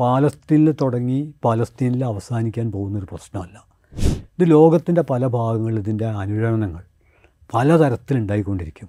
[0.00, 3.66] പാലസ്തീനിൽ തുടങ്ങി പാലസ്തീനിൽ അവസാനിക്കാൻ പോകുന്നൊരു പ്രശ്നമല്ല.
[4.38, 6.82] ഇത് ലോകത്തിന്റെ പല ഭാഗങ്ങളിൽ ഇതിന്റെ അനുരണനങ്ങൾ
[7.54, 8.88] പലതരത്തിലുണ്ടായിക്കൊണ്ടിരിക്കും.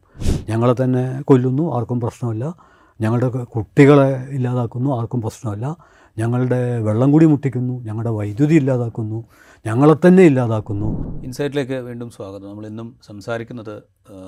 [0.50, 2.56] ഞങ്ങളെ തന്നെ കൊല്ലുന്നു ആർക്കും പ്രശ്നമില്ല.
[3.02, 5.78] ഞങ്ങളുടെ കുട്ടികളെ ഇല്ലാതാക്കുന്നു ആർക്കും പ്രശ്നമല്ല.
[6.18, 9.26] ഞങ്ങളുടെ വെള്ളം കൂടി മുട്ടിക്കുന്നു ഞങ്ങളുടെ വൈദ്യുതി ഇല്ലാതാക്കുന്നു
[9.66, 10.90] ഞങ്ങളെ തന്നെ ഇല്ലാതാക്കുന്നു.
[11.24, 12.50] ഇൻസൈറ്റിലേക്ക് വീണ്ടും സ്വാഗതം.
[12.50, 13.84] നമ്മൾ ഇന്നും സംസാരിക്കുന്നത്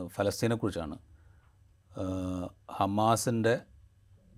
[0.08, 0.98] ഫലസ്തീനെക്കുറിച്ചാണ്.
[2.71, 3.60] ഹമാസിന്റെ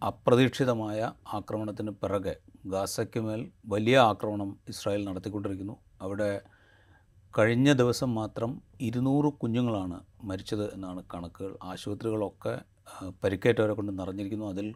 [0.04, 5.76] അപ്രതീക്ഷിതമായ ആക്രമണത്തിന് പിറകെ ഗാസയ്ക്ക് മേൽ വലിയ ആക്രമണം ഇസ്രായേൽ നടത്തിക്കൊണ്ടിരിക്കുന്നു.
[6.02, 6.42] അവിടെ
[7.38, 11.58] കഴിഞ്ഞ ദിവസം മാത്രം ഇരുന്നൂറ് കുഞ്ഞുങ്ങളാണ് മരിച്ചത് എന്നാണ് കണക്കുകൾ.
[11.64, 12.62] ആശുപത്രികളൊക്കെ
[13.24, 14.46] പരിക്കേറ്റവരെ കൊണ്ട് നിറഞ്ഞിരിക്കുന്നു.
[14.46, 14.74] അതിൽ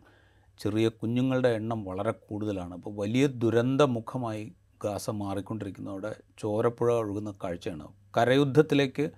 [0.60, 2.74] ചെറിയ കുഞ്ഞുങ്ങളുടെ എണ്ണം വളരെ കൂടുതലാണ്.
[2.74, 5.92] അപ്പോൾ വലിയ ദുരന്തമുഖമായി ഗാസ മാറിക്കൊണ്ടിരിക്കുന്നു.
[5.92, 7.88] അവിടെ ചോരപ്പുഴ ഒഴുകുന്ന കാഴ്ചയാണ്.
[8.18, 9.12] കരയുദ്ധത്തിലേക്ക്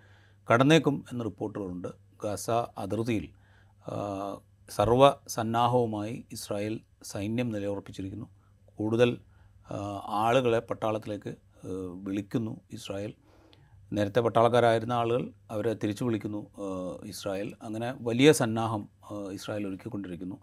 [0.53, 1.88] കടന്നേക്കും എന്ന റിപ്പോർട്ടുകളുണ്ട്.
[2.23, 3.28] ഗാസ അതിർത്തിയിൽ
[4.70, 8.25] സർവ സന്നാഹവുമായി ഇസ്രായേൽ സൈന്യം നിലയുറപ്പിച്ചിരിക്കുന്നു.
[8.77, 9.17] കൂടുതൽ
[10.23, 11.35] ആളുകളെ പട്ടാളത്തിലേക്ക്
[12.03, 13.14] വിളിക്കുന്നു ഇസ്രായേൽ.
[13.94, 16.42] നേരത്തെ പട്ടാളക്കാരായിരുന്ന ആളുകൾ അവരെ തിരിച്ചു വിളിക്കുന്നു
[17.05, 17.53] ഇസ്രായേൽ.
[17.61, 18.89] അങ്ങനെ വലിയ സന്നാഹം
[19.31, 20.38] ഇസ്രായേൽ ഒരുക്കിക്കൊണ്ടിരിക്കുന്നു.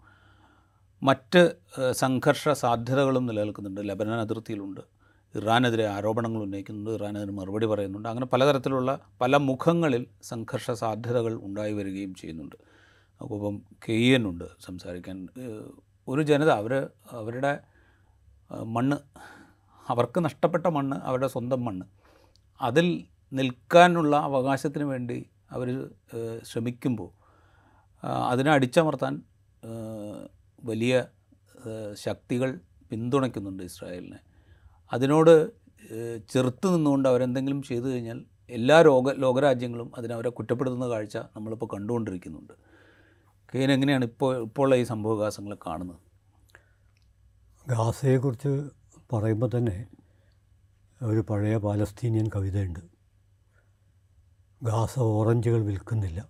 [1.03, 1.41] മറ്റ്
[1.91, 3.89] സംഘർഷ സാധ്യതകളും നിലനിൽക്കുന്നുണ്ട്.
[3.89, 4.81] ലബനൻ അതിർത്തിയിലുണ്ട്.
[5.35, 6.91] ഇറാനെതിരെ ആരോപണങ്ങൾ ഉന്നയിക്കുന്നുണ്ട്.
[6.91, 8.09] ഇറാൻ മറുപടി പറയുന്നുണ്ട്.
[8.09, 12.55] അങ്ങനെ പലതരത്തിലുള്ള പല മുഖങ്ങളിൽ സംഘർഷ സാധ്യതകൾ ഉണ്ടായി വരികയും ചെയ്യുന്നുണ്ട്.
[13.21, 13.55] അപ്പം
[13.89, 15.27] കെ എൻ ഉണ്ട് സംസാരിക്കാൻ
[16.07, 16.73] ഒരു ജനത അവർ
[17.11, 17.53] അവരുടെ
[18.63, 18.97] മണ്ണ്
[19.89, 21.85] അവർക്ക് നഷ്ടപ്പെട്ട മണ്ണ് അവരുടെ സ്വന്തം മണ്ണ്
[22.61, 22.87] അതിൽ
[23.33, 25.89] നിൽക്കാനുള്ള അവകാശത്തിന് വേണ്ടി അവർ
[26.43, 27.09] ശ്രമിക്കുമ്പോൾ
[28.31, 29.13] അതിനെ അടിച്ചമർത്താൻ
[30.63, 30.93] വലിയ
[31.93, 32.59] ശക്തികൾ
[32.91, 34.19] പിന്തുണയ്ക്കുന്നുണ്ട് ഇസ്രായേലിനെ.
[34.91, 35.33] അതിനോട്
[36.29, 38.19] ചെറുത്ത് നിന്നുകൊണ്ട് അവരെന്തെങ്കിലും ചെയ്തു കഴിഞ്ഞാൽ
[38.49, 42.53] എല്ലാ ലോക ലോകരാജ്യങ്ങളും അതിനവരെ കുറ്റപ്പെടുത്തുന്ന കാഴ്ച നമ്മളിപ്പോൾ കണ്ടുകൊണ്ടിരിക്കുന്നുണ്ട്.
[43.55, 45.97] കെയിൻ എങ്ങനെയാണ് ഇപ്പോൾ ഇപ്പോൾ ഈ സംഭവവികാസങ്ങൾ കാണുന്നത്?
[47.69, 48.69] ഗാസയെക്കുറിച്ച്
[49.13, 49.87] പറയുമ്പോൾ തന്നെ
[51.01, 52.79] ഒരു പഴയ പാലസ്തീനിയൻ കവിതയുണ്ട്.
[54.63, 56.29] ഗാസ ഓറഞ്ചുകൾ വിൽക്കുന്നില്ല.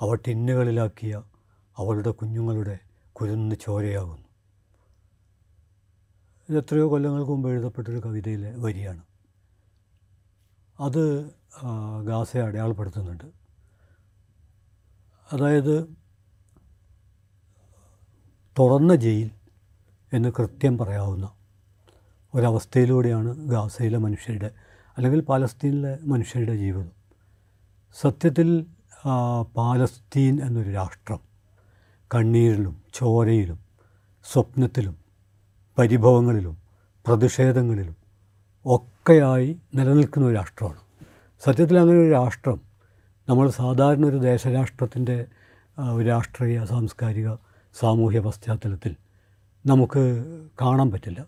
[0.00, 1.22] അവ ടിന്നുകളിലാക്കിയ
[1.76, 2.78] അവളുടെ കുഞ്ഞുങ്ങളുടെ
[3.12, 4.28] കുരുന്ന് ചോരയാകുന്നു.
[6.48, 9.02] ഇത് എത്രയോ കൊല്ലങ്ങൾക്ക് മുമ്പ് എഴുതപ്പെട്ടൊരു കവിതയിലെ വരിയാണ്.
[10.80, 11.30] അത്
[12.06, 13.24] ഗാസയെ അടയാളപ്പെടുത്തുന്നുണ്ട്.
[15.32, 16.01] അതായത്
[18.56, 19.28] തുറന്ന ജയിൽ
[20.12, 21.26] എന്ന് കൃത്യം പറയാവുന്ന
[22.34, 24.50] ഒരവസ്ഥയിലൂടെയാണ് ഗാസയിലെ മനുഷ്യരുടെ
[24.96, 26.90] അല്ലെങ്കിൽ പാലസ്തീനിലെ മനുഷ്യരുടെ ജീവിതം.
[27.96, 28.48] സത്യത്തിൽ
[29.58, 31.20] പാലസ്തീൻ എന്നൊരു രാഷ്ട്രം
[32.10, 33.58] കണ്ണീരിലും ചോരയിലും
[34.24, 34.96] സ്വപ്നത്തിലും
[35.78, 36.56] പരിഭവങ്ങളിലും
[37.04, 37.96] പ്രതിഷേധങ്ങളിലും
[38.66, 40.80] ഒക്കെയായി നിലനിൽക്കുന്ന ഒരു രാഷ്ട്രമാണ്.
[41.42, 42.58] സത്യത്തിൽ അങ്ങനെ ഒരു രാഷ്ട്രം
[43.28, 45.16] നമ്മൾ സാധാരണ ഒരു ദേശരാഷ്ട്രത്തിന്റെ
[46.10, 47.28] രാഷ്ട്രീയ സാംസ്കാരിക
[47.80, 48.96] സാമൂഹ്യ പശ്ചാത്തലത്തിൽ
[49.66, 50.02] നമുക്ക്
[50.60, 51.26] കാണാൻ പറ്റില്ല.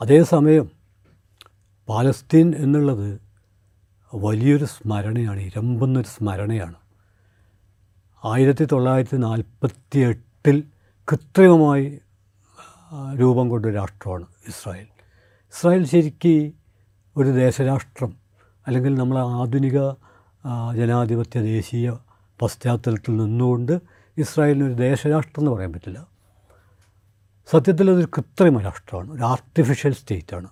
[0.00, 0.70] അതേസമയം
[1.88, 3.20] പാലസ്തീൻ എന്നുള്ളത്
[4.14, 6.74] വലിയൊരു സ്മരണയാണ് ഇരമ്പുന്നൊരു സ്മരണയാണ്.
[8.24, 10.64] ആയിരത്തി തൊള്ളായിരത്തി നാൽപ്പത്തി എട്ടിൽ
[11.08, 12.00] കൃത്രിമമായി
[13.20, 14.86] രൂപം കൊണ്ട രാഷ്ട്രമാണ് ഇസ്രായേൽ.
[15.52, 16.52] ഇസ്രായേൽ ശരിക്ക്
[17.16, 18.16] ഒരു ദേശരാഷ്ട്രം
[18.66, 19.78] അല്ലെങ്കിൽ നമ്മളെ ആധുനിക
[20.76, 21.96] ജനാധിപത്യ ദേശീയ
[22.42, 23.80] പശ്ചാത്തലത്തിൽ നിന്നുകൊണ്ട്
[24.20, 26.06] ഇസ്രായേലിന് ഒരു ദേശരാഷ്ട്രം എന്ന് പറയാൻ പറ്റില്ല.
[27.50, 29.12] സത്യത്തിൽ അതൊരു കൃത്രിമ രാഷ്ട്രമാണ്.
[29.12, 30.48] ഒരു ആർട്ടിഫിഷ്യൽ സ്റ്റേറ്റാണ്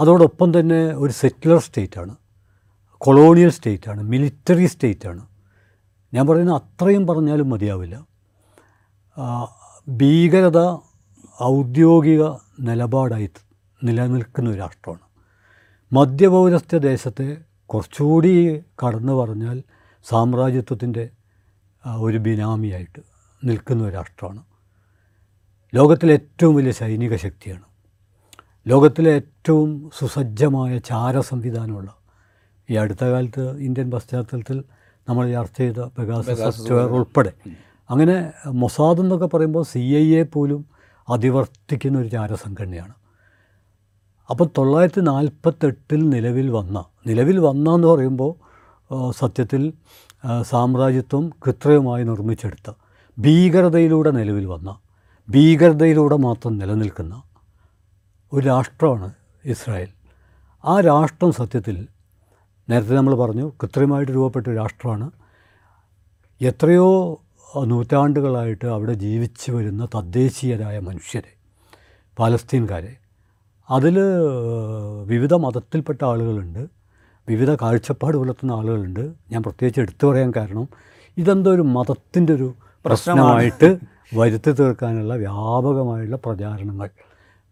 [0.00, 2.16] അതോടൊപ്പം തന്നെ ഒരു സെറ്റിലർ സ്റ്റേറ്റാണ്
[2.98, 5.26] കൊളോണിയൽ സ്റ്റേറ്റാണ് മിലിറ്ററി സ്റ്റേറ്റാണ്
[6.14, 7.96] ഞാൻ പറയുന്ന അത്രയും പറഞ്ഞാലും മതിയാവില്ല.
[9.88, 10.60] ഭീകരത
[11.42, 12.22] ഔദ്യോഗിക
[12.60, 13.30] നിലപാടായി
[13.84, 15.04] നിലനിൽക്കുന്ന ഒരു രാഷ്ട്രമാണ്.
[15.92, 17.36] മധ്യപൗരസ്ത്യ ദേശത്തെ
[17.66, 19.62] കുറച്ചുകൂടി കടന്നു പറഞ്ഞാൽ
[20.04, 21.10] സാമ്രാജ്യത്വത്തിന്റെ
[21.88, 23.00] ഒരു ബിനാമിയായിട്ട്
[23.44, 24.42] നിൽക്കുന്ന ഒരു രാഷ്ട്രമാണ്
[25.74, 27.62] ലോകത്തിലെ ഏറ്റവും വലിയ സൈനിക ശക്തിയാണ്.
[28.66, 31.94] ലോകത്തിലെ ഏറ്റവും സുസജ്ജമായ ചാര സംവിധാനമുള്ള
[32.70, 34.64] ഈ അടുത്ത കാലത്ത് ഇന്ത്യൻ പശ്ചാത്തലത്തിൽ
[35.08, 37.32] നമ്മൾ ചർച്ച ചെയ്ത പെഗാസസ് സോഫ്റ്റ്വെയർ ഉൾപ്പെടെ.
[37.90, 40.66] അങ്ങനെ മൊസാദ് എന്നൊക്കെ പറയുമ്പോൾ സി ഐ എ പോലും
[41.08, 42.94] അതിവർത്തിക്കുന്ന ഒരു ചാരസംഘടനയാണ്.
[44.30, 48.32] അപ്പോൾ തൊള്ളായിരത്തി നാൽപ്പത്തെട്ടിൽ നിലവിൽ വന്ന നിലവിൽ വന്ന എന്ന് പറയുമ്പോൾ
[49.10, 49.72] സത്യത്തിൽ
[50.42, 52.72] സാമ്രാജ്യത്വം കൃത്രിമമായി നിർമ്മിച്ചെടുത്ത
[53.18, 54.78] ഭീകരതയിലൂടെ നിലവിൽ വന്ന
[55.28, 57.22] ഭീകരതയിലൂടെ മാത്രം നിലനിൽക്കുന്ന
[58.32, 59.12] ഒരു രാഷ്ട്രമാണ്
[59.44, 59.90] ഇസ്രായേൽ.
[60.64, 61.88] ആ രാഷ്ട്രം സത്യത്തിൽ
[62.70, 65.10] നേരത്തെ നമ്മൾ പറഞ്ഞു കൃത്രിമമായിട്ട് രൂപപ്പെട്ട ഒരു രാഷ്ട്രമാണ്.
[66.40, 67.20] എത്രയോ
[67.64, 71.32] നൂറ്റാണ്ടുകളായിട്ട് അവിടെ ജീവിച്ചു വരുന്ന തദ്ദേശീയരായ മനുഷ്യരെ
[72.18, 72.96] പാലസ്തീൻകാരെ.
[73.70, 73.98] അതിൽ
[75.04, 76.83] വിവിധ മതത്തിൽപ്പെട്ട ആളുകളുണ്ട്.
[77.28, 79.12] വിവിധ കാഴ്ചപ്പാട് പുലർത്തുന്ന ആളുകളുണ്ട്.
[79.30, 80.68] ഞാൻ പ്രത്യേകിച്ച് എടുത്തു പറയാൻ കാരണം
[81.16, 82.54] ഇതെന്തോ ഒരു മതത്തിന്റെ ഒരു
[82.84, 83.78] പ്രശ്നമായിട്ട്
[84.14, 86.90] വരുത്തി തീർക്കാനുള്ള വ്യാപകമായുള്ള പ്രചാരണങ്ങൾ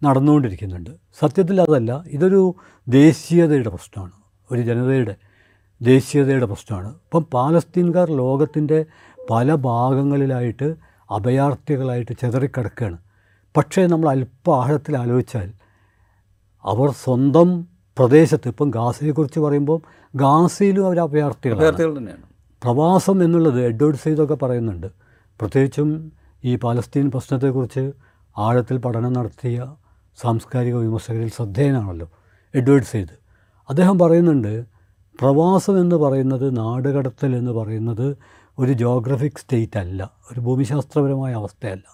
[0.02, 0.90] നടന്നുകൊണ്ടിരിക്കുന്നുണ്ട്.
[0.90, 2.54] സത്യത്തിൽ അതല്ല ഇതൊരു
[2.88, 4.12] ദേശീയതയുടെ പ്രശ്നമാണ്.
[4.50, 5.16] ഒരു ജനതയുടെ
[5.82, 6.88] ദേശീയതയുടെ പ്രശ്നമാണ്.
[6.88, 8.84] ഇപ്പം പാലസ്തീൻകാർ ലോകത്തിന്റെ
[9.30, 10.74] പല ഭാഗങ്ങളിലായിട്ട്
[11.10, 12.98] അഭയാർത്ഥികളായിട്ട് ചെതറിക്കിടക്കുകയാണ്
[13.56, 15.52] പക്ഷേ നമ്മൾ അല്പ ആഴത്തിൽ ആലോചിച്ചാൽ
[16.64, 17.48] അവർ സ്വന്തം
[17.98, 19.80] പ്രദേശത്ത് ഇപ്പം ഗാസയെക്കുറിച്ച് പറയുമ്പോൾ
[20.14, 21.60] ഗാസയിലും അവർ അഭയാർത്ഥികളാണ്.
[21.60, 22.22] അഭയാർത്ഥികൾ തന്നെയാണ്.
[22.62, 24.86] പ്രവാസം എന്നുള്ളത് എഡ്വേർഡ് സെയ്തൊക്കെ പറയുന്നുണ്ട്.
[25.40, 26.12] പ്രത്യേകിച്ചും
[26.44, 27.92] ഈ പാലസ്തീൻ പ്രശ്നത്തെക്കുറിച്ച്
[28.38, 29.74] ആഴത്തിൽ പഠനം നടത്തിയ
[30.20, 32.10] സാംസ്കാരിക വിമർശകരിൽ ശ്രദ്ധേയനാണല്ലോ
[32.54, 33.14] എഡ്വേർഡ് സെയ്ത്
[33.68, 34.64] അദ്ദേഹം പറയുന്നുണ്ട്
[35.20, 38.16] പ്രവാസം എന്ന് പറയുന്നത് നാടുകടത്തൽ എന്ന് പറയുന്നത്
[38.58, 41.86] ഒരു ജോഗ്രഫിക് സ്റ്റേറ്റ് അല്ല ഒരു ഭൂമിശാസ്ത്രപരമായ അവസ്ഥയല്ല.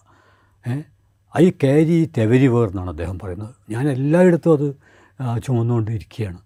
[1.41, 3.55] I carry it everywhere എന്നാണ് അദ്ദേഹം പറയുന്നത്.
[3.71, 4.77] ഞാൻ എല്ലായിടത്തും അത്
[5.21, 6.39] ചുമന്നുകൊണ്ടിരിക്കുകയാണ്.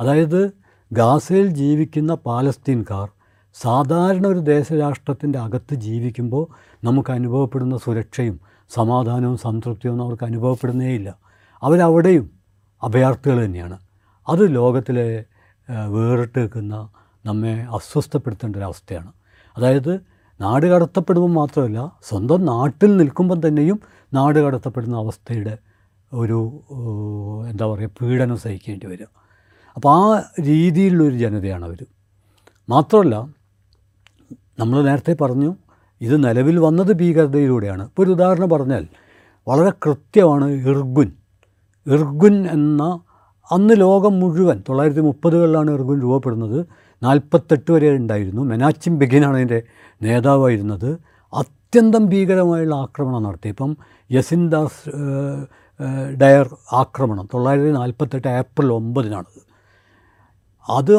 [0.00, 0.52] അതായത്
[0.92, 3.08] ഗാസയിൽ ജീവിക്കുന്ന പാലസ്തീൻകാർ
[3.54, 6.44] സാധാരണ ഒരു ദേശരാഷ്ട്രത്തിന്റെ അകത്ത് ജീവിക്കുമ്പോൾ
[6.84, 8.40] നമുക്ക് അനുഭവപ്പെടുന്ന സുരക്ഷയും
[8.74, 11.18] സമാധാനവും സംതൃപ്തിയും അവർക്ക് അനുഭവപ്പെടുന്നേയില്ല
[11.62, 12.30] അവരവിടെയും
[12.82, 13.78] അഭയാർത്ഥികൾ തന്നെയാണ്.
[14.28, 15.24] അത് ലോകത്തിലെ
[15.88, 16.88] വേറിട്ട് നിൽക്കുന്ന
[17.26, 19.12] നമ്മെ അസ്വസ്ഥപ്പെടുത്തേണ്ട ഒരവസ്ഥയാണ്
[19.56, 20.00] അതായത്
[20.40, 23.80] നാട് കടത്തപ്പെടുമ്പോൾ മാത്രമല്ല സ്വന്തം നാട്ടിൽ നിൽക്കുമ്പം തന്നെയും
[24.14, 25.58] നാട് കടത്തപ്പെടുന്ന അവസ്ഥയുടെ
[26.12, 26.62] ഒരു
[27.50, 29.06] എന്താ പറയുക പീഡനം സഹിക്കേണ്ടി വരിക
[29.76, 31.86] അപ്പോൾ ആ രീതിയിലുള്ളൊരു ജനതയാണ് അവർ
[32.68, 33.28] മാത്രമല്ല
[34.58, 35.56] നമ്മൾ നേരത്തെ പറഞ്ഞു
[36.00, 37.82] ഇത് നിലവിൽ വന്നത് ഭീകരതയിലൂടെയാണ്.
[37.82, 38.86] ഇപ്പോൾ ഒരു ഉദാഹരണം പറഞ്ഞാൽ
[39.48, 41.12] വളരെ കൃത്യമാണ് ഇർഗുൻ.
[41.86, 43.00] ഇർഗുൻ എന്ന
[43.52, 46.66] അന്ന് ലോകം മുഴുവൻ തൊള്ളായിരത്തി മുപ്പതുകളിലാണ് ഇർഗുൻ രൂപപ്പെടുന്നത്.
[47.02, 48.42] നാൽപ്പത്തെട്ട് വരെ ഉണ്ടായിരുന്നു.
[48.42, 49.62] മെനാച്ചിം ബെഗിനാണ് അതിന്റെ
[50.02, 50.98] നേതാവായിരുന്നത്.
[51.32, 53.76] അത്യന്തം ഭീകരമായുള്ള ആക്രമണം നടത്തി ഇപ്പം
[54.12, 54.90] യസിൻദാസ്
[56.22, 57.28] ഡയർ ആക്രമണം.
[57.34, 59.40] തൊള്ളായിരത്തി നാൽപ്പത്തെട്ട് ഏപ്രിൽ ഒമ്പതിനാണത്.
[60.68, 60.92] അത്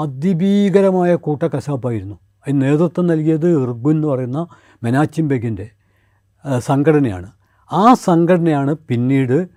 [0.00, 2.16] അതിഭീകരമായ കൂട്ടക്കശാപ്പായിരുന്നു.
[2.44, 4.46] അതിന് നേതൃത്വം നൽകിയത് ഇർഗുൻ എന്ന് പറയുന്ന
[4.82, 5.70] മെനാച്ചിൻ ബെഗിന്റെ
[6.58, 7.28] സംഘടനയാണ്.
[7.72, 9.48] ആ സംഘടനയാണ് പിന്നീട്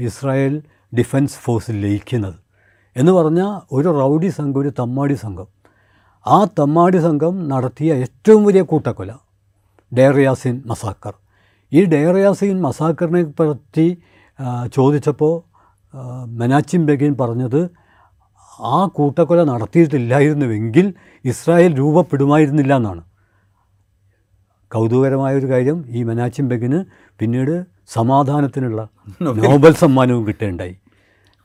[0.00, 0.62] ഇസ്രായേൽ
[0.98, 2.38] ഡിഫൻസ് ഫോഴ്സിൽ ലയിക്കുന്നത്
[2.96, 5.48] എന്ന് പറഞ്ഞാൽ ഒരു റൗഡി സംഘം ഒരു തമ്മാടി സംഘം.
[6.26, 9.12] ആ തമ്മാടി സംഘം നടത്തിയ ഏറ്റവും വലിയ കൂട്ടക്കൊല
[9.98, 11.14] ഡയറിയാസിൻ മസാക്കർ.
[11.76, 13.86] ഈ ഡയറിയാസീൻ മസാക്കറിനെ പറ്റി
[14.72, 15.34] ചോദിച്ചപ്പോൾ
[16.38, 17.60] മെനാച്ചിം ബെഗിൻ പറഞ്ഞത്
[18.60, 20.86] ആ കൂട്ടക്കൊല നടത്തിയിട്ടില്ലായിരുന്നുവെങ്കിൽ
[21.24, 23.02] ഇസ്രായേൽ രൂപപ്പെടുമായിരുന്നില്ല എന്നാണ്
[24.70, 26.78] കൗതുകരമായൊരു കാര്യം ഈ മെനാച്ചിം ബെഗിന്
[27.20, 27.54] പിന്നീട്
[27.88, 28.80] സമാധാനത്തിനുള്ള
[29.20, 30.76] നോബൽ സമ്മാനവും കിട്ടുകയുണ്ടായി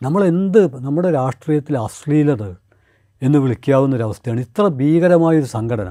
[0.01, 2.43] നമ്മളെന്ത് നമ്മുടെ രാഷ്ട്രീയത്തിലെ അശ്ലീലത
[3.21, 5.89] എന്ന് വിളിക്കാവുന്ന ഒരവസ്ഥയാണ് ഇത്ര ഭീകരമായൊരു സംഘടന.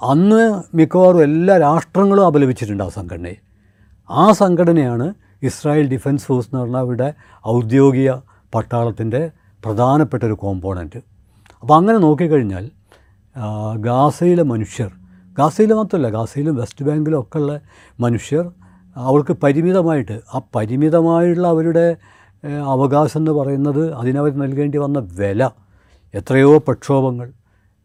[0.00, 0.42] അന്ന്
[0.74, 3.36] മിക്കവാറും എല്ലാ രാഷ്ട്രങ്ങളും അപലപിച്ചിട്ടുണ്ട് ആ സംഘടനയെ.
[4.10, 5.06] ആ സംഘടനയാണ്
[5.42, 7.08] ഇസ്രായേൽ ഡിഫൻസ് ഫോഴ്സ് എന്ന് പറഞ്ഞാൽ അവരുടെ
[7.44, 8.12] ഔദ്യോഗിക
[8.54, 9.20] പട്ടാളത്തിന്റെ
[9.62, 11.00] പ്രധാനപ്പെട്ട ഒരു കോമ്പോണന്റ്.
[11.62, 12.64] അപ്പോൾ അങ്ങനെ നോക്കിക്കഴിഞ്ഞാൽ
[13.80, 14.90] ഗാസയിലെ മനുഷ്യർ
[15.38, 17.52] ഗാസയിൽ മാത്രമല്ല ഗാസയിലും വെസ്റ്റ് ബാങ്കിലും ഒക്കെ ഉള്ള
[17.98, 18.44] മനുഷ്യർ
[18.96, 21.84] അവർക്ക് പരിമിതമായിട്ട് ആ പരിമിതമായുള്ള അവരുടെ
[22.74, 25.50] അവകാശം എന്ന് പറയുന്നത് അതിനവർ നൽകേണ്ടി വന്ന വില
[26.14, 27.28] എത്രയോ പ്രക്ഷോഭങ്ങൾ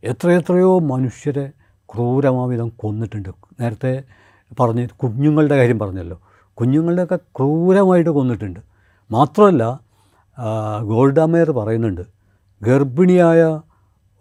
[0.04, 1.46] എത്രയെത്രയോ മനുഷ്യരെ
[1.96, 3.30] ക്രൂരമാവിധം കൊന്നിട്ടുണ്ട്.
[3.62, 4.04] നേരത്തെ
[4.60, 6.18] പറഞ്ഞ് കുഞ്ഞുങ്ങളുടെ കാര്യം പറഞ്ഞല്ലോ.
[6.58, 8.60] കുഞ്ഞുങ്ങളുടെയൊക്കെ ക്രൂരമായിട്ട് കൊന്നിട്ടുണ്ട്.
[9.12, 9.64] മാത്രമല്ല
[10.38, 12.02] ആ, ഗോൾഡ മേയർ പറയുന്നുണ്ട്
[12.62, 13.60] ഗർഭിണിയായ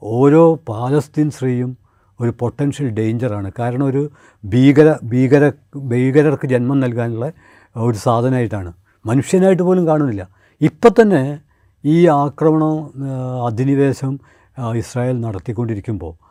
[0.03, 1.77] ഓരോ പാലസ്തീൻ സ്ത്രീയും
[2.21, 4.11] ഒരു പൊട്ടൻഷ്യൽ ഡേഞ്ചറാണ് കാരണം ഒരു
[4.45, 7.33] ഭീകര ഭീകര ഭീകരർക്ക് ജന്മം നൽകാനുള്ള
[7.77, 8.73] ഒരു സാധനമായിട്ടാണ്.
[9.07, 10.29] മനുഷ്യനായിട്ട് പോലും കാണുന്നില്ല.
[10.61, 11.41] ഇപ്പം തന്നെ
[11.85, 12.75] ഈ ആക്രമണം
[13.47, 14.19] അധിനിവേശം
[14.77, 16.24] ഇസ്രായേൽ നടത്തിക്കൊണ്ടിരിക്കുമ്പോൾ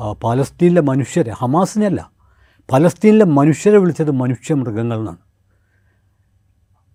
[0.00, 2.10] പലസ്തീനിലെ മനുഷ്യരെ ഹമാസിനെയല്ല
[2.72, 5.16] പലസ്തീനിലെ മനുഷ്യരെ വിളിച്ചത് മനുഷ്യ മൃഗങ്ങൾ എന്നാണ്.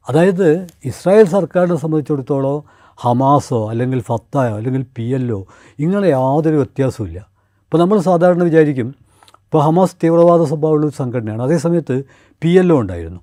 [0.10, 2.64] അതായത് ഇസ്രായേൽ സർക്കാരിനെ സംബന്ധിച്ചിടത്തോളം
[2.98, 5.46] ഹമാസോ അല്ലെങ്കിൽ ഫത്തായോ അല്ലെങ്കിൽ പി എല്ലോ
[5.80, 7.20] ഇങ്ങനെ യാതൊരു വ്യത്യാസവുമില്ല
[7.64, 8.96] ഇപ്പോൾ നമ്മൾ സാധാരണ വിചാരിക്കും
[9.44, 11.42] ഇപ്പോൾ ഹമാസ് തീവ്രവാദ സ്വഭാവമുള്ള ഒരു സംഘടനയാണ്.
[11.44, 12.04] അതേസമയത്ത്
[12.42, 13.20] പി എല്ലോ ഉണ്ടായിരുന്നു.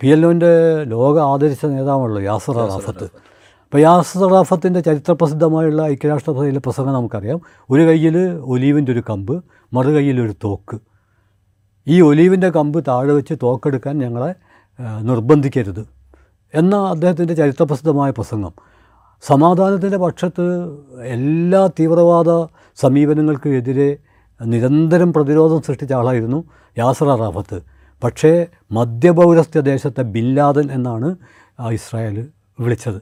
[0.00, 3.08] പി എല്ലോന്റെ ലോക ആദരിച്ച നേതാവാണല്ലോ യാസർ അറാഫത്ത്
[3.72, 3.82] അപ്പോൾ
[4.32, 7.40] റാഫത്തിന്റെ ചരിത്ര ചരിത്രപ്രസിദ്ധമായുള്ള ഐക്യരാഷ്ട്രസഭയിലെ പ്രസംഗം നമുക്കറിയാം.
[7.70, 8.16] ഒരു കയ്യിൽ
[8.52, 10.76] ഒലീവിന്റെ ഒരു കമ്പ് മറു കയ്യിൽ ഒരു തോക്ക്.
[11.86, 14.30] ഈ ഒലീവിന്റെ കമ്പ് താഴെ വെച്ച് തോക്കെടുക്കാൻ ഞങ്ങളെ
[15.00, 15.82] നിർബന്ധിക്കരുത്
[16.54, 18.54] എന്ന അദ്ദേഹത്തിന്റെ ചരിത്രപ്രസിദ്ധമായ പ്രസംഗം.
[19.22, 20.46] സമാധാനത്തിന്റെ പക്ഷത്ത്
[21.02, 22.30] എല്ലാ തീവ്രവാദ
[22.76, 23.90] സമീപനങ്ങൾക്ക് എതിരെ
[24.40, 26.40] നിരന്തരം പ്രതിരോധം സൃഷ്ടിച്ച ആളായിരുന്നു
[26.78, 27.60] യാസർ അറാഫത്ത്.
[28.04, 28.32] പക്ഷേ
[28.72, 31.10] മധ്യപൗരസ്ത്യ ദേശത്തെ ബില്ലാദൻ എന്നാണ്
[31.72, 32.18] ഇസ്രായേൽ
[32.60, 33.00] വിളിച്ചത്.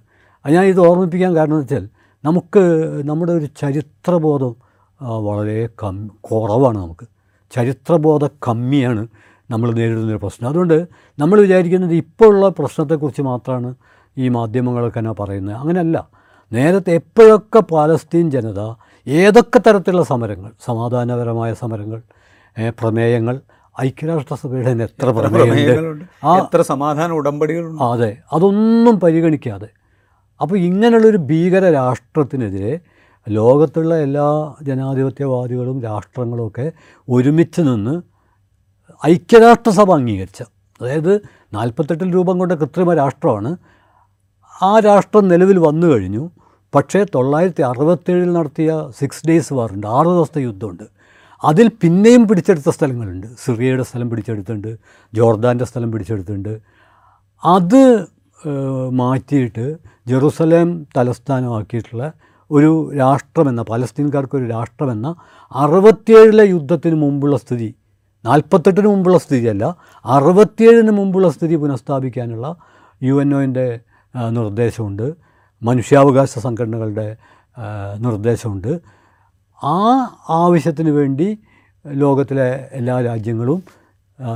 [0.53, 1.89] ഞാൻ ഇത് ഓർമ്മിപ്പിക്കാൻ കാരണം എന്ന് വെച്ചാൽ
[2.25, 2.63] നമുക്ക്
[3.05, 4.57] നമ്മുടെ ഒരു ചരിത്രബോധം
[5.03, 7.07] വളരെ കം കുറവാണ് നമുക്ക്.
[7.51, 9.07] ചരിത്രബോധ കമ്മിയാണ്
[9.51, 10.49] നമ്മൾ നേരിടുന്നൊരു പ്രശ്നം.
[10.49, 10.89] അതുകൊണ്ട്
[11.19, 13.75] നമ്മൾ വിചാരിക്കുന്നത് ഇപ്പോഴുള്ള പ്രശ്നത്തെക്കുറിച്ച് മാത്രമാണ്
[14.19, 15.57] ഈ മാധ്യമങ്ങളൊക്കെ എന്നാ പറയുന്നത്.
[15.57, 16.09] അങ്ങനെയല്ല.
[16.53, 18.61] നേരത്തെ എപ്പോഴൊക്കെ പാലസ്തീൻ ജനത
[19.07, 22.03] ഏതൊക്കെ തരത്തിലുള്ള സമരങ്ങൾ സമാധാനപരമായ സമരങ്ങൾ
[22.69, 23.41] പ്രമേയങ്ങൾ
[23.81, 26.05] ഐക്യരാഷ്ട്രസഭയുടെ തന്നെ എത്ര പ്രമേയമുണ്ട്?
[26.25, 26.39] ആ.
[26.39, 27.83] എത്ര സമാധാന ഉടമ്പടികളുണ്ട്?
[27.83, 28.19] അതെ.
[28.33, 29.69] അതൊന്നും പരിഗണിക്കാതെ
[30.41, 32.81] അപ്പോൾ ഇങ്ങനെയുള്ളൊരു ഭീകര രാഷ്ട്രത്തിനെതിരെ
[33.29, 36.73] ലോകത്തുള്ള എല്ലാ ജനാധിപത്യവാദികളും രാഷ്ട്രങ്ങളും ഒക്കെ
[37.09, 38.03] ഒരുമിച്ച് നിന്ന്
[39.07, 40.43] ഐക്യരാഷ്ട്രസഭ അംഗീകരിച്ച
[40.81, 41.21] അതായത്
[41.55, 43.57] നാൽപ്പത്തെട്ടിൽ രൂപം കൊണ്ട കൃത്രിമ രാഷ്ട്രമാണ്.
[44.63, 46.31] ആ രാഷ്ട്രം നിലവിൽ വന്നു കഴിഞ്ഞു.
[46.75, 50.85] പക്ഷേ തൊള്ളായിരത്തി അറുപത്തേഴിൽ നടത്തിയ സിക്സ് ഡേയ്സ് വാറുണ്ട് ആറ് ദിവസത്തെ യുദ്ധമുണ്ട്.
[51.45, 53.27] അതിൽ പിന്നെയും പിടിച്ചെടുത്ത സ്ഥലങ്ങളുണ്ട്.
[53.45, 54.77] സിറിയയുടെ സ്ഥലം പിടിച്ചെടുത്തിട്ടുണ്ട്
[55.15, 56.59] ജോർദാന്റെ സ്ഥലം പിടിച്ചെടുത്തിട്ടുണ്ട്.
[57.45, 58.07] അത്
[58.93, 62.13] മാറ്റിയിട്ട് ജെറുസലേം തലസ്ഥാനമാക്കിയിട്ടുള്ള
[62.51, 65.09] ഒരു രാഷ്ട്രമെന്ന പലസ്തീൻകാർക്കൊരു രാഷ്ട്രമെന്ന
[65.55, 67.75] അറുപത്തിയേഴിലെ യുദ്ധത്തിന് മുമ്പുള്ള സ്ഥിതി
[68.25, 69.65] നാൽപ്പത്തെട്ടിന് മുമ്പുള്ള സ്ഥിതിയല്ല
[70.05, 72.57] അറുപത്തിയേഴിന് മുമ്പുള്ള സ്ഥിതി പുനഃസ്ഥാപിക്കാനുള്ള
[73.03, 73.81] യു എൻ ഒന്റെ
[74.31, 75.07] നിർദ്ദേശമുണ്ട്.
[75.63, 77.17] മനുഷ്യാവകാശ സംഘടനകളുടെ
[77.99, 78.81] നിർദ്ദേശമുണ്ട്.
[79.65, 79.77] ആ
[80.29, 81.39] ആവശ്യത്തിന് വേണ്ടി
[81.85, 83.63] ലോകത്തിലെ എല്ലാ രാജ്യങ്ങളും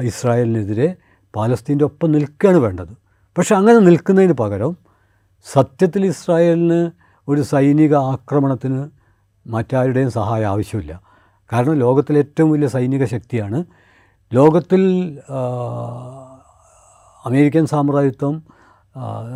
[0.02, 0.96] ഇസ്രായേലിനെതിരെ
[1.34, 2.92] പാലസ്തീന്റെ ഒപ്പം നിൽക്കുകയാണ് വേണ്ടത്.
[3.36, 4.76] പക്ഷെ അങ്ങനെ നിൽക്കുന്നതിന് പകരം
[5.44, 6.90] സത്യത്തിൽ ഇസ്രായേലിന്
[7.28, 8.88] ഒരു സൈനിക ആക്രമണത്തിന്
[9.46, 11.02] മറ്റാരുടെയും സഹായം ആവശ്യമില്ല.
[11.52, 13.64] കാരണം ലോകത്തിലെ ഏറ്റവും വലിയ സൈനിക ശക്തിയാണ്.
[14.34, 14.82] ലോകത്തിൽ
[17.26, 18.42] അമേരിക്കൻ സാമ്രാജ്യത്വം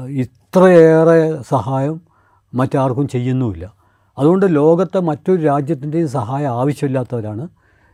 [0.08, 2.00] ഇത്രയേറെ സഹായം
[2.54, 3.72] മറ്റാർക്കും ചെയ്യുന്നുമില്ല.
[4.18, 7.48] അതുകൊണ്ട് ലോകത്തെ മറ്റൊരു രാജ്യത്തിന്റെയും സഹായം ആവശ്യമില്ലാത്തവരാണ്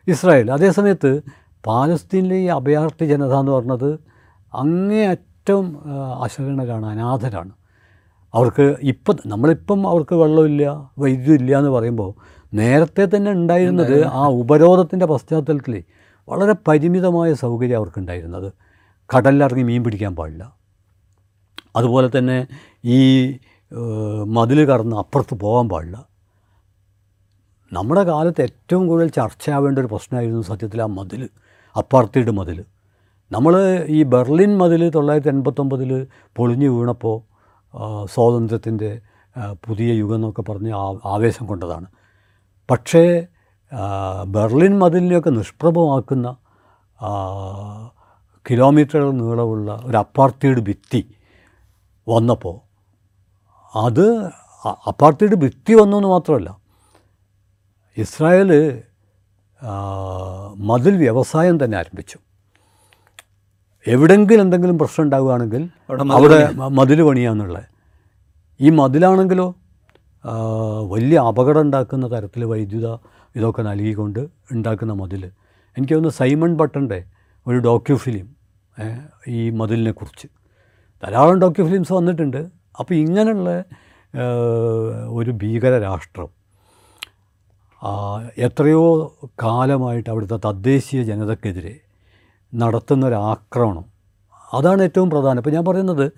[0.09, 0.53] ഇസ്രായേൽ.
[0.53, 1.23] അതേസമയത്ത്
[1.67, 3.99] പാലസ്തീനിലെ ഈ അഭയാർത്ഥി ജനത എന്ന് പറഞ്ഞത്
[4.55, 5.79] അങ്ങേയറ്റം
[6.23, 7.60] അശരണരാണ് അനാഥരാണ്
[8.35, 12.15] അവർക്ക് ഇപ്പം നമ്മളിപ്പം അവർക്ക് വെള്ളമില്ല വൈദ്യുതി ഇല്ല എന്ന് പറയുമ്പോൾ
[12.55, 15.83] നേരത്തെ തന്നെ ഉണ്ടായിരുന്നത് ആ ഉപരോധത്തിന്റെ പശ്ചാത്തലത്തിൽ
[16.29, 18.53] വളരെ പരിമിതമായ സൗകര്യം അവർക്കുണ്ടായിരുന്നത്.
[19.17, 20.55] കടലിലിറങ്ങി മീൻ പിടിക്കാൻ പാടില്ല.
[21.77, 22.47] അതുപോലെ തന്നെ
[22.85, 23.01] ഈ
[24.25, 26.07] മതിൽ കടന്ന് അപ്പുറത്ത് പോകാൻ പാടില്ല.
[27.73, 31.29] നമ്മുടെ കാലത്ത് ഏറ്റവും കൂടുതൽ ചർച്ചയാവേണ്ട ഒരു പ്രശ്നമായിരുന്നു സത്യത്തിൽ ആ മതിൽ
[31.77, 32.65] അപ്പാർത്തീഡ് മതിൽ.
[33.33, 36.07] നമ്മൾ ഈ ബെർലിൻ മതിൽ തൊള്ളായിരത്തി എൺപത്തൊമ്പതിൽ
[36.37, 37.30] പൊളിഞ്ഞു വീണപ്പോൾ
[38.05, 39.01] സ്വാതന്ത്ര്യത്തിന്റെ
[39.67, 40.73] പുതിയ യുഗം എന്നൊക്കെ പറഞ്ഞ്
[41.05, 41.87] ആവേശം കൊണ്ടതാണ്.
[42.71, 43.27] പക്ഷേ
[44.27, 46.37] ബെർലിൻ മതിലിനെയൊക്കെ നിഷ്പ്രഭമാക്കുന്ന
[48.51, 51.03] കിലോമീറ്ററുകൾ നീളമുള്ള ഒരു അപ്പാർത്തിയുടെ ഭിത്തി
[52.09, 52.57] വന്നപ്പോൾ
[53.75, 54.07] അത്
[54.89, 56.51] അപ്പാർത്തിയുടെ ഭിത്തി വന്നു എന്ന് മാത്രമല്ല
[57.97, 58.83] ഇസ്രായേൽ
[60.57, 62.19] മതിൽ വ്യവസായം തന്നെ ആരംഭിച്ചു.
[63.87, 67.65] എവിടെങ്കിലും എന്തെങ്കിലും പ്രശ്നം ഉണ്ടാവുകയാണെങ്കിൽ അവിടെ മതിൽ പണിയാന്നുള്ളത്.
[68.61, 69.55] ഈ മതിലാണെങ്കിലോ
[70.89, 72.89] വലിയ അപകടം ഉണ്ടാക്കുന്ന തരത്തിൽ വൈദ്യുത
[73.37, 74.19] ഇതൊക്കെ നൽകിക്കൊണ്ട്
[74.53, 75.23] ഉണ്ടാക്കുന്ന മതിൽ.
[75.77, 77.05] എനിക്ക് തോന്നുന്നു സൈമൺ ബട്ടന്റെ
[77.47, 78.27] ഒരു ഡോക്യു ഫിലിം
[79.29, 80.29] ഈ മതിലിനെ കുറിച്ച്.
[81.03, 82.41] ധാരാളം ഡോക്യു ഫിലിംസ് വന്നിട്ടുണ്ട്.
[82.79, 83.65] അപ്പോൾ ഇങ്ങനെയുള്ള
[85.09, 86.29] ഒരു ഭീകര രാഷ്ട്രം
[88.39, 88.83] എത്രയോ
[89.43, 91.81] കാലമായിട്ട് അവിടുത്തെ തദ്ദേശീയ ജനതക്കെതിരെ
[92.55, 93.85] നടത്തുന്ന ഒരു ആക്രമണം
[94.55, 95.39] അതാണ് ഏറ്റവും പ്രധാനം.
[95.39, 96.13] ഇപ്പോൾ ഞാൻ പറയുന്നത്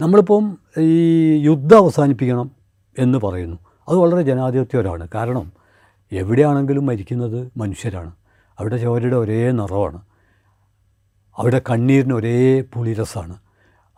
[0.00, 2.50] നമ്മളിപ്പം ഈ യുദ്ധം അവസാനിപ്പിക്കണം
[2.98, 3.56] എന്ന് പറയുന്നു.
[3.88, 5.08] അത് വളരെ ജനാധിപത്യപരമാണ്.
[5.14, 5.52] കാരണം
[6.12, 8.12] എവിടെയാണെങ്കിലും മരിക്കുന്നത് മനുഷ്യരാണ്.
[8.58, 10.00] അവിടെ ചോരയുടെ ഒരേ നിറമാണ്
[11.36, 13.36] അവിടെ കണ്ണീരിന് ഒരേ പുളിരസമാണ്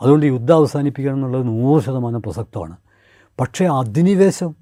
[0.00, 2.76] അതുകൊണ്ട് യുദ്ധം അവസാനിപ്പിക്കണം എന്നുള്ളത് നൂറ് ശതമാനം പ്രസക്തമാണ്.
[3.40, 4.54] പക്ഷേ അധിനിവേശം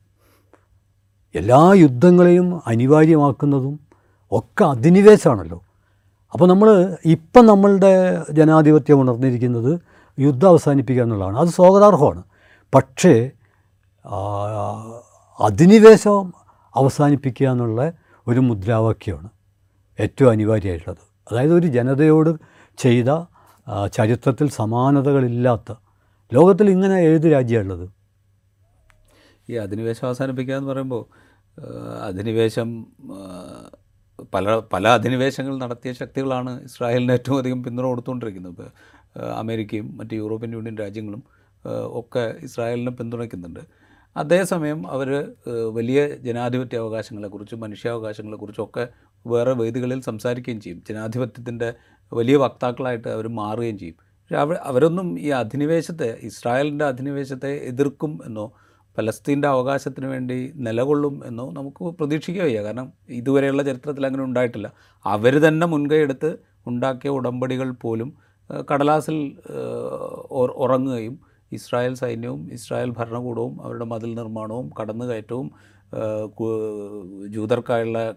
[1.35, 3.81] എല്ലാ യുദ്ധങ്ങളെയും അനിവാര്യമാക്കുന്നതും
[4.33, 5.63] ഒക്കെ അധിനിവേശമാണല്ലോ.
[6.33, 9.81] അപ്പോൾ നമ്മൾ ഇപ്പം നമ്മളുടെ ജനാധിപത്യം ഉണർന്നിരിക്കുന്നത്
[10.21, 11.39] യുദ്ധം അവസാനിപ്പിക്കുക എന്നുള്ളതാണ്.
[11.39, 12.23] അത് സ്വാഗതാർഹമാണ്.
[12.75, 13.31] പക്ഷേ
[15.41, 16.33] അധിനിവേശം
[16.75, 17.93] അവസാനിപ്പിക്കുക എന്നുള്ള
[18.27, 19.29] ഒരു മുദ്രാവാക്യമാണ്
[20.01, 21.03] ഏറ്റവും അനിവാര്യമായിട്ടുള്ളത്.
[21.31, 22.31] അതായത് ഒരു ജനതയോട്
[22.79, 23.11] ചെയ്ത
[23.93, 25.73] ചരിത്രത്തിൽ സമാനതകളില്ലാത്ത
[26.35, 27.91] ലോകത്തിൽ ഇങ്ങനെ ഏത് രാജ്യമുള്ളത്
[29.49, 31.03] ഈ അധിനിവേശം അവസാനിപ്പിക്കുക എന്ന് പറയുമ്പോൾ
[32.07, 32.87] അധിനിവേശം
[34.35, 38.53] പല പല അധിനിവേശങ്ങൾ നടത്തിയ ശക്തികളാണ് ഇസ്രായേലിന് ഏറ്റവും അധികം പിന്തുണ കൊടുത്തുകൊണ്ടിരിക്കുന്നത്.
[38.53, 38.69] ഇപ്പോൾ
[39.33, 41.23] അമേരിക്കയും മറ്റ് യൂറോപ്യൻ യൂണിയൻ രാജ്യങ്ങളും
[41.93, 43.61] ഒക്കെ ഇസ്രായേലിനെ പിന്തുണയ്ക്കുന്നുണ്ട്.
[44.17, 45.35] അതേസമയം അവർ
[45.73, 48.89] വലിയ ജനാധിപത്യ അവകാശങ്ങളെക്കുറിച്ചും മനുഷ്യാവകാശങ്ങളെക്കുറിച്ചും ഒക്കെ
[49.27, 50.83] വേറെ വേദികളിൽ സംസാരിക്കുകയും ചെയ്യും.
[50.89, 51.75] ജനാധിപത്യത്തിന്റെ
[52.13, 53.97] വലിയ വക്താക്കളായിട്ട് അവർ മാറുകയും ചെയ്യും.
[53.97, 58.53] പക്ഷേ അവരൊന്നും ഈ അധിനിവേശത്തെ ഇസ്രായേലിന്റെ അധിനിവേശത്തെ എതിർക്കും എന്നോ
[58.99, 64.73] ഫലസ്തീന്റെ അവകാശത്തിന് വേണ്ടി നിലകൊള്ളും എന്നോ നമുക്ക് പ്രതീക്ഷിക്കുക വയ്യ കാരണം ഇതുവരെയുള്ള ചരിത്രത്തിൽ അങ്ങനെ ഉണ്ടായിട്ടില്ല.
[65.05, 66.01] അവർ തന്നെ മുൻകൈ
[66.67, 68.09] ഉണ്ടാക്കിയ ഉടമ്പടികൾ പോലും
[68.73, 69.19] കടലാസിൽ
[70.65, 71.15] ഉറങ്ങുകയും
[71.53, 75.47] ഇസ്രായേൽ സൈന്യവും ഇസ്രായേൽ ഭരണകൂടവും അവരുടെ മതിൽ നിർമ്മാണവും കടന്നുകയറ്റവും
[77.35, 78.15] ജൂതർക്കായുള്ള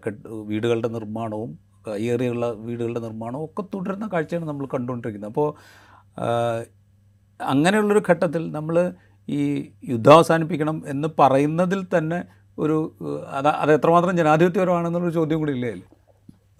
[0.50, 1.58] വീടുകളുടെ നിർമ്മാണവും
[1.88, 5.30] കയ്യേറിയുള്ള വീടുകളുടെ നിർമ്മാണവും ഒക്കെ തുടരുന്ന കാഴ്ചയാണ് നമ്മൾ കണ്ടുകൊണ്ടിരിക്കുന്നത്.
[5.30, 5.48] അപ്പോൾ
[7.40, 8.76] അങ്ങനെയുള്ളൊരു ഘട്ടത്തിൽ നമ്മൾ
[9.28, 12.24] ഈ യുദ്ധം അവസാനിപ്പിക്കണം എന്ന് പറയുന്നതിൽ തന്നെ
[12.58, 12.76] ഒരു
[13.28, 15.70] അത് അത് എത്രമാത്രം ജനാധിപത്യപരമാണെന്നുള്ളൊരു ചോദ്യം കൂടി ഇല്ലേ?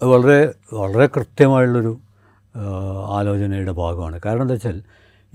[0.01, 1.99] അത് വളരെ വളരെ കൃത്യമായുള്ളൊരു
[3.17, 4.19] ആലോചനയുടെ ഭാഗമാണ്.
[4.25, 4.83] കാരണം എന്താ വെച്ചാൽ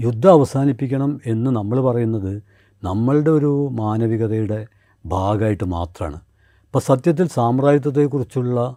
[0.00, 2.42] യുദ്ധം അവസാനിപ്പിക്കണം എന്ന് നമ്മൾ പറയുന്നത്
[2.84, 4.66] നമ്മളുടെ ഒരു മാനവികതയുടെ
[5.06, 6.18] ഭാഗമായിട്ട് മാത്രമാണ്
[6.64, 8.76] ഇപ്പോൾ സത്യത്തിൽ സാമ്രാജ്യത്വത്തെക്കുറിച്ചുള്ള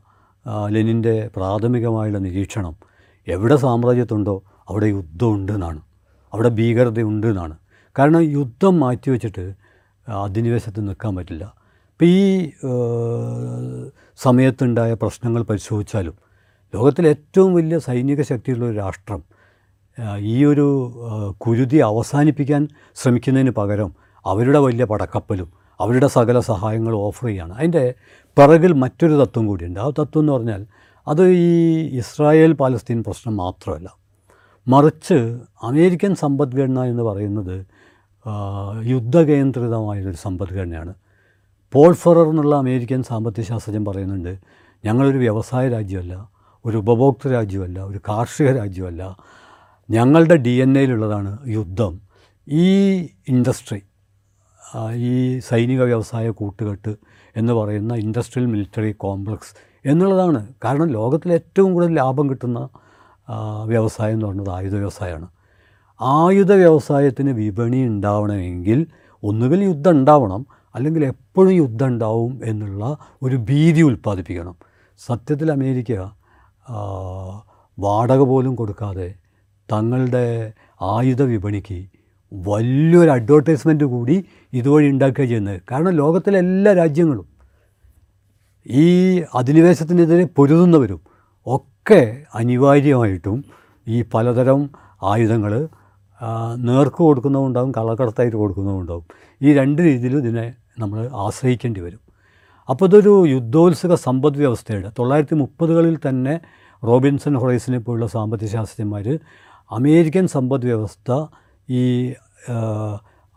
[0.69, 2.75] ലെനിന്റെ പ്രാഥമികമായുള്ള നിരീക്ഷണം
[3.27, 5.81] എവിടെ സാമ്രാജ്യത്വമുണ്ടോ അവിടെ യുദ്ധമുണ്ട് എന്നാണ്
[6.33, 7.55] അവിടെ ഭീകരതയുണ്ട് എന്നാണ്.
[7.97, 9.53] കാരണം യുദ്ധം മാറ്റിവെച്ചിട്ട്
[10.07, 11.53] അധിനിവേശത്ത് നിൽക്കാൻ പറ്റില്ല.
[11.91, 12.21] ഇപ്പോൾ ഈ
[14.17, 16.15] സമയത്തുണ്ടായ പ്രശ്നങ്ങൾ പരിശോധിച്ചാലും
[16.75, 19.23] ലോകത്തിലെ ഏറ്റവും വലിയ സൈനിക ശക്തിയുള്ള ഒരു രാഷ്ട്രം
[20.19, 20.67] ഈ ഒരു
[21.37, 23.95] കുരുതി അവസാനിപ്പിക്കാൻ ശ്രമിക്കുന്നതിന് പകരം
[24.25, 27.53] അവരുടെ വലിയ പടക്കപ്പലും അവരുടെ സകല സഹായങ്ങളും ഓഫർ ചെയ്യുകയാണ്.
[27.53, 27.93] അതിന്റെ
[28.37, 29.79] പിറകിൽ മറ്റൊരു തത്വം കൂടിയുണ്ട്.
[29.79, 30.65] ആ തത്വം എന്ന് പറഞ്ഞാൽ
[31.07, 33.95] അത് ഈ ഇസ്രായേൽ പാലസ്തീൻ പ്രശ്നം മാത്രമല്ല.
[34.67, 35.17] മറിച്ച്
[35.63, 37.65] അമേരിക്കൻ സമ്പദ്ഘടന എന്ന് പറയുന്നത്
[38.83, 40.93] യുദ്ധകേന്ദ്രിതമായൊരു സമ്പദ്ഘടനയാണ്
[41.73, 44.39] പോൾ ഫെറർ എന്നുള്ള അമേരിക്കൻ സാമ്പത്തിക ശാസ്ത്രജ്ഞൻ പറയുന്നുണ്ട്
[44.85, 46.29] ഞങ്ങളൊരു വ്യവസായ രാജ്യമല്ല
[46.65, 49.17] ഒരു ഉപഭോക്തൃ രാജ്യമല്ല ഒരു കാർഷിക രാജ്യമല്ല.
[49.89, 52.01] ഞങ്ങളുടെ ഡി എൻ എയിലുള്ളതാണ് യുദ്ധം.
[52.47, 52.67] ഈ
[53.01, 53.81] ഇൻഡസ്ട്രി
[54.95, 56.95] ഈ സൈനിക വ്യവസായ കൂട്ടുകെട്ട്
[57.35, 59.53] എന്ന് പറയുന്ന ഇൻഡസ്ട്രിയൽ മിലിറ്ററി കോംപ്ലക്സ്
[59.85, 60.53] എന്നുള്ളതാണ്.
[60.65, 62.69] കാരണം ലോകത്തിൽ ഏറ്റവും കൂടുതൽ ലാഭം കിട്ടുന്ന
[63.65, 65.27] വ്യവസായം എന്ന് പറയുന്നത് ആയുധ വ്യവസായമാണ്.
[66.01, 68.87] ആയുധ വ്യവസായത്തിന് വിപണി ഉണ്ടാവണമെങ്കിൽ
[69.23, 74.55] ഒന്നുകിൽ യുദ്ധം ഉണ്ടാവണം അല്ലെങ്കിൽ എപ്പോഴും യുദ്ധം ഉണ്ടാവും എന്നുള്ള ഒരു ഭീതി ഉൽപ്പാദിപ്പിക്കണം.
[74.99, 75.91] സത്യത്തിൽ അമേരിക്ക
[77.79, 79.15] വാടക പോലും കൊടുക്കാതെ
[79.71, 81.85] തങ്ങളുടെ ആയുധ വിപണിക്ക്
[82.33, 85.61] വലിയൊരു അഡ്വർടൈസ്മെന്റ് കൂടി ഇതുവഴി ഉണ്ടാക്കുക ചെയ്യുന്നത്.
[85.71, 87.27] കാരണം ലോകത്തിലെ എല്ലാ രാജ്യങ്ങളും
[88.65, 88.87] ഈ
[89.35, 91.01] അധിനിവേശത്തിനെതിരെ പൊരുതുന്നവരും
[91.47, 93.45] ഒക്കെ അനിവാര്യമായിട്ടും
[93.87, 94.69] ഈ പലതരം
[95.03, 95.67] ആയുധങ്ങൾ
[96.67, 99.05] നേർക്ക് കൊടുക്കുന്നതുണ്ടാവും കള്ളക്കടത്തായിട്ട് കൊടുക്കുന്നതുണ്ടാവും.
[99.41, 102.01] ഈ രണ്ട് രീതിയിലും ഇതിനെ നമ്മൾ ആശ്രയിക്കേണ്ടി വരും.
[102.69, 106.35] അപ്പോൾ ഇതൊരു യുദ്ധോത്സുക സമ്പദ് വ്യവസ്ഥയുടെ തൊള്ളായിരത്തി മുപ്പതുകളിൽ തന്നെ
[106.83, 109.07] റോബിൻസൺ ഹൊറൈസിനെ പോലുള്ള സാമ്പത്തിക ശാസ്ത്രജ്ഞന്മാർ
[109.71, 111.11] അമേരിക്കൻ സമ്പദ് വ്യവസ്ഥ
[111.69, 111.83] ഈ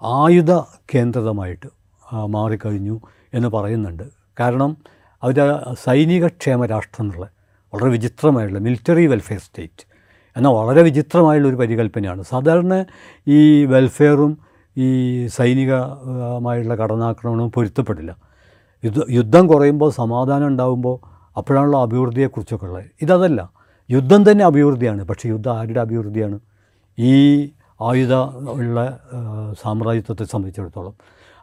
[0.02, 0.52] ആയുധ
[0.94, 1.68] കേന്ദ്രിതമായിട്ട്
[2.26, 2.96] മാറിക്കഴിഞ്ഞു
[3.34, 4.06] എന്ന് പറയുന്നുണ്ട്.
[4.40, 4.76] കാരണം
[5.22, 5.36] അവർ
[5.84, 7.26] സൈനികക്ഷേമ രാഷ്ട്രം എന്നുള്ള
[7.72, 9.93] വളരെ വിചിത്രമായിട്ടുള്ള മിലിറ്ററി വെൽഫെയർ സ്റ്റേറ്റ്
[10.36, 12.22] എന്നാൽ വളരെ വിചിത്രമായുള്ളൊരു പരികല്പനയാണ്.
[12.22, 12.84] സാധാരണ
[13.28, 14.38] ഈ വെൽഫെയറും
[14.76, 18.16] ഈ സൈനികമായുള്ള കടന്നാക്രമണവും പൊരുത്തപ്പെടില്ല.
[18.84, 20.96] യുദ്ധ യുദ്ധം കുറയുമ്പോൾ സമാധാനം ഉണ്ടാകുമ്പോൾ
[21.36, 22.84] അപ്പോഴാണല്ലോ അഭിവൃദ്ധിയെക്കുറിച്ചൊക്കെ ഉള്ളത്.
[23.02, 23.50] ഇതതല്ല.
[23.90, 25.04] യുദ്ധം തന്നെ അഭിവൃദ്ധിയാണ്.
[25.04, 26.40] പക്ഷേ യുദ്ധം ആരുടെ അഭിവൃദ്ധിയാണ്?
[26.98, 27.44] ഈ
[27.82, 28.14] ആയുധ
[28.48, 28.98] ഉള്ള
[29.62, 30.94] സാമ്രാജ്യത്വത്തെ സംബന്ധിച്ചിടത്തോളം.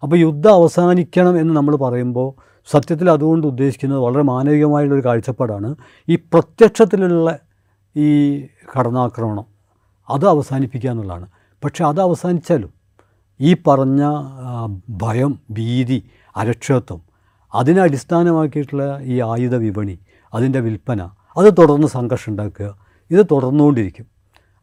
[0.03, 2.29] അപ്പോൾ യുദ്ധം അവസാനിക്കണം എന്ന് നമ്മൾ പറയുമ്പോൾ
[2.71, 5.75] സത്യത്തിൽ അതുകൊണ്ട് ഉദ്ദേശിക്കുന്നത് വളരെ മാനവികമായുള്ളൊരു കാഴ്ചപ്പാടാണ്.
[6.09, 7.39] ഈ പ്രത്യക്ഷത്തിലുള്ള
[7.95, 8.09] ഈ
[8.71, 9.45] കടന്നാക്രമണം
[10.09, 11.27] അത് അവസാനിപ്പിക്കുക എന്നുള്ളതാണ്.
[11.63, 12.71] പക്ഷേ അത് അവസാനിച്ചാലും
[13.39, 14.01] ഈ പറഞ്ഞ
[14.89, 15.99] ഭയം ഭീതി
[16.35, 17.01] അരക്ഷിതത്വം
[17.53, 19.99] അതിനെ അടിസ്ഥാനമാക്കിയിട്ടുള്ള ഈ ആയുധ വിപണി
[20.33, 21.01] അതിന്റെ വിൽപ്പന
[21.37, 22.67] അത് തുടർന്ന് സംഘർഷം ഉണ്ടാക്കുക
[23.11, 24.05] ഇത് തുടർന്നുകൊണ്ടിരിക്കും.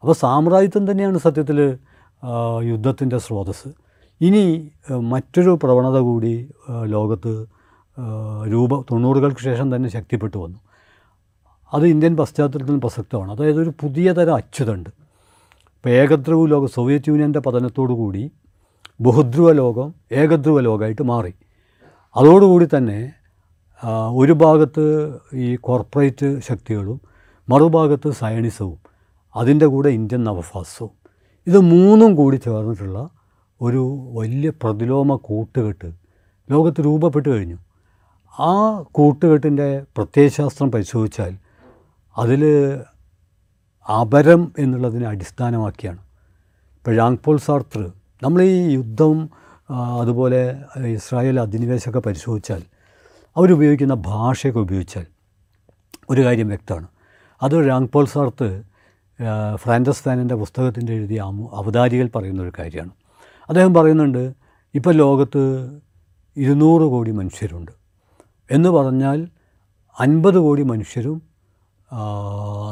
[0.01, 1.77] അപ്പോൾ സാമ്രാജ്യത്വം തന്നെയാണ് സത്യത്തിൽ
[2.63, 3.69] യുദ്ധത്തിന്റെ സ്രോതസ്
[4.21, 4.71] ഇനി
[5.11, 6.49] മറ്റൊരു പ്രവണത കൂടി
[6.85, 7.45] ലോകത്ത്
[8.51, 10.59] രൂപ തൊണ്ണൂറുകൾക്ക് ശേഷം തന്നെ ശക്തിപ്പെട്ടു വന്നു.
[11.73, 13.31] അത് ഇന്ത്യൻ പശ്ചാത്തലത്തിൽ പ്രസക്തമാണ്.
[13.31, 14.89] അതായത് ഒരു പുതിയ തരം അച്യുതണ്ട്.
[15.75, 18.31] ഇപ്പോൾ ഏകധ്രുവ ലോകം സോവിയറ്റ് യൂണിയന്റെ പതനത്തോടു കൂടി
[19.01, 21.33] ബഹുധ്രുവ ലോകം ഏകധ്രുവ ലോകമായിട്ട് മാറി.
[22.15, 23.11] അതോടുകൂടി തന്നെ
[24.11, 24.83] ഒരു ഭാഗത്ത്
[25.33, 27.01] ഈ കോർപ്പറേറ്റ് ശക്തികളും
[27.49, 28.79] മറുഭാഗത്ത് സയണിസവും
[29.35, 30.89] അതിന്റെ കൂടെ ഇന്ത്യൻ നവഫാസവും
[31.47, 33.09] ഇത് മൂന്നും കൂടി ചേർന്നിട്ടുള്ള
[33.61, 35.91] ഒരു വലിയ പ്രതിലോമ കൂട്ടുകെട്ട്
[36.51, 37.57] ലോകത്ത് രൂപപ്പെട്ടു കഴിഞ്ഞു.
[38.41, 41.37] ആ കൂട്ടുകെട്ടിന്റെ പ്രത്യയശാസ്ത്രം പരിശോധിച്ചാൽ
[42.19, 42.43] അതിൽ
[44.01, 45.97] അപരം എന്നുള്ളതിനെ അടിസ്ഥാനമാക്കിയാണ്.
[46.77, 47.79] ഇപ്പോൾ ജാങ് പോൾ സാർത്ര
[48.23, 49.29] നമ്മൾ ഈ യുദ്ധം
[50.01, 50.41] അതുപോലെ
[50.85, 52.61] ഇസ്രായേൽ അധിനിവേശമൊക്കെ പരിശോധിച്ചാൽ
[53.37, 55.05] അവരുപയോഗിക്കുന്ന ഭാഷയൊക്കെ ഉപയോഗിച്ചാൽ
[56.09, 56.87] ഒരു കാര്യം വ്യക്തമാണ്.
[57.41, 58.63] അത് രാങ് പോൾ സാർത്ത്
[59.55, 61.19] ഫ്രാൻഡസ് ഫാനിന്റെ പുസ്തകത്തിന്റെ എഴുതിയ
[61.53, 62.91] അവതാരികൾ പറയുന്ന ഒരു കാര്യമാണ്.
[63.49, 64.33] അദ്ദേഹം പറയുന്നുണ്ട്
[64.75, 65.43] ഇപ്പോൾ ലോകത്ത്
[66.37, 67.71] ഇരുന്നൂറ് കോടി മനുഷ്യരുണ്ട്.
[68.51, 69.27] എന്ന് പറഞ്ഞാൽ
[69.99, 71.28] അൻപത് കോടി മനുഷ്യരും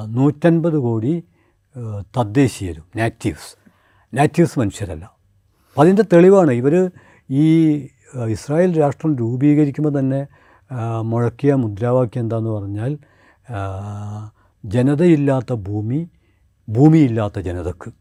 [0.08, 1.24] നൂറ്റൻപത് കോടി
[2.18, 3.52] തദ്ദേശീയരും നാറ്റീവ്സ്.
[4.14, 5.06] നാറ്റീവ്സ് മനുഷ്യരല്ല.
[5.06, 6.52] അപ്പം അതിന്റെ തെളിവാണ്.
[6.52, 6.92] ഇവർ
[7.30, 7.74] ഈ
[8.32, 10.28] ഇസ്രായേൽ രാഷ്ട്രം രൂപീകരിക്കുമ്പോൾ തന്നെ
[11.02, 12.98] മുഴക്കിയ മുദ്രാവാക്യം എന്താന്ന് പറഞ്ഞാൽ
[14.66, 16.10] ജനതയില്ലാത്ത ഭൂമി
[16.70, 17.92] ഭൂമിയില്ലാത്ത ജനതക്ക്.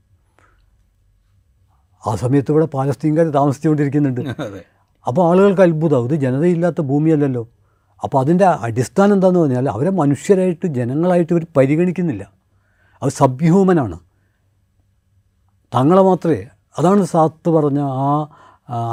[2.06, 4.20] ആ സമയത്ത് ഇവിടെ പാലസ്തീൻകാർ താമസിച്ചുകൊണ്ടിരിക്കുന്നുണ്ട്.
[5.06, 7.48] അപ്പോൾ ആളുകൾക്ക് അത്ഭുതം ഇത് ജനതയില്ലാത്ത ഭൂമിയല്ലല്ലോ.
[8.02, 12.24] അപ്പോൾ അതിന്റെ അടിസ്ഥാനം എന്താണെന്ന് പറഞ്ഞാൽ അവരെ മനുഷ്യരായിട്ട് ജനങ്ങളായിട്ട് ഇവർ പരിഗണിക്കുന്നില്ല.
[13.02, 13.96] അവർ സബ്ഹ്യൂമനാണ്
[15.72, 16.46] തങ്ങളെ മാത്രമേ
[16.78, 18.28] അതാണ് സാത്ത് പറഞ്ഞ ആ,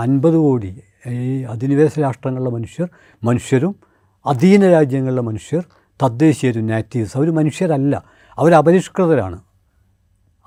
[0.02, 2.88] അൻപത് കോടി ഈ അധിനിവേശ രാഷ്ട്രങ്ങളിലെ മനുഷ്യർ
[3.24, 3.76] മനുഷ്യരും
[4.26, 5.64] അധീന രാജ്യങ്ങളിലെ മനുഷ്യർ
[6.04, 8.04] തദ്ദേശീയരും നാറ്റീവ്സ് അവർ മനുഷ്യരല്ല.
[8.38, 9.38] അവർ അപരിഷ്കൃതരാണ്.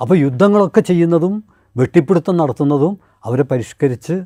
[0.00, 1.34] അപ്പോൾ യുദ്ധങ്ങളൊക്കെ ചെയ്യുന്നതും
[1.76, 4.16] വെട്ടിപ്പിടുത്തം നടത്തുന്നതും അവരെ പരിഷ്കരിച്ച്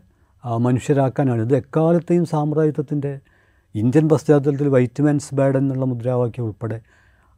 [0.58, 1.42] മനുഷ്യരാക്കാനാണ്.
[1.42, 3.12] ഇത് എക്കാലത്തെയും സാമ്രാജ്യത്വത്തിന്റെ
[3.74, 6.80] ഇന്ത്യൻ പശ്ചാത്തലത്തിൽ വൈറ്റമിൻസ് ബാഡ് എന്നുള്ള മുദ്രാവാക്യം ഉൾപ്പെടെ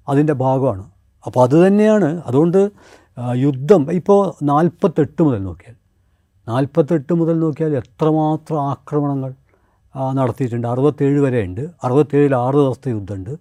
[0.08, 0.84] അതിന്റെ ഭാഗമാണ്.
[1.26, 2.22] അപ്പോൾ അത് തന്നെയാണ്.
[2.26, 2.70] അതുകൊണ്ട്
[3.34, 5.76] യുദ്ധം ഇപ്പോൾ നാൽപ്പത്തെട്ട് മുതൽ നോക്കിയാൽ
[6.48, 9.32] നാൽപ്പത്തെട്ട് മുതൽ നോക്കിയാൽ എത്രമാത്രം ആക്രമണങ്ങൾ
[10.14, 10.66] നടത്തിയിട്ടുണ്ട്.
[10.66, 13.34] അറുപത്തേഴ് വരെ ഉണ്ട് അറുപത്തേഴിൽ ആറ് ദിവസത്തെ യുദ്ധമുണ്ട്.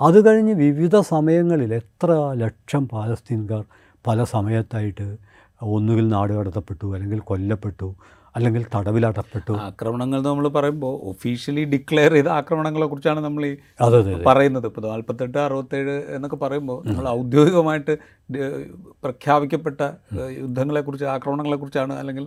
[0.00, 3.64] അത് കഴിഞ്ഞ് വിവിധ സമയങ്ങളിൽ എത്ര ലക്ഷം പാലസ്തീൻകാർ
[4.06, 5.16] പല സമയത്തായിട്ട്
[5.62, 7.94] ഒന്നുകിൽ നാട് കടത്തപ്പെട്ടു അല്ലെങ്കിൽ കൊല്ലപ്പെട്ടു.
[8.36, 9.52] അല്ലെങ്കിൽ തടവിലടപ്പെട്ടു.
[9.66, 13.52] ആക്രമണങ്ങൾ നമ്മൾ പറയുമ്പോൾ ഒഫീഷ്യലി ഡിക്ലെയർ ചെയ്ത ആക്രമണങ്ങളെ കുറിച്ചാണ് നമ്മൾ ഈ
[14.28, 14.66] പറയുന്നത്.
[14.70, 17.94] ഇപ്പോൾ നാൽപ്പത്തെട്ട് അറുപത്തേഴ് എന്നൊക്കെ പറയുമ്പോൾ നമ്മൾ ഔദ്യോഗികമായിട്ട്
[19.04, 19.80] പ്രഖ്യാപിക്കപ്പെട്ട
[20.42, 22.26] യുദ്ധങ്ങളെക്കുറിച്ച് ആക്രമണങ്ങളെക്കുറിച്ചാണ് അല്ലെങ്കിൽ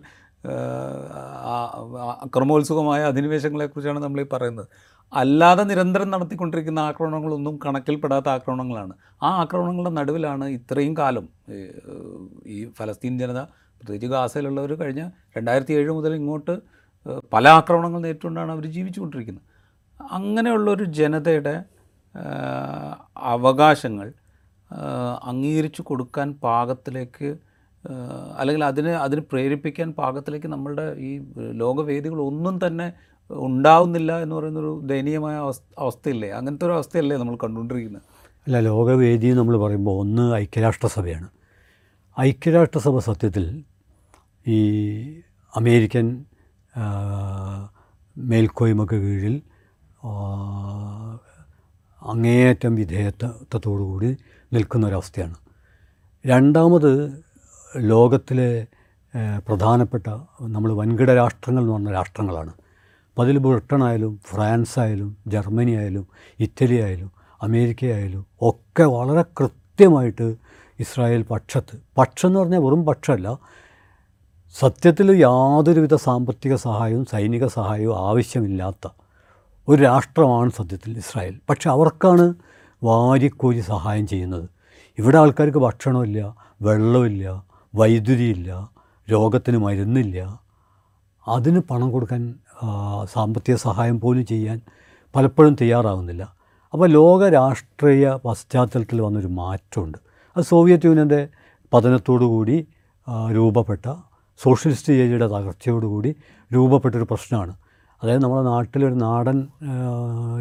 [2.26, 4.68] അക്രമോത്സുകമായ അധിനിവേശങ്ങളെക്കുറിച്ചാണ് നമ്മൾ ഈ പറയുന്നത്.
[5.14, 8.94] അല്ലാതെ നിരന്തരം നടത്തിക്കൊണ്ടിരിക്കുന്ന ആക്രമണങ്ങളൊന്നും കണക്കിൽപ്പെടാത്ത ആക്രമണങ്ങളാണ്.
[9.24, 11.26] ആ ആക്രമണങ്ങളുടെ നടുവിലാണ് ഇത്രയും കാലം
[12.56, 13.42] ഈ ഫലസ്തീൻ ജനത
[13.82, 16.56] പ്രത്യേകിച്ച് ഗാസയിലുള്ളവർ കഴിഞ്ഞ രണ്ടായിരത്തി ഏഴ് മുതൽ ഇങ്ങോട്ട്
[17.34, 19.46] പല ആക്രമണങ്ങൾ നേരിട്ടുകൊണ്ടാണ് അവർ ജീവിച്ചുകൊണ്ടിരിക്കുന്നത്.
[20.12, 21.63] അങ്ങനെയുള്ളൊരു ജനതയുടെ
[23.17, 24.13] അവകാശങ്ങൾ
[25.24, 27.36] അംഗീകരിച്ചു കൊടുക്കാൻ പാകത്തിലേക്ക്
[28.38, 31.12] അല്ലെങ്കിൽ അതിന് അതിന് പ്രേരിപ്പിക്കാൻ പാകത്തിലേക്ക് നമ്മളുടെ ഈ
[31.52, 32.94] ലോകവേദികൾ ഒന്നും തന്നെ
[33.30, 36.30] ഉണ്ടാവുന്നില്ല എന്ന് പറയുന്നൊരു ദയനീയമായ അവസ്ഥ അവസ്ഥയില്ലേ?
[36.30, 38.02] അങ്ങനത്തെ ഒരു അവസ്ഥയല്ലേ നമ്മൾ കണ്ടുകൊണ്ടിരിക്കുന്നത്.
[38.46, 41.30] അല്ല ലോകവേദി നമ്മൾ പറയുമ്പോൾ ഒന്ന് ഐക്യരാഷ്ട്രസഭയാണ്.
[42.20, 43.63] ഐക്യരാഷ്ട്രസഭ സത്യത്തിൽ
[44.47, 44.60] ഈ
[45.56, 46.25] അമേരിക്കൻ
[48.17, 49.41] മേൽക്കോയ്മക്ക് കീഴിൽ
[50.04, 51.19] അങ്ങേയറ്റം
[52.01, 54.17] അങ്ങേയറ്റം വിധേയത്വത്തോടുകൂടി
[54.54, 55.36] നിൽക്കുന്ന ഒരവസ്ഥയാണ്
[56.25, 57.23] രണ്ടാമത്
[57.77, 58.67] ലോകത്തിലെ
[59.47, 60.08] പ്രധാനപ്പെട്ട
[60.41, 62.54] നമ്മൾ വൻകിട രാഷ്ട്രങ്ങൾ എന്ന് പറഞ്ഞ രാഷ്ട്രങ്ങളാണ്.
[63.10, 66.08] അപ്പോൾ അതിൽ ബ്രിട്ടൻ ആയാലും ഫ്രാൻസ് ആയാലും ജർമ്മനി ആയാലും
[66.39, 70.36] ഇറ്റലി ആയാലും അമേരിക്ക ആയാലും ഒക്കെ വളരെ കൃത്യമായിട്ട്
[70.80, 73.38] ഇസ്രായേൽ പക്ഷത്ത് പക്ഷം എന്ന് പറഞ്ഞാൽ വെറും പക്ഷമല്ല
[74.60, 78.88] സത്യത്തിൽ യാതൊരുവിധ സാമ്പത്തിക സഹായവും സൈനിക സഹായവും ആവശ്യമില്ലാത്ത
[79.68, 81.40] ഒരു രാഷ്ട്രമാണ് സത്യത്തിൽ ഇസ്രായേൽ.
[81.50, 82.34] പക്ഷെ അവർക്കാണ്
[82.84, 84.50] വാരിക്കോരി സഹായം ചെയ്യുന്നത്.
[85.00, 87.44] ഇവിടെ ആൾക്കാർക്ക് ഭക്ഷണമില്ല വെള്ളമില്ല
[87.76, 88.70] വൈദ്യുതിയില്ല
[89.12, 90.40] രോഗത്തിന് മരുന്നില്ല.
[91.28, 92.36] അതിന് പണം കൊടുക്കാൻ
[93.14, 94.62] സാമ്പത്തിക സഹായം പോലും ചെയ്യാൻ
[95.16, 96.36] പലപ്പോഴും തയ്യാറാവുന്നില്ല.
[96.74, 99.98] അപ്പോൾ ലോക രാഷ്ട്രീയ പശ്ചാത്തലത്തിൽ വന്നൊരു മാറ്റമുണ്ട്.
[100.38, 101.28] അത് സോവിയറ്റ് യൂണിയന്റെ
[101.74, 102.68] പതനത്തോടു കൂടി
[103.32, 104.11] രൂപപ്പെട്ട
[104.43, 106.15] സോഷ്യലിസ്റ്റ് ചേരിയുടെ തകർച്ചയോടുകൂടി
[106.54, 107.54] രൂപപ്പെട്ടൊരു പ്രശ്നമാണ്.
[108.04, 109.47] അതായത് നമ്മുടെ നാട്ടിലൊരു നാടൻ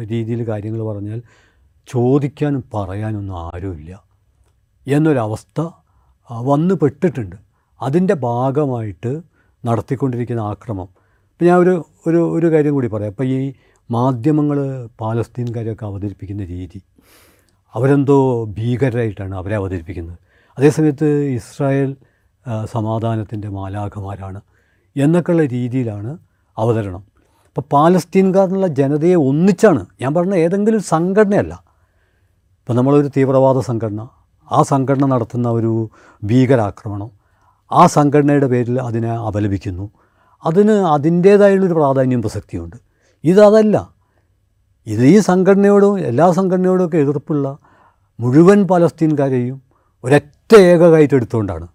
[0.09, 1.21] രീതിയിൽ കാര്യങ്ങൾ പറഞ്ഞാൽ
[1.87, 4.03] ചോദിക്കാനും പറയാനൊന്നും ആരുമില്ല
[4.87, 5.69] എന്നൊരവസ്ഥ
[6.41, 7.35] വന്നു പെട്ടിട്ടുണ്ട്.
[7.81, 9.21] അതിന്റെ ഭാഗമായിട്ട്
[9.65, 10.89] നടത്തിക്കൊണ്ടിരിക്കുന്ന ആക്രമം.
[11.31, 13.09] ഇപ്പം ഞാൻ ഒരു ഒരു ഒരു കാര്യം കൂടി പറയാം.
[13.09, 13.53] അപ്പം ഈ
[13.91, 14.59] മാധ്യമങ്ങൾ
[15.01, 16.81] പാലസ്തീൻകാരെയൊക്കെ അവതരിപ്പിക്കുന്ന രീതി
[17.75, 20.17] അവരെന്തോ ഭീകരരായിട്ടാണ് അവരെ അവതരിപ്പിക്കുന്നത്.
[20.57, 21.95] അതേസമയത്ത് ഇസ്രായേൽ
[22.65, 24.41] സമാധാനത്തിന്റെ മാലാഖമാരാണ്
[24.97, 26.17] എന്നൊക്കെയുള്ള രീതിയിലാണ്
[26.57, 27.03] അവതരണം.
[27.47, 31.63] അപ്പോൾ പാലസ്തീൻകാർ എന്നുള്ള ജനതയെ ഒന്നിച്ചാണ് ഞാൻ പറഞ്ഞ ഏതെങ്കിലും സംഘടനയല്ല.
[32.59, 34.07] ഇപ്പോൾ നമ്മളൊരു തീവ്രവാദ സംഘടന
[34.51, 35.89] ആ സംഘടന നടത്തുന്ന ഒരു
[36.23, 37.11] ഭീകരാക്രമണം
[37.71, 39.91] ആ സംഘടനയുടെ പേരിൽ അതിനെ അപലപിക്കുന്നു.
[40.45, 42.75] അതിന് അതിന്റേതായുള്ളൊരു പ്രാധാന്യം പ്രസക്തിയുണ്ട്.
[43.23, 43.89] ഇതതല്ല.
[44.87, 47.57] ഇത് ഈ സംഘടനയോടും എല്ലാ സംഘടനയോടും ഒക്കെ എതിർപ്പുള്ള
[48.19, 49.61] മുഴുവൻ പലസ്തീൻകാരെയും
[50.03, 51.67] ഒരൊറ്റ ഏകമായിട്ട് എടുത്തുകൊണ്ടാണ്.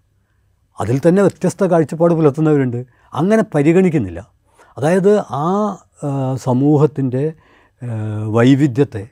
[0.79, 2.85] അതിൽ തന്നെ വ്യത്യസ്ത കാഴ്ചപ്പാട് പുലർത്തുന്നവരുണ്ട്.
[3.13, 4.31] അങ്ങനെ പരിഗണിക്കുന്നില്ല.
[4.77, 5.77] അതായത് ആ
[6.35, 7.33] സമൂഹത്തിന്റെ
[8.25, 9.09] വൈവിധ്യത്തെ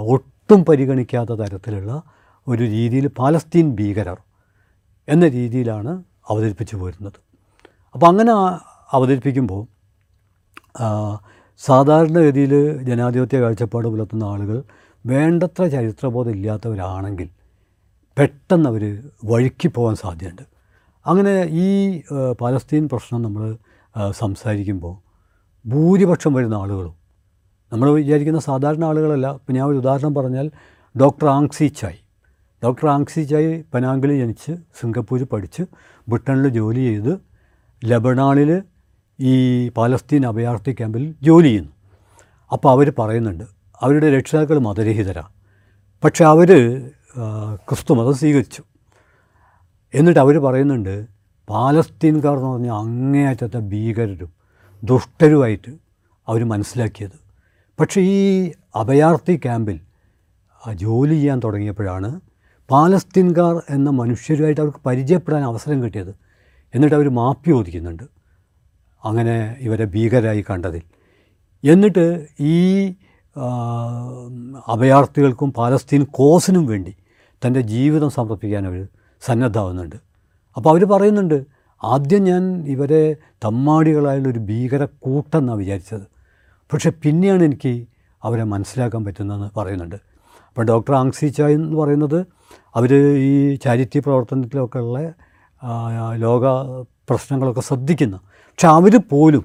[0.00, 2.02] ഒട്ടും പരിഗണിക്കാത്ത തരത്തിലുള്ള
[2.48, 4.18] ഒരു രീതിയിൽ പാലസ്തീൻ ഭീകരർ
[5.08, 7.18] എന്ന രീതിയിലാണ് അവതരിപ്പിച്ചു പോരുന്നത്.
[7.94, 8.32] അപ്പോൾ അങ്ങനെ
[8.90, 9.66] അവതരിപ്പിക്കുമ്പോൾ
[10.78, 11.28] സാധാരണ
[11.60, 14.62] സാധാരണഗതിയിൽ ജനാധിപത്യ കാഴ്ചപ്പാട് പുലർത്തുന്ന ആളുകൾ
[15.06, 17.28] വേണ്ടത്ര ചരിത്രബോധം ഇല്ലാത്തവരാണെങ്കിൽ
[18.18, 20.57] പെട്ടെന്ന് അവർ വഴുക്കി പോകാൻ സാധ്യതയുണ്ട്.
[21.10, 21.66] അങ്ങനെ ഈ
[22.40, 23.44] പാലസ്തീൻ പ്രശ്നം നമ്മൾ
[24.10, 24.94] സംസാരിക്കുമ്പോൾ
[25.64, 26.94] ഭൂരിപക്ഷം വരുന്ന ആളുകളും
[27.72, 30.46] നമ്മൾ വിചാരിക്കുന്ന സാധാരണ ആളുകളല്ല ഇപ്പം ഞാൻ ഒരു ഉദാഹരണം പറഞ്ഞാൽ
[31.00, 31.98] doctor Ang Swee Chai.
[32.64, 35.62] Doctor Ang Swee Chai പനാങ്കിൽ ജനിച്ച് സിംഗപ്പൂരിൽ പഠിച്ച്
[36.08, 37.12] ബ്രിട്ടനിൽ ജോലി ചെയ്ത്
[37.82, 38.50] ലബണാളിൽ
[39.18, 39.34] ഈ
[39.76, 41.72] പാലസ്തീൻ അഭയാർത്ഥി ക്യാമ്പിൽ ജോലി ചെയ്യുന്നു.
[42.52, 43.44] അപ്പോൾ അവർ പറയുന്നുണ്ട്
[43.82, 45.32] അവരുടെ രക്ഷിതാക്കൾ മതരഹിതരാണ്
[46.04, 46.50] പക്ഷെ അവർ
[47.68, 48.62] ക്രിസ്തു മതം സ്വീകരിച്ചു.
[49.94, 51.06] എന്നിട്ട് അവർ പറയുന്നുണ്ട്
[51.48, 54.30] പാലസ്തീൻകാർ എന്ന് പറഞ്ഞാൽ അങ്ങേയറ്റത്തെ ഭീകരരും
[54.84, 55.72] ദുഷ്ടരുമായിട്ട്
[56.28, 57.18] അവർ മനസ്സിലാക്കിയത്.
[57.80, 59.80] പക്ഷേ ഈ അഭയാർത്ഥി ക്യാമ്പിൽ
[60.74, 62.20] ജോലി ചെയ്യാൻ തുടങ്ങിയപ്പോഴാണ്
[62.70, 66.12] പാലസ്തീൻകാർ എന്ന മനുഷ്യരുമായിട്ട് അവർക്ക് പരിചയപ്പെടാൻ അവസരം കിട്ടിയത്.
[66.74, 68.06] എന്നിട്ട് അവർ മാപ്പി ചോദിക്കുന്നുണ്ട്
[69.04, 70.82] അങ്ങനെ ഇവരെ ഭീകരായി കണ്ടതിൽ.
[71.64, 72.56] എന്നിട്ട് ഈ
[74.68, 76.94] അഭയാർത്ഥികൾക്കും പാലസ്തീൻ കോസിനും വേണ്ടി
[77.46, 78.88] തന്റെ ജീവിതം സമർപ്പിക്കാൻ അവർ
[79.20, 79.96] സന്നദ്ധമാവുന്നുണ്ട്.
[80.56, 81.44] അപ്പോൾ അവർ പറയുന്നുണ്ട്
[81.84, 86.06] ആദ്യം ഞാൻ ഇവരെ തമ്മാടികളായുള്ള ഒരു ഭീകര കൂട്ടെന്നാണ് വിചാരിച്ചത്.
[86.72, 87.84] പക്ഷെ പിന്നെയാണ് എനിക്ക്
[88.22, 89.96] അവരെ മനസ്സിലാക്കാൻ പറ്റുന്നതെന്ന് പറയുന്നുണ്ട്.
[90.48, 92.26] അപ്പോൾ ഡോക്ടർ ആങ്സി ചായ എന്ന് പറയുന്നത്
[92.76, 95.12] അവർ ഈ ചാരിറ്റി പ്രവർത്തനത്തിലൊക്കെ ഉള്ള
[96.14, 96.46] ലോക
[97.08, 98.16] പ്രശ്നങ്ങളൊക്കെ ശ്രദ്ധിക്കുന്ന.
[98.26, 99.44] പക്ഷെ അവർ പോലും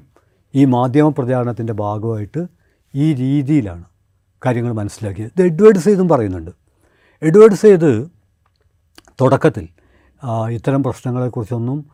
[0.56, 2.48] ഈ മാധ്യമ പ്രചാരണത്തിന്റെ ഭാഗമായിട്ട്
[2.96, 3.84] ഈ രീതിയിലാണ്
[4.46, 5.32] കാര്യങ്ങൾ മനസ്സിലാക്കിയത്.
[5.32, 6.52] ഇത് എഡ്വേർഡ് സെയ്തും പറയുന്നുണ്ട്.
[7.22, 7.92] എഡ്വേർഡ് സെയ്ത്
[9.24, 9.68] തുടക്കത്തിൽ
[10.50, 11.86] ഇത്തരം പ്രശ്നങ്ങളെക്കുറിച്ചൊന്നും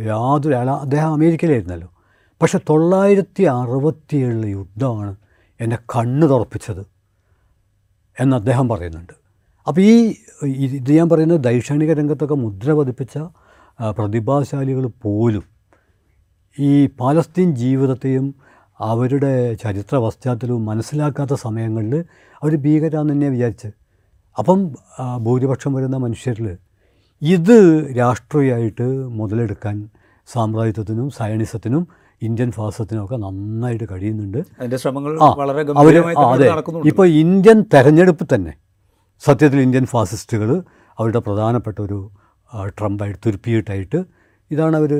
[0.00, 1.88] യാതൊരു അദ്ദേഹം അമേരിക്കയിലായിരുന്നല്ലോ.
[2.42, 5.16] പക്ഷെ തൊള്ളായിരത്തി അറുപത്തിയേഴിലെ യുദ്ധമാണ്
[5.60, 6.86] എന്നെ കണ്ണ് തുറപ്പിച്ചത്
[8.20, 9.12] എന്ന് അദ്ദേഹം പറയുന്നുണ്ട്.
[9.68, 13.18] അപ്പോൾ ഈ- ഇത് ഞാൻ പറയുന്നത് ദൈക്ഷണിക രംഗത്തൊക്കെ മുദ്ര പതിപ്പിച്ച
[13.90, 15.42] പ്രതിഭാശാലികൾ പോലും
[16.58, 18.34] ഈ പാലസ്തീൻ ജീവിതത്തെയും
[18.78, 22.04] അവരുടെ ചരിത്ര പശ്ചാത്തലവും മനസ്സിലാക്കാത്ത സമയങ്ങളിൽ
[22.42, 23.79] അവർ ഭീകരാന്ന് തന്നെ വിചാരിച്ച്.
[24.40, 24.74] അപ്പം
[25.24, 26.46] ഭൂരിപക്ഷം വരുന്ന മനുഷ്യരിൽ
[27.22, 27.56] ഇത്
[27.98, 29.88] രാഷ്ട്രീയമായിട്ട് മുതലെടുക്കാൻ
[30.32, 31.82] സാമ്രാജ്യത്വത്തിനും സയണിസത്തിനും
[32.22, 34.40] ഇന്ത്യൻ ഫാസത്തിനും ഒക്കെ നന്നായിട്ട് കഴിയുന്നുണ്ട്.
[34.76, 35.12] ശ്രമങ്ങൾ
[35.74, 36.48] വളരെ അതെ.
[36.86, 38.52] ഇപ്പോൾ ഇന്ത്യൻ തെരഞ്ഞെടുപ്പ് തന്നെ
[39.24, 40.62] സത്യത്തിൽ ഇന്ത്യൻ ഫാസിസ്റ്റുകൾ
[40.98, 41.98] അവരുടെ പ്രധാനപ്പെട്ട ഒരു
[42.68, 44.04] ട്രംപായിട്ട് തുരുപ്പിയിട്ടായിട്ട്
[44.50, 44.92] ഇതാണ് അവർ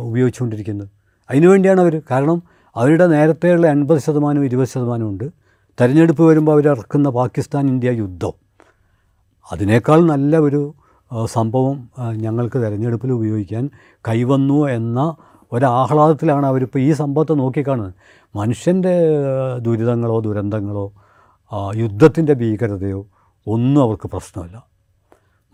[0.00, 0.88] ഉപയോഗിച്ചുകൊണ്ടിരിക്കുന്നത്.
[1.30, 2.42] അതിനുവേണ്ടിയാണ് അവർ കാരണം
[2.76, 5.26] അവരുടെ നേരത്തെയുള്ള എൺപത് ശതമാനം ഇരുപത് ശതമാനം ഉണ്ട്.
[5.80, 8.39] തെരഞ്ഞെടുപ്പ് വരുമ്പോൾ അവരിറക്കുന്ന പാകിസ്ഥാൻ ഇന്ത്യ യുദ്ധം.
[9.50, 10.74] അതിനേക്കാൾ നല്ല ഒരു
[11.26, 13.70] സംഭവം ഞങ്ങൾക്ക് തിരഞ്ഞെടുപ്പിൽ ഉപയോഗിക്കാൻ
[14.08, 15.16] കൈവന്നു എന്ന
[15.52, 17.94] ഒരാഹ്ലാദത്തിലാണ് അവരിപ്പോൾ ഈ സംഭവത്തെ നോക്കിക്കാണുന്നത്
[18.36, 18.94] മനുഷ്യന്റെ
[19.58, 20.92] ദുരിതങ്ങളോ ദുരന്തങ്ങളോ
[21.76, 23.06] യുദ്ധത്തിന്റെ ഭീകരതയോ
[23.46, 24.64] ഒന്നും അവർക്ക് പ്രശ്നമല്ല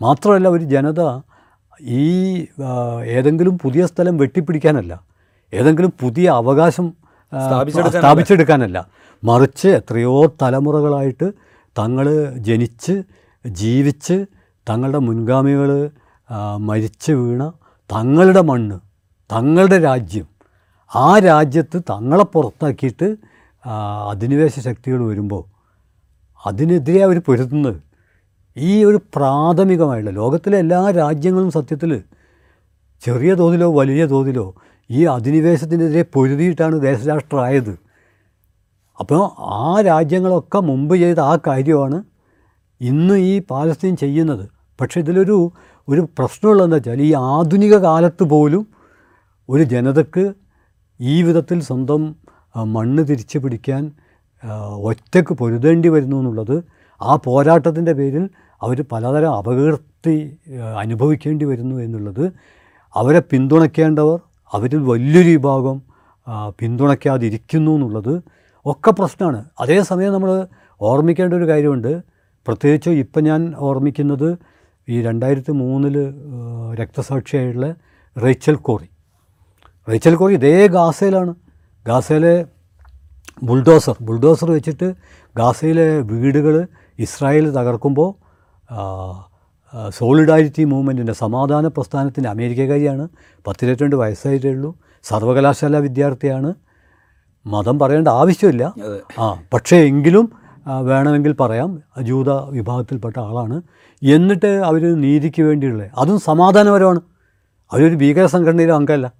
[0.01, 1.01] മാത്രമല്ല ഒരു ജനത
[1.81, 2.03] ഈ
[3.05, 5.03] ഏതെങ്കിലും പുതിയ സ്ഥലം വെട്ടിപ്പിടിക്കാനല്ല
[5.53, 6.93] ഏതെങ്കിലും പുതിയ അവകാശം
[7.33, 8.87] സ്ഥാപിച്ചെടുക്കാനല്ല.
[9.23, 11.33] മറിച്ച് എത്രയോ തലമുറകളായിട്ട്
[11.75, 13.03] തങ്ങൾ ജനിച്ച്
[13.45, 14.25] ജീവിച്ച്
[14.67, 15.89] തങ്ങളുടെ മുൻഗാമികൾ
[16.59, 17.43] മരിച്ചു വീണ
[17.91, 18.79] തങ്ങളുടെ മണ്ണ്
[19.31, 20.27] തങ്ങളുടെ രാജ്യം
[20.95, 23.17] ആ രാജ്യത്ത് തങ്ങളെ പുറത്താക്കിയിട്ട്
[24.09, 25.43] അധിനിവേശ ശക്തികൾ വരുമ്പോൾ
[26.45, 27.79] അതിനെതിരെ അവർ പൊരുത്തുന്നത്
[28.57, 32.03] ഈ ഒരു പ്രാഥമികമായിട്ടുള്ള ലോകത്തിലെ എല്ലാ രാജ്യങ്ങളും സത്യത്തിൽ
[33.03, 34.55] ചെറിയ തോതിലോ വലിയ തോതിലോ
[34.89, 37.73] ഈ അധിനിവേശത്തിനെതിരെ പൊരുതിയിട്ടാണ് ദേശരാഷ്ട്രമായത്.
[38.99, 41.97] അപ്പോൾ ആ രാജ്യങ്ങളൊക്കെ മുമ്പ് ചെയ്ത ആ കാര്യമാണ്
[42.81, 44.49] ഇന്ന് ഈ പാലസ്തീൻ ചെയ്യുന്നത്.
[44.81, 45.51] പക്ഷേ ഇതിലൊരു
[45.87, 48.67] ഒരു പ്രശ്നമുള്ളതെന്ന് വെച്ചാൽ ഈ ആധുനിക കാലത്ത് പോലും
[49.49, 50.33] ഒരു ജനതക്ക്
[51.01, 52.15] ഈ വിധത്തിൽ സ്വന്തം
[52.65, 53.91] മണ്ണ് തിരിച്ചു പിടിക്കാൻ
[54.79, 56.63] ഒറ്റയ്ക്ക് പൊരുതേണ്ടി വരുന്നു എന്നുള്ളത്
[57.01, 58.29] ആ പോരാട്ടത്തിന്റെ പേരിൽ
[58.61, 60.37] അവർ പലതരം അപകീർത്തി
[60.77, 62.31] അനുഭവിക്കേണ്ടി വരുന്നു എന്നുള്ളത്
[62.95, 64.19] അവരെ പിന്തുണയ്ക്കേണ്ടവർ
[64.53, 65.81] അവരിൽ വലിയൊരു വിഭാഗം
[66.59, 68.21] പിന്തുണയ്ക്കാതിരിക്കുന്നു എന്നുള്ളത്
[68.65, 69.45] ഒക്കെ പ്രശ്നമാണ്.
[69.59, 70.47] അതേസമയം നമ്മൾ
[70.81, 72.16] ഓർമ്മിക്കേണ്ട ഒരു കാര്യമുണ്ട്.
[72.47, 74.37] പ്രത്യേകിച്ച് ഇപ്പം ഞാൻ ഓർമ്മിക്കുന്നത്
[74.89, 75.97] ഈ രണ്ടായിരത്തി മൂന്നിൽ
[76.79, 77.75] രക്തസാക്ഷിയായിട്ടുള്ള
[78.23, 78.89] റേച്ചൽ കോറി.
[79.89, 81.35] റേച്ചൽ കോറി ഇതേ ഗാസയിലാണ്.
[81.87, 82.45] ഗാസയിലെ
[83.43, 84.93] ബുൾഡോസർ ബുൾഡോസർ വെച്ചിട്ട്
[85.37, 86.67] ഗാസയിലെ വീടുകൾ
[86.99, 88.09] ഇസ്രായേൽ തകർക്കുമ്പോൾ
[89.89, 93.07] സോളിഡാരിറ്റി മൂവ്മെന്റിന്റെ സമാധാന പ്രസ്ഥാനത്തിന്റെ അമേരിക്കക്കാരിയാണ്.
[93.47, 94.75] പത്തിരുപത്തിരണ്ട് വയസ്സായിട്ടേ ഉള്ളൂ.
[95.03, 96.53] സർവകലാശാല വിദ്യാർത്ഥിയാണ്.
[97.45, 98.73] മതം പറയേണ്ട ആവശ്യമില്ല.
[99.19, 100.31] ആ പക്ഷേ എങ്കിലും
[100.67, 101.81] വേണമെങ്കിൽ പറയാം.
[102.01, 103.61] ജൂത വിഭാഗത്തിൽപ്പെട്ട ആളാണ്.
[104.03, 107.01] എന്നിട്ട് അവർ നീതിക്ക് വേണ്ടിയുള്ള അതും സമാധാനപരമാണ്.
[107.71, 109.11] അവരൊരു ഭീകര സംഘടനയിലെ അംഗമല്ല.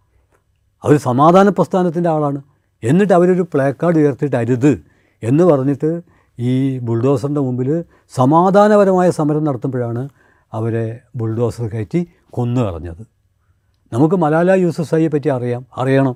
[0.83, 2.41] അവർ സമാധാന പ്രസ്ഥാനത്തിന്റെ ആളാണ്.
[2.83, 4.83] എന്നിട്ട് അവരൊരു പ്ലേക്കാർഡ് ഉയർത്തിയിട്ട് അരുത്
[5.23, 6.01] എന്ന് പറഞ്ഞിട്ട്
[6.39, 7.83] ഈ ബുൾഡോസറിന്റെ മുമ്പിൽ
[8.15, 10.10] സമാധാനപരമായ സമരം നടത്തുമ്പോഴാണ്
[10.53, 13.07] അവരെ ബുൾഡോസർ കയറ്റി കൊന്നു കളഞ്ഞത്.
[13.93, 16.15] നമുക്ക് മലാല യൂസഫ് സായിയെ പറ്റി അറിയാം അറിയണം.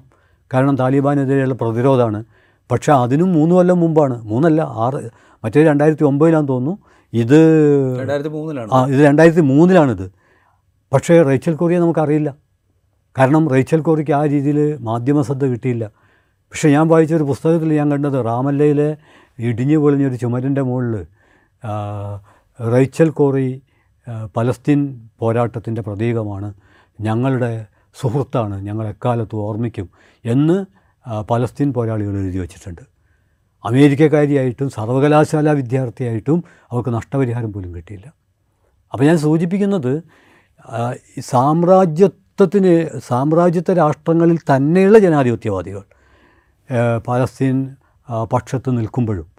[0.53, 2.23] കാരണം താലിബാനെതിരെയുള്ള പ്രതിരോധമാണ്.
[2.71, 4.21] പക്ഷേ അതിനും മൂന്ന് കൊല്ലം മുമ്പാണ്.
[4.21, 5.09] മൂന്നല്ല ആറ്
[5.43, 6.77] മറ്റേ രണ്ടായിരത്തി ഒമ്പതിലാന്ന് തോന്നുന്നു.
[7.13, 7.39] ഇത്
[7.99, 10.11] രണ്ടായിരത്തി മൂന്നിലാണ് ആ ഇത് രണ്ടായിരത്തി മൂന്നിലാണിത്
[10.93, 12.35] പക്ഷേ റേച്ചൽ കോറിയെ നമുക്കറിയില്ല.
[13.17, 15.85] കാരണം റേച്ചൽ കോറിക്ക് ആ രീതിയിൽ മാധ്യമ ശ്രദ്ധ കിട്ടിയില്ല.
[16.51, 18.97] പക്ഷേ ഞാൻ വായിച്ച ഒരു പുസ്തകത്തിൽ ഞാൻ കണ്ടത് റാമല്ലയിലെ
[19.39, 21.05] ഇടിഞ്ഞു പൊളിഞ്ഞൊരു ചുമരിന്റെ മുകളിൽ
[22.71, 23.61] റേച്ചൽ കോറി
[24.37, 26.53] പലസ്തീൻ പോരാട്ടത്തിന്റെ പ്രതീകമാണ്.
[27.01, 27.65] ഞങ്ങളുടെ
[28.01, 29.89] സുഹൃത്താണ് ഞങ്ങൾ എക്കാലത്തും ഓർമ്മിക്കും
[30.25, 30.65] എന്ന്
[31.29, 32.81] പലസ്തീൻ പോരാളികൾ എഴുതി വച്ചിട്ടുണ്ട്.
[33.65, 38.13] അമേരിക്കക്കാരിയായിട്ടും സർവകലാശാല വിദ്യാർത്ഥിയായിട്ടും അവർക്ക് നഷ്ടപരിഹാരം പോലും കിട്ടിയില്ല.
[38.93, 40.03] അപ്പോൾ ഞാൻ സൂചിപ്പിക്കുന്നത്
[41.19, 45.81] സാമ്രാജ്യത്വത്തിന് സാമ്രാജ്യത്വ രാഷ്ട്രങ്ങളിൽ തന്നെയുള്ള ജനാധിപത്യവാദികൾ
[47.07, 47.75] പലസ്തീൻ
[48.33, 49.31] പക്ഷത്ത് നിൽക്കുമ്പോഴും.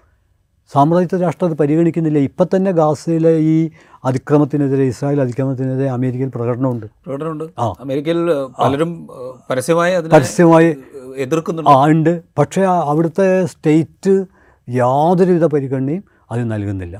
[0.72, 2.18] സാമ്രാജ്യത്വ രാഷ്ട്രം അത് പരിഗണിക്കുന്നില്ല.
[2.18, 3.70] ഇപ്പം തന്നെ ഗാസയിലെ ഈ
[4.05, 6.87] അതിക്രമത്തിനെതിരെ ഇസ്രായേൽ അതിക്രമത്തിനെതിരെ അമേരിക്കയിൽ പ്രകടനമുണ്ട്.
[6.87, 7.44] പ്രകടനമുണ്ട്.
[7.59, 7.75] ആ.
[7.81, 8.27] അമേരിക്കയിൽ
[8.62, 9.09] പലരും
[9.51, 10.77] പരസ്യമായി പരസ്യമായി
[11.16, 11.70] എതിർക്കുന്നുണ്ട്?
[11.70, 12.22] ആ ഉണ്ട്.
[12.38, 14.25] പക്ഷേ അവിടുത്തെ സ്റ്റേറ്റ്
[14.68, 16.96] യാതൊരുവിധ പരിഗണനയും അത് നൽകുന്നില്ല.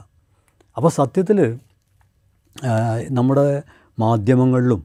[0.77, 1.59] അപ്പോൾ സത്യത്തിൽ
[3.11, 3.63] നമ്മുടെ
[3.99, 4.85] മാധ്യമങ്ങളിലും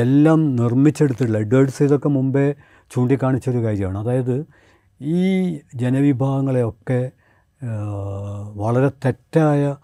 [0.00, 2.54] എല്ലാം നിർമ്മിച്ചെടുത്തിട്ടുള്ള എഡ്വേർഡ്സ് ഇതൊക്കെ മുമ്പേ
[2.90, 3.98] ചൂണ്ടിക്കാണിച്ചൊരു കാര്യമാണ്.
[3.98, 4.46] അതായത്
[5.00, 7.10] ഈ ജനവിഭാഗങ്ങളെയൊക്കെ
[8.54, 9.76] വളരെ തെറ്റായ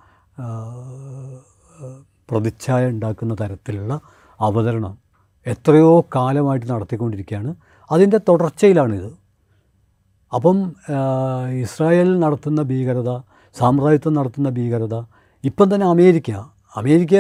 [2.31, 4.01] പ്രതിച്ഛായ ഉണ്ടാക്കുന്ന തരത്തിലുള്ള
[4.41, 4.99] അവതരണം
[5.47, 7.55] എത്രയോ കാലമായിട്ട് നടത്തിക്കൊണ്ടിരിക്കുകയാണ്.
[7.91, 9.11] അതിന്റെ തുടർച്ചയിലാണിത്.
[10.33, 10.59] അപ്പം
[11.63, 13.11] ഇസ്രായേൽ നടത്തുന്ന ഭീകരത
[13.57, 14.95] സാമ്രാജ്യത്വം നടത്തുന്ന ഭീകരത
[15.45, 16.31] ഇപ്പം തന്നെ അമേരിക്ക
[16.77, 17.15] അമേരിക്ക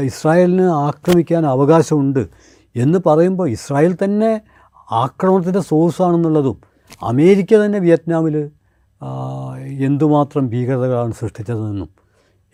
[0.00, 2.28] ഇസ്രായേലിന് ആക്രമിക്കാൻ അവകാശമുണ്ട്
[2.76, 4.30] എന്ന് പറയുമ്പോൾ ഇസ്രായേൽ തന്നെ
[4.92, 6.56] ആക്രമണത്തിന്റെ സോഴ്സാണെന്നുള്ളതും
[7.02, 8.36] അമേരിക്ക തന്നെ വിയറ്റ്നാമിൽ
[9.84, 11.88] എന്തുമാത്രം ഭീകരതകളാണ് സൃഷ്ടിച്ചതെന്നും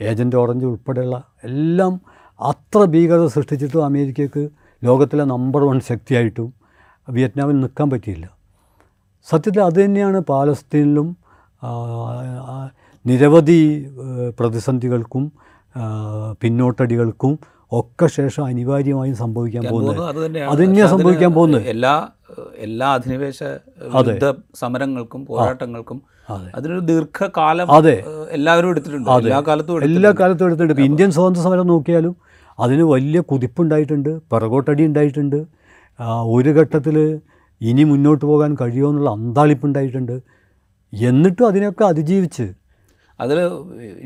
[0.01, 2.01] ഏജന്റ് ഓറഞ്ച് ഉൾപ്പെടെയുള്ള എല്ലാം
[2.41, 4.49] അത്ര ഭീകരത സൃഷ്ടിച്ചിട്ടും അമേരിക്കക്ക്
[4.83, 6.53] ലോകത്തിലെ നമ്പർ വൺ ശക്തിയായിട്ടും
[7.09, 8.27] വിയറ്റ്നാമിൽ നിൽക്കാൻ പറ്റിയില്ല.
[9.31, 11.17] സത്യത്തിൽ അത് തന്നെയാണ് പാലസ്തീനിലും
[13.07, 13.89] നിരവധി
[14.39, 15.33] പ്രതിസന്ധികൾക്കും
[16.41, 17.39] പിന്നോട്ടടികൾക്കും
[17.73, 20.01] ഒക്കെ ശേഷം അനിവാര്യമായും സംഭവിക്കാൻ പോകുന്നത്.
[20.09, 20.91] അത് തന്നെയാണ്.
[20.91, 21.63] സംഭവിക്കാൻ പോകുന്നത്.
[21.63, 22.09] എല്ലാ
[22.57, 23.43] എല്ലാ അധിനിവേശ
[24.09, 26.03] യുദ്ധ സമരങ്ങൾക്കും പോരാട്ടങ്ങൾക്കും
[26.55, 28.05] അതിനൊരു ദീർഘകാലം അതെ.
[28.31, 29.11] എല്ലാവരും എടുത്തിട്ടുണ്ട്.
[29.11, 30.21] എല്ലാ കാലത്തും എല്ലാ എടുത്തിട്ടുണ്ട്.
[30.21, 30.83] കാലത്തും എടുത്തിട്ടുണ്ട്.
[30.83, 32.17] ഇന്ത്യൻ സ്വാതന്ത്ര്യ സമരം നോക്കിയാലും
[32.59, 35.64] അതിന് വലിയ കുതിപ്പുണ്ടായിട്ടുണ്ട് പിറകോട്ടടി ഉണ്ടായിട്ടുണ്ട്.
[36.37, 36.97] ഒരു ഘട്ടത്തിൽ
[37.61, 40.17] ഇനി മുന്നോട്ട് പോകാൻ കഴിയുമോ എന്നുള്ള അന്താളിപ്പുണ്ടായിട്ടുണ്ട്
[40.93, 42.47] എന്നിട്ടും അതിനൊക്കെ അതിജീവിച്ച്.
[43.23, 43.39] അതിൽ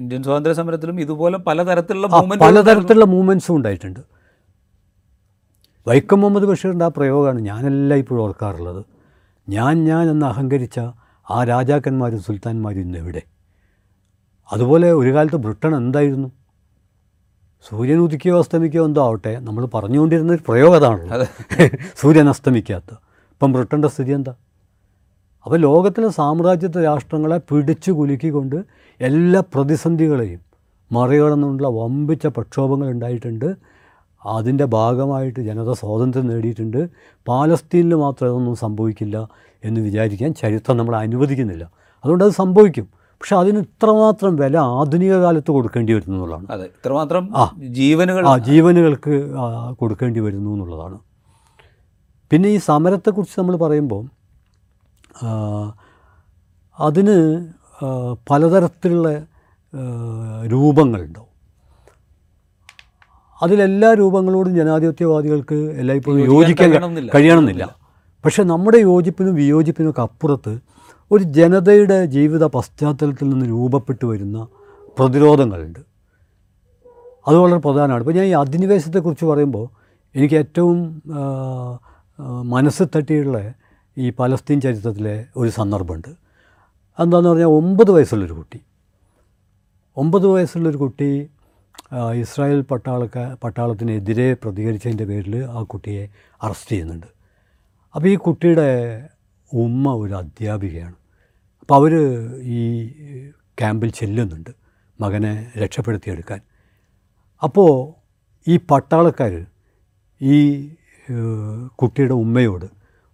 [0.01, 2.09] ഇന്ത്യൻ സ്വാതന്ത്ര്യ സമരത്തിലും ഇതുപോലെ പലതരത്തിലുള്ള
[2.45, 4.01] പലതരത്തിലുള്ള മൂവ്മെന്റ്സും ഉണ്ടായിട്ടുണ്ട്.
[5.89, 8.83] വൈക്കം മുഹമ്മദ് ബഷീറിന്റെ ആ പ്രയോഗമാണ് ഞാനെല്ലാം ഇപ്പോഴും ഓർക്കാറുള്ളത്.
[9.49, 10.79] ഞാൻ ഞാൻ എന്ന് അഹങ്കരിച്ച
[11.27, 13.23] ആ രാജാക്കന്മാരും സുൽത്താൻമാരും ഇന്ന് എവിടെ?
[14.51, 16.29] അതുപോലെ ഒരു കാലത്ത് ബ്രിട്ടൻ എന്തായിരുന്നു?
[17.67, 21.25] സൂര്യൻ ഉദിക്കുകയോ അസ്തമിക്കുകയോ എന്തോ ആവട്ടെ നമ്മൾ പറഞ്ഞുകൊണ്ടിരുന്ന ഒരു പ്രയോഗം അതാണല്ലോ
[22.01, 22.91] സൂര്യൻ അസ്തമിക്കാത്ത.
[23.33, 24.35] ഇപ്പം ബ്രിട്ടന്റെ സ്ഥിതി എന്താ?
[25.45, 28.57] അപ്പോൾ ലോകത്തിലെ സാമ്രാജ്യത്വ രാഷ്ട്രങ്ങളെ പിടിച്ചു കുലുക്കിക്കൊണ്ട്
[29.01, 30.41] എല്ലാ പ്രതിസന്ധികളെയും
[30.93, 33.57] മറികടന്നുള്ള വമ്പിച്ച പ്രക്ഷോഭങ്ങൾ ഉണ്ടായിട്ടുണ്ട്.
[34.27, 36.89] അതിന്റെ ഭാഗമായിട്ട് ജനത സ്വാതന്ത്ര്യം നേടിയിട്ടുണ്ട്.
[37.29, 39.29] പാലസ്തീനിൽ മാത്രം ഇതൊന്നും സംഭവിക്കില്ല
[39.65, 41.71] എന്ന് വിചാരിക്കാൻ ചരിത്രം നമ്മൾ അനുവദിക്കുന്നില്ല.
[42.05, 42.98] അതുകൊണ്ട് അത് സംഭവിക്കും.
[43.21, 47.45] പക്ഷെ അതിന് ഇത്രമാത്രം വില ആധുനിക കാലത്ത് കൊടുക്കേണ്ടി വരുന്നു എന്നുള്ളതാണ് അതെ ഇത്രമാത്രം ആ.
[47.79, 49.15] ജീവനുകൾ ആ ജീവനുകൾക്ക്
[49.81, 50.99] കൊടുക്കേണ്ടി വരുന്നു എന്നുള്ളതാണ്
[52.31, 54.05] പിന്നെ ഈ സമരത്തെക്കുറിച്ച് നമ്മൾ പറയുമ്പോൾ
[56.79, 57.17] അതിന്
[58.31, 59.09] പലതരത്തിലുള്ള
[60.47, 61.27] രൂപങ്ങളുണ്ടാവും
[63.41, 66.71] അതിലെല്ലാ രൂപങ്ങളോടും ജനാധിപത്യവാദികൾക്ക് എല്ലായ്പ്പോഴും യോജിക്കാൻ
[67.11, 67.65] കഴിയണമെന്നില്ല.
[67.65, 67.75] പക്ഷേ
[68.25, 70.53] പക്ഷെ നമ്മുടെ യോജിപ്പിനും വിയോജിപ്പിനും ഒക്കെ അപ്പുറത്ത്
[71.13, 74.47] ഒരു ജനതയുടെ ജീവിത പശ്ചാത്തലത്തിൽ നിന്ന് രൂപപ്പെട്ടു വരുന്ന
[74.99, 75.79] പ്രതിരോധങ്ങളുണ്ട്.
[77.29, 78.03] അത് വളരെ പ്രധാനമാണ്.
[78.03, 79.69] ഇപ്പോൾ ഞാൻ ഈ അധിനിവേശത്തെക്കുറിച്ച് പറയുമ്പോൾ
[80.15, 81.79] എനിക്ക് ഏറ്റവും ആ,
[82.97, 83.55] തട്ടിയുള്ള
[83.99, 86.09] ഈ പലസ്തീൻ ചരിത്രത്തിലെ ഒരു സന്ദർഭമുണ്ട്.
[86.99, 88.61] എന്താണെന്ന് പറഞ്ഞാൽ ഒമ്പത് വയസ്സുള്ളൊരു കുട്ടി.
[89.97, 91.31] ഒമ്പത് വയസ്സുള്ളൊരു കുട്ടി
[92.15, 96.09] ഇസ്രായേൽ പട്ടാളക്ക പട്ടാളത്തിനെതിരെ പ്രതികരിച്ചതിന്റെ പേരിൽ ആ കുട്ടിയെ
[96.43, 97.07] അറസ്റ്റ് ചെയ്യുന്നുണ്ട്.
[97.95, 98.69] അപ്പോൾ ഈ കുട്ടിയുടെ
[99.53, 100.98] ഉമ്മ ഒരു അധ്യാപികയാണ്.
[101.69, 101.95] അപ്പോൾ അവർ
[102.43, 102.61] ഈ
[103.59, 104.51] ക്യാമ്പിൽ ചെല്ലുന്നുണ്ട്
[105.01, 106.41] മകനെ രക്ഷപ്പെടുത്തിയെടുക്കാൻ.
[107.43, 107.93] അപ്പോൾ
[108.51, 109.47] ഈ പട്ടാളക്കാർ
[110.23, 110.39] ഈ
[111.67, 112.65] കുട്ടിയുടെ ഉമ്മയോട്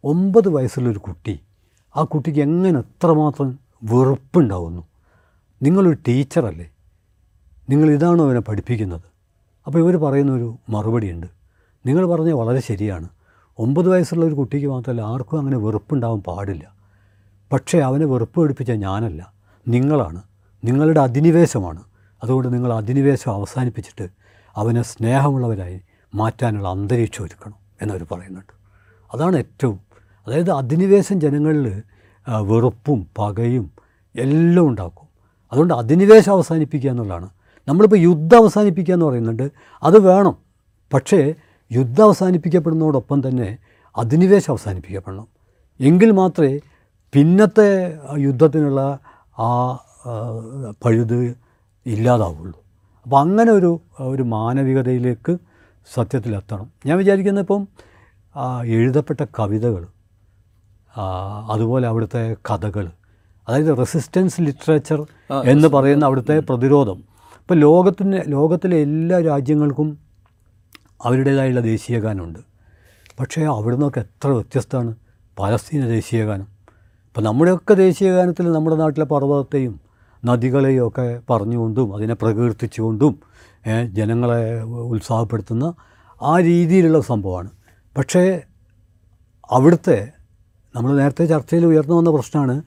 [0.05, 1.41] ഒമ്പത് വയസ്സുള്ളൊരു കുട്ടി
[1.97, 4.83] ആ കുട്ടിക്ക് എങ്ങനെ എത്രമാത്രം വെറുപ്പുണ്ടാവുന്നു?
[5.63, 6.69] നിങ്ങളൊരു ടീച്ചറല്ലേ?
[7.71, 9.09] നിങ്ങൾ ഇതാണോ അവനെ പഠിപ്പിക്കുന്നത്?
[9.67, 11.27] അപ്പോൾ ഇവർ പറയുന്നൊരു മറുപടിയുണ്ട്.
[11.87, 13.09] നിങ്ങൾ പറഞ്ഞത് വളരെ ശരിയാണ്.
[13.59, 16.74] ഒമ്പത് വയസ്സുള്ള ഒരു കുട്ടിക്ക് മാത്രമല്ല ആർക്കും അങ്ങനെ വെറുപ്പുണ്ടാവാൻ പാടില്ല.
[17.53, 19.33] പക്ഷേ അവനെ വെറുപ്പ് പഠിപ്പിച്ച ഞാനല്ല.
[19.69, 20.23] നിങ്ങളാണ്.
[20.65, 21.83] നിങ്ങളുടെ അധിനിവേശമാണ്.
[22.23, 24.09] അതുകൊണ്ട് നിങ്ങൾ അധിനിവേശം അവസാനിപ്പിച്ചിട്ട്
[24.57, 25.81] അവനെ സ്നേഹമുള്ളവരായി
[26.15, 28.53] മാറ്റാനുള്ള അന്തരീക്ഷം ഒരുക്കണം എന്നവർ പറയുന്നുണ്ട്.
[29.15, 29.81] അതാണ് ഏറ്റവും
[30.27, 31.83] അതായത് അധിനിവേശം ജനങ്ങളിൽ
[32.29, 33.71] വെറുപ്പും പകയും
[34.17, 35.09] എല്ലാം ഉണ്ടാക്കും.
[35.53, 37.29] അതുകൊണ്ട് അധിനിവേശം അവസാനിപ്പിക്കുക എന്നുള്ളതാണ്.
[37.69, 39.51] നമ്മളിപ്പോൾ യുദ്ധം അവസാനിപ്പിക്കുക എന്ന് പറയുന്നുണ്ട്.
[39.83, 40.37] അത് വേണം.
[40.95, 41.35] പക്ഷേ
[41.73, 43.59] യുദ്ധം അവസാനിപ്പിക്കപ്പെടുന്നതോടൊപ്പം തന്നെ
[43.97, 45.29] അധിനിവേശം അവസാനിപ്പിക്കപ്പെടണം.
[45.81, 46.61] എങ്കിൽ മാത്രമേ
[47.15, 47.69] പിന്നത്തെ
[48.19, 48.99] യുദ്ധത്തിനുള്ള
[49.39, 49.51] ആ
[50.85, 51.37] പഴുത്
[51.87, 52.59] ഇല്ലാതാവുള്ളൂ.
[53.03, 55.37] അപ്പോൾ അങ്ങനെ ഒരു ഒരു മാനവികതയിലേക്ക്
[55.95, 56.73] സത്യത്തിലെത്തണം.
[56.87, 57.69] ഞാൻ വിചാരിക്കുന്നത് ഇപ്പം
[58.65, 59.87] എഴുതപ്പെട്ട കവിതകൾ
[61.51, 62.91] അതുപോലെ അവിടുത്തെ കഥകൾ
[63.49, 65.07] അതായത് റെസിസ്റ്റൻസ് ലിറ്ററേച്ചർ
[65.45, 66.99] എന്ന് പറയുന്ന അവിടുത്തെ പ്രതിരോധം.
[67.41, 69.99] ഇപ്പോൾ ലോകത്തിന് ലോകത്തിലെ എല്ലാ രാജ്യങ്ങൾക്കും
[71.03, 72.39] അവരുടേതായുള്ള ദേശീയഗാനമുണ്ട്.
[73.21, 74.95] പക്ഷേ അവിടുന്നൊക്കെ എത്ര വ്യത്യസ്തമാണ്.
[75.39, 76.54] പലസ്തീന ദേശീയഗാനം
[77.15, 79.81] ഇപ്പോൾ നമ്മുടെയൊക്കെ ദേശീയഗാനത്തിൽ നമ്മുടെ നാട്ടിലെ പർവതത്തെയും
[80.25, 83.13] നദികളെയും ഒക്കെ പറഞ്ഞുകൊണ്ടും അതിനെ പ്രകീർത്തിച്ചുകൊണ്ടും
[83.93, 85.75] ജനങ്ങളെ ഉത്സാഹപ്പെടുത്തുന്ന
[86.23, 87.51] ആ രീതിയിലുള്ള സംഭവമാണ്.
[87.97, 88.41] പക്ഷേ
[89.51, 90.09] അവിടുത്തെ
[90.77, 92.63] നമ്മൾ നേരത്തെ ചർച്ചയിൽ ഉയർന്നു വന്ന പ്രശ്നമാണ്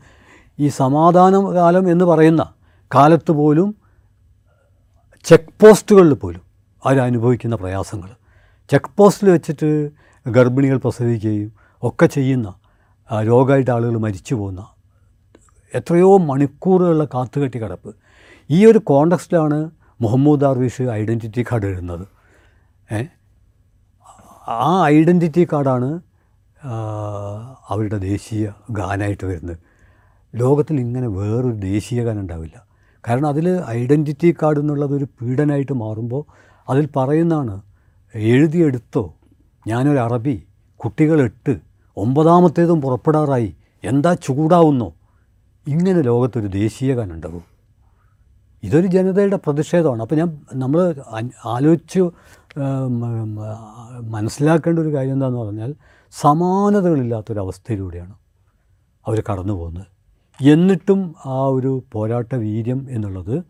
[0.59, 2.53] ഈ സമാധാന കാലം എന്ന് പറയുന്ന
[2.95, 3.75] കാലത്ത് പോലും
[5.25, 6.41] ചെക്ക് പോസ്റ്റുകളിൽ പോലും
[6.85, 8.09] അവരനുഭവിക്കുന്ന പ്രയാസങ്ങൾ.
[8.69, 9.89] ചെക്ക് പോസ്റ്റിൽ വെച്ചിട്ട്
[10.27, 11.51] ഗർഭിണികൾ പ്രസവിക്കുകയും
[11.83, 12.53] ഒക്കെ ചെയ്യുന്ന
[13.13, 14.67] രോഗമായിട്ട് ആളുകൾ മരിച്ചു പോകുന്ന
[15.73, 17.95] എത്രയോ മണിക്കൂറുകളുടെ കാത്തുകെട്ടി കിടപ്പ്.
[18.49, 22.07] ഈ ഒരു കോണ്ടക്സ്റ്റിലാണ് മുഹമ്മദ് ദാർവിഷ് ഐഡന്റിറ്റി കാർഡ് എഴുതുന്നത്.
[24.47, 25.99] ആ ഐഡന്റിറ്റി കാർഡാണ്
[27.67, 29.57] അവരുടെ ദേശീയ ഗാനായിട്ട് വരുന്നത്.
[30.35, 32.67] ലോകത്തിൽ ഇങ്ങനെ വേറൊരു ദേശീയ ഗാനം ഉണ്ടാവില്ല.
[33.07, 36.25] കാരണം അതിൽ ഐഡന്റിറ്റി കാർഡ് എന്നുള്ളത് ഒരു പീഡനായിട്ട് മാറുമ്പോൾ
[36.69, 37.61] അതിൽ പറയുന്നതാണ്
[38.15, 39.15] എഴുതിയെടുത്തോ
[39.67, 40.43] ഞാനൊരു അറബി
[40.75, 41.66] കുട്ടികൾ എട്ട്
[42.03, 43.55] ഒമ്പതാമത്തേതും പുറപ്പെടാറായി.
[43.83, 44.93] എന്താ ചൂടാവുന്നോ?
[45.67, 47.43] ഇങ്ങനെ ലോകത്തൊരു ദേശീയ ഗാനം ഉണ്ടാവും
[48.63, 50.01] ഇതൊരു ജനതയുടെ പ്രതിഷേധമാണ്.
[50.01, 50.95] അപ്പോൾ ഞാൻ നമ്മൾ
[51.45, 51.99] ആലോചിച്ച്
[54.15, 55.75] മനസ്സിലാക്കേണ്ട ഒരു കാര്യം എന്താണെന്ന് പറഞ്ഞാൽ
[56.11, 58.13] സമാനതകളില്ലാത്തൊരവസ്ഥയിലൂടെയാണ്
[59.07, 59.85] അവർ കടന്നു പോകുന്നത്.
[60.39, 63.43] എന്നിട്ടും ആ ഒരു പോരാട്ട വീര്യം എന്നുള്ളത്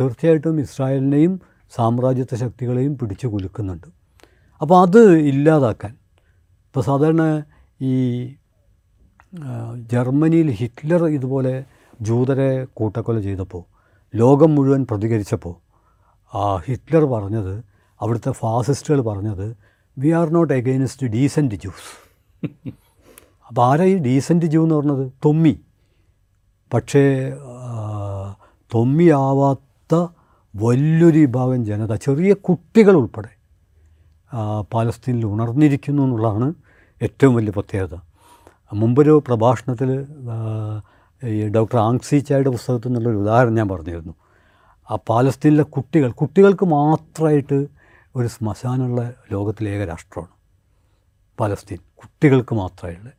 [0.00, 1.40] തീർച്ചയായിട്ടും ഇസ്രായേലിനെയും
[1.76, 3.86] സാമ്രാജ്യത്വ ശക്തികളെയും പിടിച്ചു കുലുക്കുന്നുണ്ട്.
[4.60, 5.97] അപ്പോൾ അത് ഇല്ലാതാക്കാൻ
[6.78, 7.42] ഇപ്പോൾ സാധാരണ
[7.80, 7.94] ഈ
[9.92, 11.64] ജർമ്മനിയിൽ ഹിറ്റ്ലർ ഇതുപോലെ
[12.00, 13.62] ജൂതരെ കൂട്ടക്കൊല ചെയ്തപ്പോൾ
[14.14, 15.54] ലോകം മുഴുവൻ പ്രതികരിച്ചപ്പോൾ
[16.34, 17.64] ആ ഹിറ്റ്ലർ പറഞ്ഞത്
[18.00, 19.56] അവിടുത്തെ ഫാസിസ്റ്റുകൾ പറഞ്ഞത്
[19.98, 21.88] we are not against decent Jews
[23.48, 25.12] അപ്പോൾ ആരാ ഈ ഡീസന്റ് ജൂ എന്ന് പറഞ്ഞത്?
[25.24, 25.54] തൊമ്മി.
[26.74, 27.04] പക്ഷേ
[28.74, 29.94] തൊമ്മിയാവാത്ത
[30.54, 33.32] വലിയൊരു വിഭാഗം ജനത ചെറിയ കുട്ടികൾ ഉൾപ്പെടെ
[34.74, 36.67] പാലസ്തീനിൽ ഉണർന്നിരിക്കുന്നു എന്നുള്ളതാണ്
[37.02, 37.94] ഏറ്റവും വലിയ പ്രത്യേകത.
[38.72, 40.06] മുമ്പൊരു പ്രഭാഷണത്തിൽ
[41.24, 44.14] ഈ ഡോക്ടർ ആങ്സി ചായുടെ പുസ്തകത്തിൽ നിന്നുള്ളൊരു ഉദാഹരണം ഞാൻ പറഞ്ഞിരുന്നു.
[44.90, 47.66] ആ പാലസ്തീനിലെ കുട്ടികൾ കുട്ടികൾക്ക് മാത്രമായിട്ട്
[48.16, 50.34] ഒരു ശ്മശാനമുള്ള ലോകത്തിലെ ഏക രാഷ്ട്രമാണ്
[51.40, 51.78] പാലസ്തീൻ.
[51.78, 53.10] കുട്ടികൾക്ക് മാത്രമായുള്ള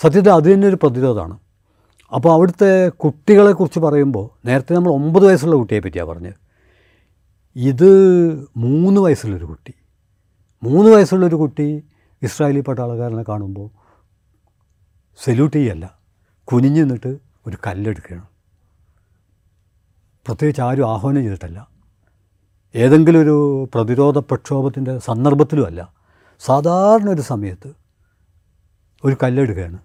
[0.00, 1.38] സത്യത്തിൽ അത് തന്നെ ഒരു പ്രതിരോധമാണ്.
[2.14, 6.34] അപ്പോൾ അവിടുത്തെ കുട്ടികളെക്കുറിച്ച് പറയുമ്പോൾ നേരത്തെ നമ്മൾ ഒമ്പത് വയസ്സുള്ള കുട്ടിയെ പറ്റിയാണ് പറഞ്ഞത്.
[7.56, 7.90] ഇത്
[8.56, 9.74] മൂന്ന് വയസ്സുള്ളൊരു കുട്ടി.
[10.62, 11.84] മൂന്ന് വയസ്സുള്ളൊരു കുട്ടി
[12.22, 13.70] ഇസ്രായേലി പട്ടാളക്കാരനെ കാണുമ്പോൾ
[15.24, 15.98] സല്യൂട്ട് ചെയ്യല്ല.
[16.44, 18.24] കുനിഞ്ഞു നിന്നിട്ട് ഒരു കല്ലെടുക്കുകയാണ്.
[20.26, 21.68] പ്രത്യേകിച്ച് ആരും ആഹ്വാനം ചെയ്തിട്ടല്ല.
[22.74, 25.92] ഏതെങ്കിലും ഒരു പ്രതിരോധ പ്രക്ഷോഭത്തിന്റെ സന്ദർഭത്തിലുമല്ല.
[26.40, 27.72] സാധാരണ ഒരു സമയത്ത്
[29.04, 29.78] ഒരു കല്ലെടുക്കുകയാണ്.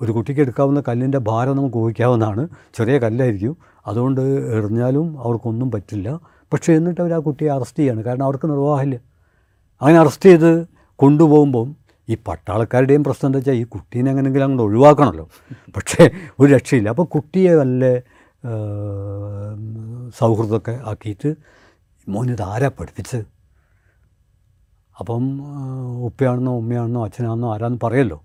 [0.00, 2.48] ഒരു കുട്ടിക്ക് എടുക്കാവുന്ന കല്ലിന്റെ ഭാരം നമുക്ക് ഊഹിക്കാവുന്നതാണ്.
[2.74, 3.56] ചെറിയ കല്ലായിരിക്കും.
[3.86, 6.20] അതുകൊണ്ട് എറിഞ്ഞാലും അവർക്കൊന്നും പറ്റില്ല.
[6.52, 8.02] പക്ഷേ എന്നിട്ട് അവർ ആ കുട്ടിയെ അറസ്റ്റ് ചെയ്യാണ്.
[8.02, 8.96] കാരണം അവർക്ക് നിർവാഹമില്ല.
[9.82, 11.68] അങ്ങനെ അറസ്റ്റ് ചെയ്ത് കൊണ്ടുപോകുമ്പം
[12.08, 15.24] ഈ പട്ടാളക്കാരുടെയും പ്രശ്നം എന്താ വെച്ചാൽ ഈ കുട്ടീനെ എങ്ങനെങ്കിലും അങ്ങോട്ട് ഒഴിവാക്കണമല്ലോ.
[15.76, 16.02] പക്ഷേ
[16.40, 16.88] ഒരു രക്ഷയില്ല.
[16.94, 17.84] അപ്പോൾ കുട്ടിയെ നല്ല
[20.18, 21.30] സൗഹൃദമൊക്കെ ആക്കിയിട്ട്
[22.08, 23.24] മോനിത് ആരാ പഠിപ്പിച്ചത്?
[25.00, 25.24] അപ്പം
[26.08, 28.18] ഉപ്പയാണെന്നോ ഉമ്മയാണെന്നോ അച്ഛനാണെന്നോ ആരാന്ന് പറയല്ലോ.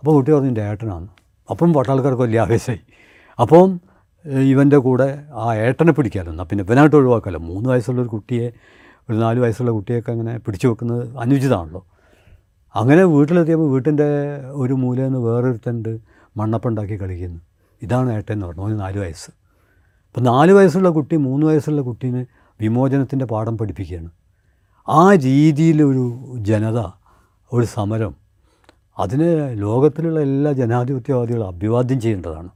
[0.00, 1.08] അപ്പോൾ കുട്ടി പറഞ്ഞു എന്റെ ഏട്ടനാണ്
[1.52, 2.80] അപ്പം പട്ടാൾക്കാർക്ക് വലിയ ആവേശമായി.
[3.38, 3.68] അപ്പം
[4.50, 5.08] ഇവന്റെ കൂടെ
[5.42, 8.46] ആ ഏട്ടനെ പിടിക്കാമല്ലോ എന്നാൽ പിന്നെ ഇവനായിട്ട് ഒഴിവാക്കാമല്ലോ മൂന്ന് വയസ്സുള്ള ഒരു കുട്ടിയെ
[9.08, 11.82] ഒരു നാല് വയസ്സുള്ള കുട്ടിയൊക്കെ അങ്ങനെ പിടിച്ചു വെക്കുന്നത് അനുചിതമാണല്ലോ.
[12.74, 14.04] അങ്ങനെ വീട്ടിലെത്തിയപ്പോൾ വീട്ടിന്റെ
[14.50, 15.98] ഒരു മൂലയിൽ നിന്ന് വേറൊരുത്തണ്ട്
[16.36, 17.40] മണ്ണപ്പുണ്ടാക്കി കളിക്കുന്നു.
[17.82, 19.30] ഇതാണ് ഏട്ടൻ എന്ന് പറഞ്ഞു അവന് നാല് വയസ്സ്.
[20.08, 22.26] അപ്പം നാല് വയസ്സുള്ള കുട്ടി മൂന്ന് വയസ്സുള്ള കുട്ടീനെ
[22.60, 24.10] വിമോചനത്തിന്റെ പാഠം പഠിപ്പിക്കുകയാണ്.
[24.88, 26.78] ആ രീതിയിലൊരു ജനത
[27.52, 28.14] ഒരു സമരം
[28.98, 32.48] അതിന് ലോകത്തിലുള്ള എല്ലാ ജനാധിപത്യവാദികളും അഭിവാദ്യം ചെയ്യേണ്ടതാണ്.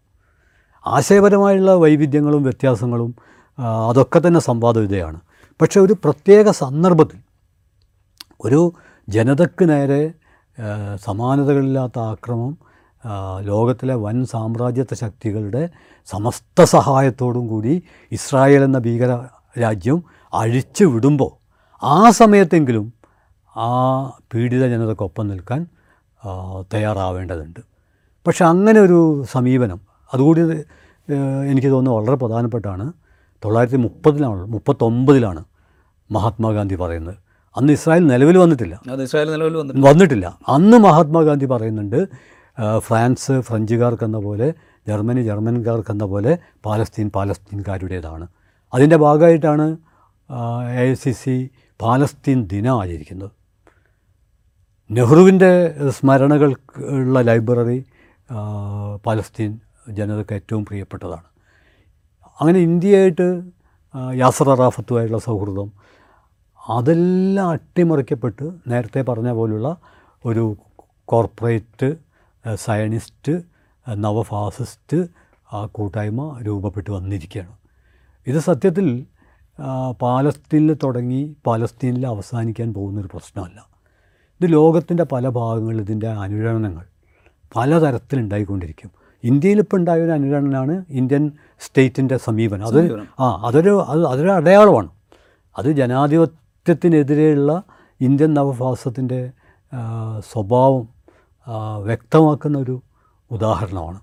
[0.87, 3.15] ആശയപരമായുള്ള വൈവിധ്യങ്ങളും വ്യത്യാസങ്ങളും
[3.89, 5.21] അതൊക്കെ തന്നെ സംവാദവിധയാണ്.
[5.63, 7.21] പക്ഷേ ഒരു പ്രത്യേക സന്ദർഭത്തിൽ
[8.41, 8.73] ഒരു
[9.09, 10.03] ജനതയ്ക്ക് നേരെ
[10.97, 12.57] സമാനതകളില്ലാത്ത ആക്രമം
[13.41, 15.71] ലോകത്തിലെ വൻ സാമ്രാജ്യത്വ ശക്തികളുടെ
[16.07, 17.83] സമസ്ത സഹായത്തോടും കൂടി
[18.13, 19.13] ഇസ്രായേൽ എന്ന ഭീകര
[19.61, 20.03] രാജ്യം
[20.35, 21.33] അഴിച്ചു വിടുമ്പോൾ
[21.85, 22.93] ആ സമയത്തെങ്കിലും
[23.57, 23.71] ആ
[24.35, 25.67] പീഡിത ജനതക്കൊപ്പം നിൽക്കാൻ
[26.75, 27.61] തയ്യാറാവേണ്ടതുണ്ട്.
[28.27, 29.81] പക്ഷെ അങ്ങനെ ഒരു സമീപനം
[30.15, 30.41] അതുകൂടി
[31.51, 32.93] എനിക്ക് തോന്നുന്നു വളരെ പ്രധാനപ്പെട്ടാണ്
[33.45, 35.45] തൊള്ളായിരത്തി മുപ്പതിലാണ് മുപ്പത്തൊമ്പതിലാണ്
[36.11, 37.22] മഹാത്മാഗാന്ധി പറയുന്നത്.
[37.57, 38.75] അന്ന് ഇസ്രായേൽ നിലവിൽ വന്നിട്ടില്ല.
[38.93, 40.27] അത് ഇസ്രായേൽ നിലവിൽ വന്നിട്ട് വന്നിട്ടില്ല.
[40.55, 41.99] അന്ന് മഹാത്മാഗാന്ധി പറയുന്നുണ്ട്
[42.87, 44.49] ഫ്രാൻസ് ഫ്രഞ്ചുകാർക്കെന്ന പോലെ
[44.89, 46.33] ജർമ്മനി ജർമ്മൻകാർക്കെന്ന പോലെ
[46.67, 48.27] പാലസ്തീൻ പാലസ്തീൻകാരുടേതാണ്.
[48.73, 49.67] അതിന്റെ ഭാഗമായിട്ടാണ്
[50.77, 51.37] A I C C
[51.81, 53.33] Palestine ദിനം ആചരിക്കുന്നത്
[54.91, 55.51] നെഹ്റുവിന്റെ
[55.97, 56.51] സ്മരണകൾ
[56.97, 57.79] ഉള്ള ലൈബ്രറി
[59.07, 59.53] പാലസ്തീൻ
[59.99, 61.29] ജനതയ്ക്ക് ഏറ്റവും പ്രിയപ്പെട്ടതാണ്.
[62.41, 63.29] അങ്ങനെ ഇന്ത്യയായിട്ട്
[64.21, 65.69] യാസർ അറാഫത്തുമായിട്ടുള്ള സൗഹൃദം
[66.69, 69.77] അതെല്ലാം അട്ടിമറിക്കപ്പെട്ട് നേരത്തെ പറഞ്ഞ പോലുള്ള
[70.25, 70.57] ഒരു
[71.05, 71.97] കോർപ്പറേറ്റ്
[72.55, 73.43] സയനിസ്റ്റ്
[73.89, 75.09] നവഫാസിസ്റ്റ്
[75.53, 77.53] ആ കൂട്ടായ്മ രൂപപ്പെട്ട് വന്നിരിക്കുകയാണ്.
[78.27, 79.07] ഇത് സത്യത്തിൽ
[80.03, 83.67] പാലസ്തീനിൽ തുടങ്ങി പാലസ്തീനിൽ അവസാനിക്കാൻ പോകുന്നൊരു പ്രശ്നമല്ല.
[84.41, 86.85] ഇത് ലോകത്തിന്റെ പല ഭാഗങ്ങളിൽ ഇതിന്റെ അനുരണനങ്ങൾ
[87.57, 88.91] പലതരത്തിലുണ്ടായിക്കൊണ്ടിരിക്കും.
[89.25, 92.67] ഇന്ത്യയിൽ ഇപ്പോൾ ഉണ്ടായ ഒരു അനുരണനാണ് ഇന്ത്യൻ സ്റ്റേറ്റിന്റെ സമീപനം.
[92.67, 94.89] അത് ആ അതൊരു അത് അതൊരു അടയാളമാണ്.
[95.59, 95.69] അത്
[96.67, 97.53] ജനാധിപത്യത്തിനെതിരെയുള്ള
[98.01, 99.21] ഇന്ത്യൻ നവഭാസത്തിന്റെ
[100.33, 100.85] സ്വഭാവം
[101.85, 102.75] വ്യക്തമാക്കുന്ന ഒരു
[103.31, 104.01] ഉദാഹരണമാണ്.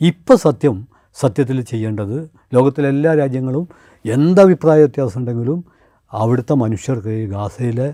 [0.00, 0.76] ഇപ്പോൾ സത്യം
[1.20, 2.18] സത്യത്തിൽ ചെയ്യേണ്ടത്
[2.54, 3.64] ലോകത്തിലെ എല്ലാ രാജ്യങ്ങളും
[4.04, 5.64] എന്തഭിപ്രായ വ്യത്യാസം ഉണ്ടെങ്കിലും
[6.12, 7.88] അവിടുത്തെ മനുഷ്യർക്ക് ഈ ഗാസയിലെ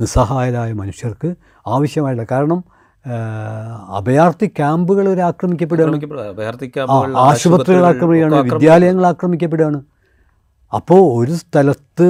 [0.00, 1.30] നിസ്സഹായരായ മനുഷ്യർക്ക്
[1.66, 2.60] ആവശ്യമായിട്ടുള്ള കാരണം
[3.96, 7.14] അഭയാർത്ഥി ക്യാമ്പുകൾ ഒരു ആക്രമിക്കപ്പെടുകയാണ്.
[7.26, 9.80] ആശുപത്രികൾ ആക്രമിക്കുകയാണ് വിദ്യാലയങ്ങൾ ആക്രമിക്കപ്പെടുകയാണ്.
[10.72, 12.08] അപ്പോൾ ഒരു സ്ഥലത്ത്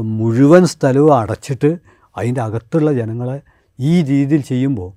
[0.00, 1.78] മുഴുവൻ സ്ഥലവും അടച്ചിട്ട്
[2.16, 3.40] അതിന്റെ അകത്തുള്ള ജനങ്ങളെ
[3.80, 4.90] ഈ രീതിയിൽ ചെയ്യുമ്പോൾ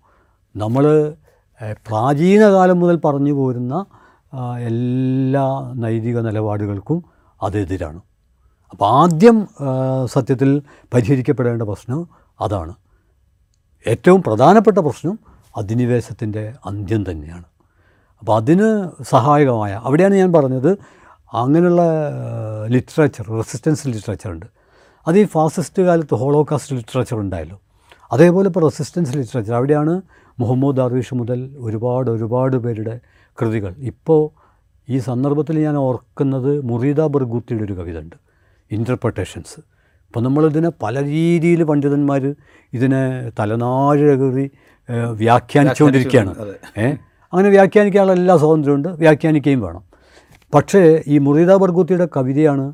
[0.58, 1.14] നമ്മൾ
[1.88, 3.86] പ്രാചീന കാലം മുതൽ പറഞ്ഞു പോരുന്ന
[4.58, 7.06] എല്ലാ നൈതിക നിലപാടുകൾക്കും
[7.42, 8.02] അതെതിരാണ്.
[8.72, 9.48] അപ്പോൾ ആദ്യം
[10.06, 10.62] സത്യത്തിൽ
[10.94, 12.10] പരിഹരിക്കപ്പെടേണ്ട പ്രശ്നം
[12.42, 12.74] അതാണ്.
[13.88, 15.20] ഏറ്റവും പ്രധാനപ്പെട്ട പ്രശ്നം
[15.58, 17.44] അധിനിവേശത്തിന്റെ അന്ത്യം തന്നെയാണ്.
[18.20, 20.78] അപ്പോൾ അതിന് സഹായകമായ അവിടെയാണ് ഞാൻ പറഞ്ഞത്
[21.34, 21.82] അങ്ങനെയുള്ള
[22.68, 24.46] ലിറ്ററേച്ചർ റെസിസ്റ്റൻസ് ലിറ്ററേച്ചർ ഉണ്ട്
[25.08, 27.58] അത് ഈ ഫാസിസ്റ്റ് കാലത്ത് ഹോളോകാസ്റ്റ് ലിറ്ററേച്ചർ ഉണ്ടായല്ലോ.
[28.12, 29.94] അതേപോലെ ഇപ്പോൾ റെസിസ്റ്റൻസ് ലിറ്ററേച്ചർ അവിടെയാണ്
[30.40, 32.96] മുഹമ്മദ് ദർവീഷ് മുതൽ ഒരുപാട് ഒരുപാട് പേരുടെ
[33.42, 33.72] കൃതികൾ.
[33.92, 34.22] ഇപ്പോൾ
[34.90, 38.18] ഈ സന്ദർഭത്തിൽ ഞാൻ ഓർക്കുന്നത് മുറീദ ബർഗൂത്തിയുടെ ഒരു കവിത ഉണ്ട്
[38.72, 39.58] ഇന്റർപ്രട്ടേഷൻസ്
[40.08, 42.24] അപ്പോൾ നമ്മളിതിനെ പല രീതിയിൽ പണ്ഡിതന്മാർ
[42.74, 43.02] ഇതിനെ
[43.40, 44.46] തലനാഴകറി
[45.24, 46.34] വ്യാഖ്യാനിച്ചുകൊണ്ടിരിക്കുകയാണ്.
[46.78, 46.86] ഏ
[47.34, 49.84] അങ്ങനെ വ്യാഖ്യാനിക്കാനുള്ള എല്ലാ സ്വാതന്ത്ര്യമുണ്ട് വ്യാഖ്യാനിക്കുകയും വേണം.
[50.54, 52.66] പക്ഷേ ഈ മുറീദ ബർഗൂത്തിയുടെ കവിതയാണ്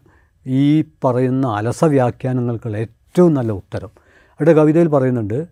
[0.47, 3.91] ഈ പറയുന്ന അലസ വ്യാഖ്യാനങ്ങൾക്കുള്ള ഏറ്റവും നല്ല ഉത്തരം.
[4.39, 5.47] അവിടെ കവിതയിൽ പറയുന്നുണ്ട്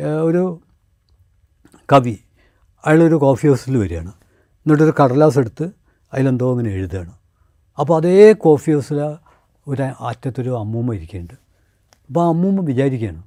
[0.00, 0.60] ഒരു
[1.92, 2.16] കവി
[2.86, 4.12] അയാളൊരു കോഫി ഹൗസിൽ വരികയാണ്.
[4.66, 5.70] എന്നിട്ടൊരു കടലാസ് എടുത്ത്
[6.14, 7.12] അതിലെന്തോ അങ്ങനെ എഴുതുകയാണ്.
[7.78, 9.00] അപ്പോൾ അതേ കോഫി ഹൗസിൽ
[9.68, 11.34] ഒരു അറ്റത്തൊരു അമ്മൂമ്മ ഇരിക്കുന്നുണ്ട്.
[12.08, 13.22] അപ്പോൾ ആ അമ്മൂമ്മ വിചാരിക്കുകയാണ്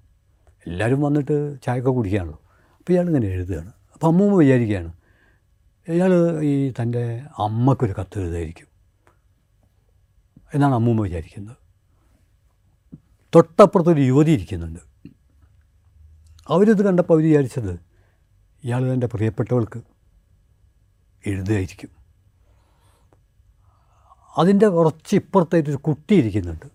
[0.68, 2.40] എല്ലാവരും വന്നിട്ട് ചായക്കൊക്കെ കുടിക്കുകയാണല്ലോ.
[2.80, 3.72] അപ്പോൾ ഇയാൾ ഇങ്ങനെ എഴുതുകയാണ്.
[3.94, 4.92] അപ്പോൾ അമ്മൂമ്മ വിചാരിക്കുകയാണ്
[5.88, 8.71] ഇയാൾ ഈ തന്റെ അമ്മക്കൊരു കത്ത് എഴുതായിരിക്കും
[10.54, 11.58] എന്നാണ് അമ്മൂമ്മ വിചാരിക്കുന്നത്.
[13.36, 14.80] തൊട്ടപ്പുറത്തൊരു യുവതി ഇരിക്കുന്നുണ്ട്.
[16.48, 17.80] അവരിത് കണ്ടപ്പോൾ അവർ വിചാരിച്ചത്
[18.64, 19.82] ഇയാൾ തന്റെ പ്രിയപ്പെട്ടവൾക്ക്
[21.26, 21.90] എഴുതുകയായിരിക്കും.
[24.38, 26.66] അതിന്റെ കുറച്ച് ഇപ്പുറത്തായിട്ടൊരു കുട്ടി ഇരിക്കുന്നുണ്ട്.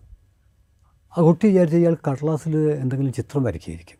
[1.17, 3.97] ആ കുട്ടി വിചാരിച്ച ഇയാൾ കടലാസിൽ എന്തെങ്കിലും ചിത്രം വരയ്ക്കുകയായിരിക്കും.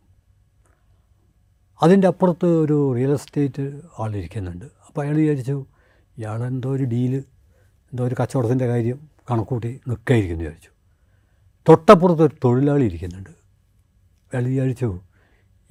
[1.82, 5.66] അതിന്റെ അപ്പുറത്ത് ഒരു റിയൽ എസ്റ്റേറ്റ് ആളിരിക്കുന്നുണ്ട് അപ്പോൾ അയാൾ വിചാരിച്ചു
[6.18, 7.16] ഇയാൾ എന്തോ ഒരു ഡീൽ
[7.92, 10.70] എന്തോ ഒരു കച്ചവടത്തിന്റെ കാര്യം കണക്കൂട്ടി നിൽക്കായിരിക്കും ചോദിച്ചു
[11.70, 13.30] തൊട്ടപ്പുറത്ത് ഒരു തൊഴിലാളി ഇരിക്കുന്നുണ്ട്.
[14.34, 15.02] അയാൾ വിചാരിച്ചു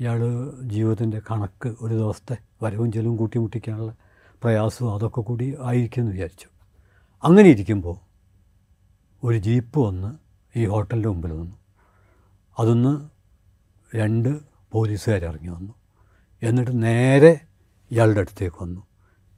[0.00, 0.20] ഇയാൾ
[0.62, 3.94] ജീവിതത്തിന്റെ കണക്ക് ഒരു ദിവസത്തെ വരവും ചെലവും കൂട്ടിമുട്ടിക്കാനുള്ള
[4.42, 6.46] പ്രയാസവും അതൊക്കെ കൂടി ആയിരിക്കും എന്ന് വിചാരിച്ചു.
[7.24, 7.96] അങ്ങനെ ഇരിക്കുമ്പോൾ
[9.26, 10.10] ഒരു ജീപ്പ് വന്ന്
[10.58, 11.56] ഈ ഹോട്ടലിന്റെ മുമ്പിൽ നിന്നു.
[12.58, 13.08] അതൊന്ന്
[13.96, 14.38] രണ്ട്
[14.72, 15.72] പോലീസുകാർ ഇറങ്ങി വന്നു.
[16.42, 17.40] എന്നിട്ട് നേരെ
[17.90, 18.80] ഇയാളുടെ അടുത്തേക്ക് വന്നു.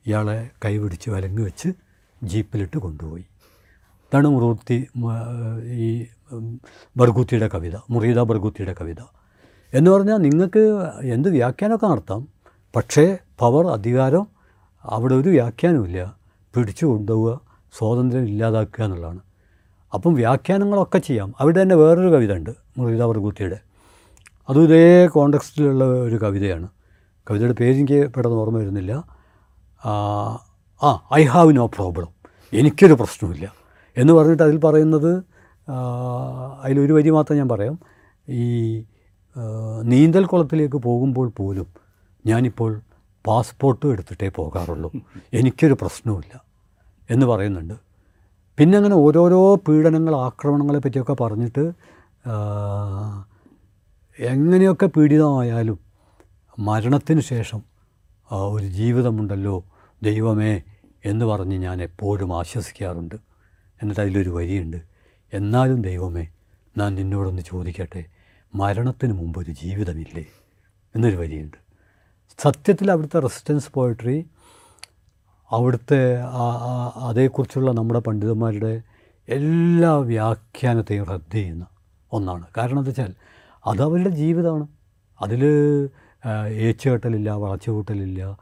[0.06, 1.68] ഇയാളെ കൈപിടിച്ച് വലങ്ങി വെച്ച്
[2.22, 3.24] ജീപ്പിലിട്ട് കൊണ്ടുപോയി.
[4.09, 4.88] ഇതാണ് മുറൂത്തി
[5.72, 6.06] ഈ
[6.96, 9.00] ബർഗുത്തിയുടെ കവിത മുറീദ ബർഗൂത്തിയുടെ കവിത.
[9.74, 10.62] എന്ന് പറഞ്ഞാൽ നിങ്ങൾക്ക്
[11.02, 12.28] എന്ത് വ്യാഖ്യാനമൊക്കെ നടത്താം
[12.76, 14.26] പക്ഷേ പവർ അധികാരം
[14.84, 16.16] അവിടെ ഒരു വ്യാഖ്യാനമില്ല
[16.54, 17.40] പിടിച്ചു കൊണ്ടുപോവുക
[17.78, 19.20] സ്വാതന്ത്ര്യം ഇല്ലാതാക്കുക എന്നുള്ളതാണ്.
[19.94, 21.34] അപ്പം വ്യാഖ്യാനങ്ങളൊക്കെ ചെയ്യാം.
[21.40, 23.59] അവിടെ തന്നെ വേറൊരു കവിത ഉണ്ട് മുറീദ ബർഗൂത്തിയുടെ.
[24.48, 26.68] അതും ഇതേ കോണ്ടക്സ്റ്റിലുള്ള ഒരു കവിതയാണ്.
[27.30, 29.04] കവിതയുടെ പേര് എനിക്ക് പെട്ടെന്ന് ഓർമ്മ വരുന്നില്ല.
[30.82, 32.09] ആ ഐ ഹാവ് നോ പ്രോബ്ലം.
[32.52, 33.57] എനിക്കൊരു പ്രശ്നമില്ല
[33.99, 35.12] എന്ന് പറഞ്ഞിട്ട് അതിൽ പറയുന്നത്
[36.62, 37.78] അതിലൊരു വരി മാത്രം ഞാൻ പറയാം.
[38.28, 38.46] ഈ
[39.82, 41.68] നീന്തൽ കുളത്തിലേക്ക് പോകുമ്പോൾ പോലും
[42.26, 42.80] ഞാനിപ്പോൾ
[43.26, 44.90] പാസ്പോർട്ടും എടുത്തിട്ടേ പോകാറുള്ളൂ.
[45.32, 46.34] എനിക്കൊരു പ്രശ്നവുമില്ല
[47.11, 47.74] എന്ന് പറയുന്നുണ്ട്.
[48.59, 51.64] പിന്നെ അങ്ങനെ ഓരോരോ പീഡനങ്ങൾ ആക്രമണങ്ങളെ പറ്റിയൊക്കെ പറഞ്ഞിട്ട്
[54.18, 55.78] എങ്ങനെയൊക്കെ പീഡിതമായാലും
[56.59, 57.61] മരണത്തിന് ശേഷം
[58.32, 59.64] ഒരു ജീവിതമുണ്ടല്ലോ
[60.03, 60.62] ദൈവമേ
[61.05, 63.16] എന്ന് പറഞ്ഞ് ഞാൻ എപ്പോഴും ആശ്വസിക്കാറുണ്ട്.
[63.82, 64.76] എന്നിട്ട് അതിലൊരു വരിയുണ്ട്
[65.32, 66.28] എന്നാലും ദൈവമേ
[66.78, 68.04] ഞാൻ നിന്നോടൊന്ന് ചോദിക്കട്ടെ?
[68.54, 70.26] മരണത്തിന് മുമ്പ് ഒരു ജീവിതമില്ലേ?
[70.94, 71.56] എന്നൊരു വരിയുണ്ട്
[72.38, 74.26] സത്യത്തിൽ അവിടുത്തെ റെസിസ്റ്റൻസ് പോയട്രി
[75.50, 76.20] അവിടുത്തെ
[76.96, 78.82] അതേക്കുറിച്ചുള്ള നമ്മുടെ പണ്ഡിതന്മാരുടെ
[79.28, 81.66] എല്ലാ വ്യാഖ്യാനത്തെയും റദ്ദ് ചെയ്യുന്ന
[82.12, 82.46] ഒന്നാണ്.
[82.56, 83.14] കാരണം എന്താ വെച്ചാൽ
[83.66, 84.66] അത് അവരുടെ ജീവിതമാണ്.
[85.20, 85.42] അതിൽ
[86.48, 88.38] ഏച്ചുകെട്ടലില്ല വളച്ചുകൂട്ടലില്ല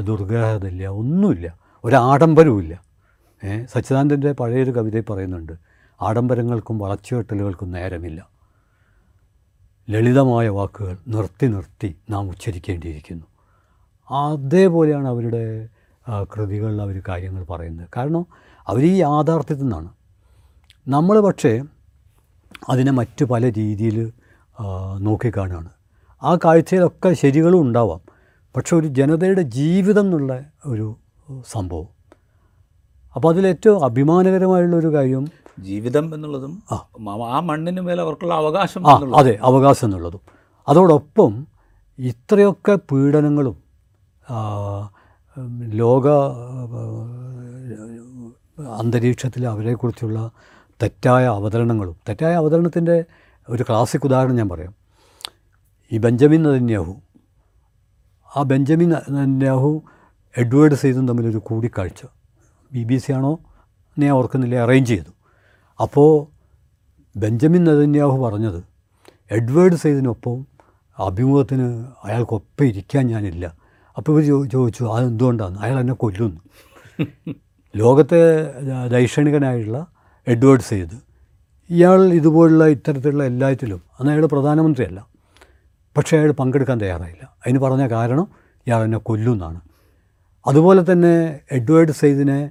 [0.00, 1.58] ദുർഗ്രഹതയില്ല ഒന്നുമില്ല.
[1.84, 2.85] ഒരാഡംബരവുമില്ല.
[3.72, 5.52] സച്ചിദാനന്ദന്റെ പഴയൊരു കവിതയിൽ പറയുന്നുണ്ട്
[6.02, 8.28] ആഡംബരങ്ങൾക്കും വളച്ചുകെട്ടലുകൾക്കും നേരമില്ല.
[9.90, 13.26] ലളിതമായ വാക്കുകൾ നിർത്തി നിർത്തി നാം ഉച്ചരിക്കേണ്ടിയിരിക്കുന്നു.
[14.10, 15.68] അതേപോലെയാണ് അവരുടെ
[16.22, 17.88] കൃതികളിൽ അവർ കാര്യങ്ങൾ പറയുന്നത്.
[17.96, 18.26] കാരണം
[18.66, 19.88] അവർ ഈ യാഥാർത്ഥ്യത്തിൽ നിന്നാണ്.
[20.88, 21.62] നമ്മൾ പക്ഷേ
[22.68, 24.12] അതിനെ മറ്റു പല രീതിയിൽ
[24.98, 25.70] നോക്കിക്കാണുകയാണ്.
[26.22, 28.00] ആ കാഴ്ചയിലൊക്കെ ശരികളും ഉണ്ടാവാം.
[28.56, 30.96] പക്ഷെ ഒരു ജനതയുടെ ജീവിതം എന്നുള്ള ഒരു
[31.50, 31.95] സംഭവം
[33.16, 35.24] അപ്പോൾ അതിലേറ്റവും അഭിമാനകരമായുള്ള ഒരു കാര്യം
[35.58, 37.40] ജീവിതം എന്നുള്ളതും ആ.
[37.40, 38.82] മണ്ണിന് മേലെ അവർക്കുള്ള അവകാശം
[39.16, 40.20] അതെ അവകാശം എന്നുള്ളതും.
[40.68, 41.46] അതോടൊപ്പം
[41.98, 43.56] ഇത്രയൊക്കെ പീഡനങ്ങളും
[45.74, 46.06] ലോക
[48.78, 50.30] അന്തരീക്ഷത്തിൽ അവരെക്കുറിച്ചുള്ള
[50.82, 53.04] തെറ്റായ അവതരണങ്ങളും തെറ്റായ അവതരണത്തിന്റെ
[53.48, 54.74] ഒരു ക്ലാസിക് ഉദാഹരണം ഞാൻ പറയാം.
[55.92, 56.94] ഈ ബെഞ്ചമിൻ നദന്യാഹു
[58.36, 59.82] ആ ബെഞ്ചമിൻ നദന്യാഹു
[60.36, 62.00] എഡ്വേർഡ് സെയ്തും തമ്മിലൊരു കൂടിക്കാഴ്ച.
[62.76, 63.32] ബി ബി സി ആണോ?
[63.96, 64.56] എന്നെ ഞാൻ ഓർക്കുന്നില്ല?
[64.56, 65.12] അറേഞ്ച് ചെയ്തു.
[65.82, 66.10] അപ്പോൾ
[67.18, 68.64] ബെഞ്ചമിൻ നെതന്യാഹു പറഞ്ഞത്
[69.30, 70.46] എഡ്വേർഡ് സെയ്ദിനൊപ്പം
[70.98, 73.46] അഭിമുഖത്തിന് അയാൾക്കൊപ്പം ഇരിക്കാൻ ഞാനില്ല.
[73.96, 76.40] അപ്പോൾ ഇവർ ചോദിച്ചു അതെന്തുകൊണ്ടാണ് അയാൾ എന്നെ കൊല്ലുന്നു.
[77.76, 78.20] ലോകത്തെ
[78.88, 79.86] ദൈക്ഷണികനായുള്ള
[80.28, 80.96] എഡ്വേർഡ് സെയ്ദ്
[81.70, 85.06] ഇയാൾ ഇതുപോലുള്ള ഇത്തരത്തിലുള്ള എല്ലാറ്റിലും അന്ന് അയാൾ പ്രധാനമന്ത്രിയല്ല
[85.96, 87.34] പക്ഷേ അയാൾ പങ്കെടുക്കാൻ തയ്യാറായില്ല.
[87.46, 88.28] അതിന് പറഞ്ഞ കാരണം
[88.66, 89.60] ഇയാൾ എന്നെ കൊല്ലുന്നാണ്.
[90.46, 92.50] അതുപോലെ തന്നെ Edward സെയ്ദിനെ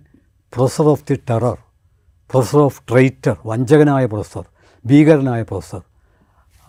[0.56, 1.58] professor of the terror
[2.32, 4.46] professor of traitor വഞ്ചകനായ professor
[4.86, 5.82] ഭീകരനായ പ്രൊഫസർ.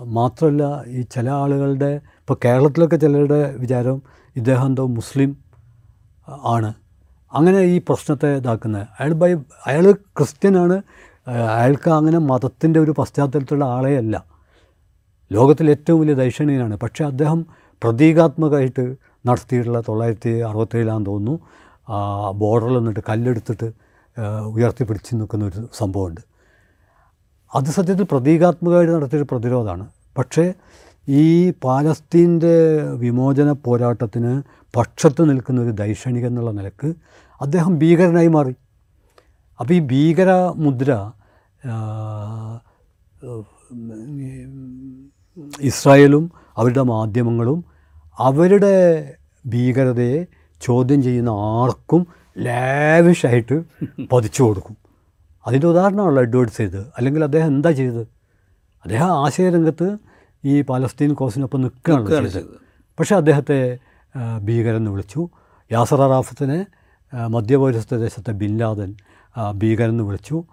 [0.01, 4.03] മാത്രമല്ല ഈ ചില ആളുകളുടെ ഇപ്പോൾ കേരളത്തിലൊക്കെ ചിലരുടെ വിചാരം
[4.37, 5.39] ഇദ്ദേഹം എന്തോ മുസ്ലിം
[6.29, 6.75] ആണ്.
[7.33, 8.87] അങ്ങനെ ഈ പ്രശ്നത്തെ ഇതാക്കുന്നത്.
[9.01, 9.35] അയാൾ ബൈ
[9.67, 10.83] അയാൾ ക്രിസ്ത്യനാണ്.
[11.29, 14.25] അയാൾക്ക് അങ്ങനെ മതത്തിന്റെ ഒരു പശ്ചാത്തലത്തിലുള്ള ആളേ അല്ല.
[15.33, 17.47] ലോകത്തിലെ ഏറ്റവും വലിയ ദൈക്ഷണീയനാണ് പക്ഷേ അദ്ദേഹം
[17.83, 21.41] പ്രതീകാത്മകമായിട്ട് നടത്തിയിട്ടുള്ള തൊള്ളായിരത്തി അറുപത്തേഴിലാന്ന് തോന്നുന്നു.
[22.33, 23.73] ബോർഡറിൽ നിന്നിട്ട് കല്ലെടുത്തിട്ട്
[24.55, 26.21] ഉയർത്തിപ്പിടിച്ച് നിൽക്കുന്ന ഒരു സംഭവമുണ്ട്.
[27.55, 29.89] അത് സത്യത്തിൽ പ്രതീകാത്മകമായിട്ട് നടത്തിയൊരു പ്രതിരോധമാണ്.
[30.19, 30.55] പക്ഷേ
[31.09, 34.43] ഈ പാലസ്തീന്റെ വിമോചന പോരാട്ടത്തിന്
[34.77, 36.95] പക്ഷത്ത് നിൽക്കുന്ന ഒരു ദൈക്ഷണികൻ എന്നുള്ള നിലയ്ക്ക്
[37.41, 38.55] അദ്ദേഹം ഭീകരനായി മാറി.
[39.61, 41.13] അപ്പോൾ ഈ ഭീകര മുദ്ര
[41.67, 41.77] ആ,
[45.61, 47.65] ഇസ്രായേലും അവരുടെ മാധ്യമങ്ങളും
[48.19, 48.75] അവരുടെ
[49.47, 50.27] ഭീകരതയെ
[50.61, 52.07] ചോദ്യം ചെയ്യുന്ന ആർക്കും
[52.39, 53.57] ലാവിഷായിട്ട്
[54.13, 54.77] പതിച്ചു കൊടുക്കും.
[55.47, 58.03] അതിന്റെ ഉദാഹരണമാണല്ലോ എഡ്വേർഡ്സ് ചെയ്ത് അല്ലെങ്കിൽ അദ്ദേഹം എന്താ ചെയ്തത്?
[58.85, 59.89] അദ്ദേഹം ആശയരംഗത്ത്
[60.45, 62.57] ഈ പാലസ്തീൻ കോസിനൊപ്പം നിൽക്കുകയാണ് ചെയ്തത്.
[62.99, 63.79] പക്ഷേ അദ്ദേഹത്തെ
[64.43, 65.29] ഭീകരെന്ന് വിളിച്ചു.
[65.73, 66.67] യാസർ അറാഫത്തിനെ
[67.27, 68.95] മധ്യപൗരസ്ഥ ദേശത്തെ ബിൻലാദൻ
[69.55, 70.45] ഭീകരൻ എന്ന് വിളിച്ചു.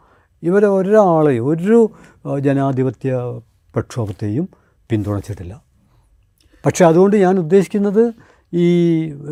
[0.43, 1.79] ഇവരെ ഒരാളെ ഒരു
[2.39, 3.13] ജനാധിപത്യ
[3.75, 4.49] പ്രക്ഷോഭത്തെയും
[4.89, 5.53] പിന്തുണച്ചിട്ടില്ല.
[6.65, 8.03] പക്ഷേ അതുകൊണ്ട് ഞാൻ ഉദ്ദേശിക്കുന്നത്
[8.53, 8.67] ഈ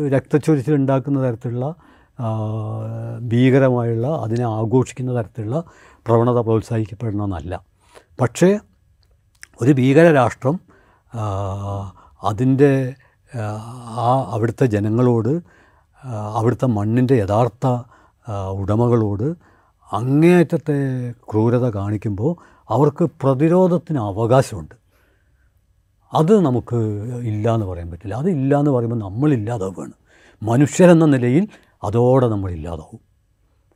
[0.08, 1.74] രക്തച്ചൊരിച്ചിലുണ്ടാക്കുന്ന തരത്തിലുള്ള
[3.28, 5.64] ഭീകരമായുള്ള അതിനെ ആഘോഷിക്കുന്ന തരത്തിലുള്ള
[6.06, 7.60] പ്രവണത പ്രോത്സാഹിക്കപ്പെടണമെന്നല്ല
[8.20, 8.58] പക്ഷേ
[9.60, 10.56] ഒരു ഭീകര രാഷ്ട്രം
[12.22, 12.94] അതിന്റെ
[13.32, 15.32] ആ, അവിടുത്തെ ജനങ്ങളോട്
[16.32, 17.66] അവിടുത്തെ മണ്ണിന്റെ യഥാർത്ഥ
[18.50, 19.26] ഉടമകളോട്
[19.92, 20.76] അങ്ങേയറ്റത്തെ
[21.30, 22.32] ക്രൂരത കാണിക്കുമ്പോൾ
[22.70, 24.74] അവർക്ക് പ്രതിരോധത്തിന് അവകാശമുണ്ട്.
[26.12, 26.76] അത് നമുക്ക്
[27.22, 28.14] ഇല്ല എന്ന് പറയാൻ പറ്റില്ല.
[28.14, 29.92] അത് ഇല്ല എന്ന് പറയുമ്പോൾ നമ്മളില്ലാതാവുകയാണ്
[30.42, 31.48] മനുഷ്യരെന്ന നിലയിൽ
[31.84, 33.00] അതോടെ നമ്മൾ ഇല്ലാതാവും.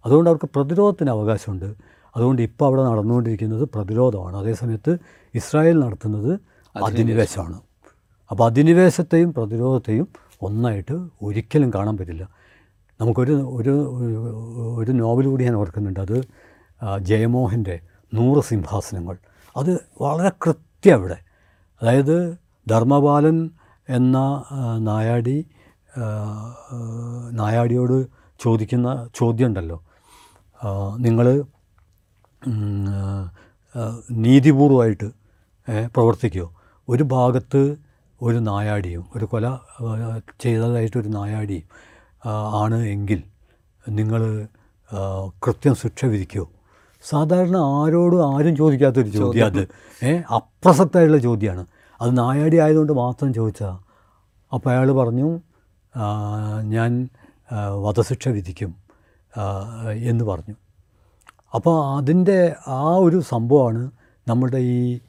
[0.07, 1.74] അതുകൊണ്ട് അവർക്ക് പ്രതിരോധത്തിന് അവകാശമുണ്ട്.
[2.16, 4.37] അതുകൊണ്ട് ഇപ്പോൾ അവിടെ നടന്നുകൊണ്ടിരിക്കുന്നത് പ്രതിരോധമാണ്.
[4.37, 4.99] അതേസമയത്ത്
[5.34, 6.41] ഇസ്രായേൽ നടത്തുന്നത്
[6.84, 7.61] അധിനിവേശമാണ്.
[8.30, 10.09] അപ്പോൾ അധിനിവേശത്തെയും പ്രതിരോധത്തെയും
[10.43, 12.28] ഒന്നായിട്ട് ഒരിക്കലും കാണാൻ പറ്റില്ല.
[13.01, 13.70] നമുക്കൊരു ഒരു
[14.76, 16.01] ഒരു നോവൽ കൂടി ഞാൻ ഓർക്കുന്നുണ്ട്.
[16.01, 16.22] അത്
[16.99, 17.80] ജയമോഹന്റെ
[18.14, 19.16] നൂറ് സിംഹാസനങ്ങൾ.
[19.57, 21.26] അത് വളരെ കൃത്യം അവിടെ.
[21.83, 23.51] അതായത് ധർമ്മപാലൻ
[23.89, 24.18] എന്ന
[24.79, 25.45] നായാടി
[27.33, 28.07] നായാടിയോട്
[28.41, 29.79] ചോദിക്കുന്ന ചോദ്യം ഉണ്ടല്ലോ
[31.01, 31.27] നിങ്ങൾ
[34.11, 35.09] നീതിപൂർവമായിട്ട്
[35.87, 36.49] പ്രവർത്തിക്കുമോ
[36.89, 37.77] ഒരു ഭാഗത്ത്
[38.22, 39.47] ഒരു നായാടിയും ഒരു കൊല
[39.81, 41.66] ചെയ്തതായിട്ട് ചെയ്തതായിട്ടൊരു നായാടിയും
[42.55, 43.22] ആണ് എങ്കിൽ
[43.89, 44.22] നിങ്ങൾ
[45.43, 46.55] കൃത്യം ശിക്ഷ വിധിക്കുമോ
[47.07, 49.62] സാധാരണ ആരോടും ആരും ചോദിക്കാത്തൊരു ചോദ്യം അത്.
[50.04, 51.66] ഏ അപ്രസക്തമായിട്ടുള്ള ചോദ്യമാണ്.
[52.00, 53.78] അത് നായാടി ആയതുകൊണ്ട് മാത്രം ചോദിച്ചതാണ്
[54.52, 55.28] അപ്പോൾ അയാൾ പറഞ്ഞു
[56.62, 57.09] ഞാൻ
[57.84, 58.74] വധശിക്ഷ വിധിക്കും
[60.11, 60.54] എന്ന് പറഞ്ഞു.
[61.54, 62.38] അപ്പോൾ അതിന്റെ
[62.68, 63.90] ആ ഒരു സംഭവമാണ്
[64.28, 65.00] നമ്മുടെ ഈ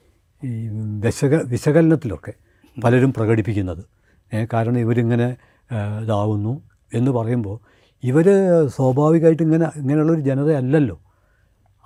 [1.06, 2.34] വിശക വിശകലനത്തിലൊക്കെ
[2.84, 3.84] പലരും പ്രകടിപ്പിക്കുന്നത്.
[4.54, 5.28] കാരണം ഇവരിങ്ങനെ
[6.04, 6.62] ഇതാവുന്നു
[6.94, 7.58] എന്ന് പറയുമ്പോൾ
[8.04, 8.28] ഇവർ
[8.68, 10.98] സ്വാഭാവികമായിട്ട് ഇങ്ങനെ ഇങ്ങനെയുള്ളൊരു ജനതയല്ലല്ലോ.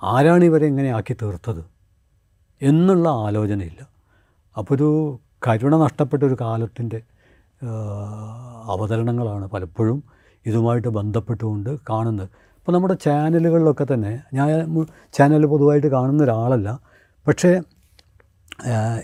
[0.02, 1.62] ആരാണ് ഇവരെ ഇങ്ങനെ ആക്കി തീർത്തത്
[2.62, 3.82] എന്നുള്ള ആലോചനയില്ല.
[4.56, 4.88] അപ്പോൾ ഒരു
[5.46, 7.02] കരുണ നഷ്ടപ്പെട്ട ഒരു കാലത്തിന്റെ
[8.74, 10.02] അവതരണങ്ങളാണ് പലപ്പോഴും
[10.46, 12.28] ഇതുമായിട്ട് ബന്ധപ്പെട്ടുകൊണ്ട് കാണുന്നത്.
[12.58, 14.48] ഇപ്പോൾ നമ്മുടെ ചാനലുകളിലൊക്കെ തന്നെ ഞാൻ
[15.14, 16.78] ചാനൽ പൊതുവായിട്ട് കാണുന്ന ഒരാളല്ല.
[17.26, 17.60] പക്ഷേ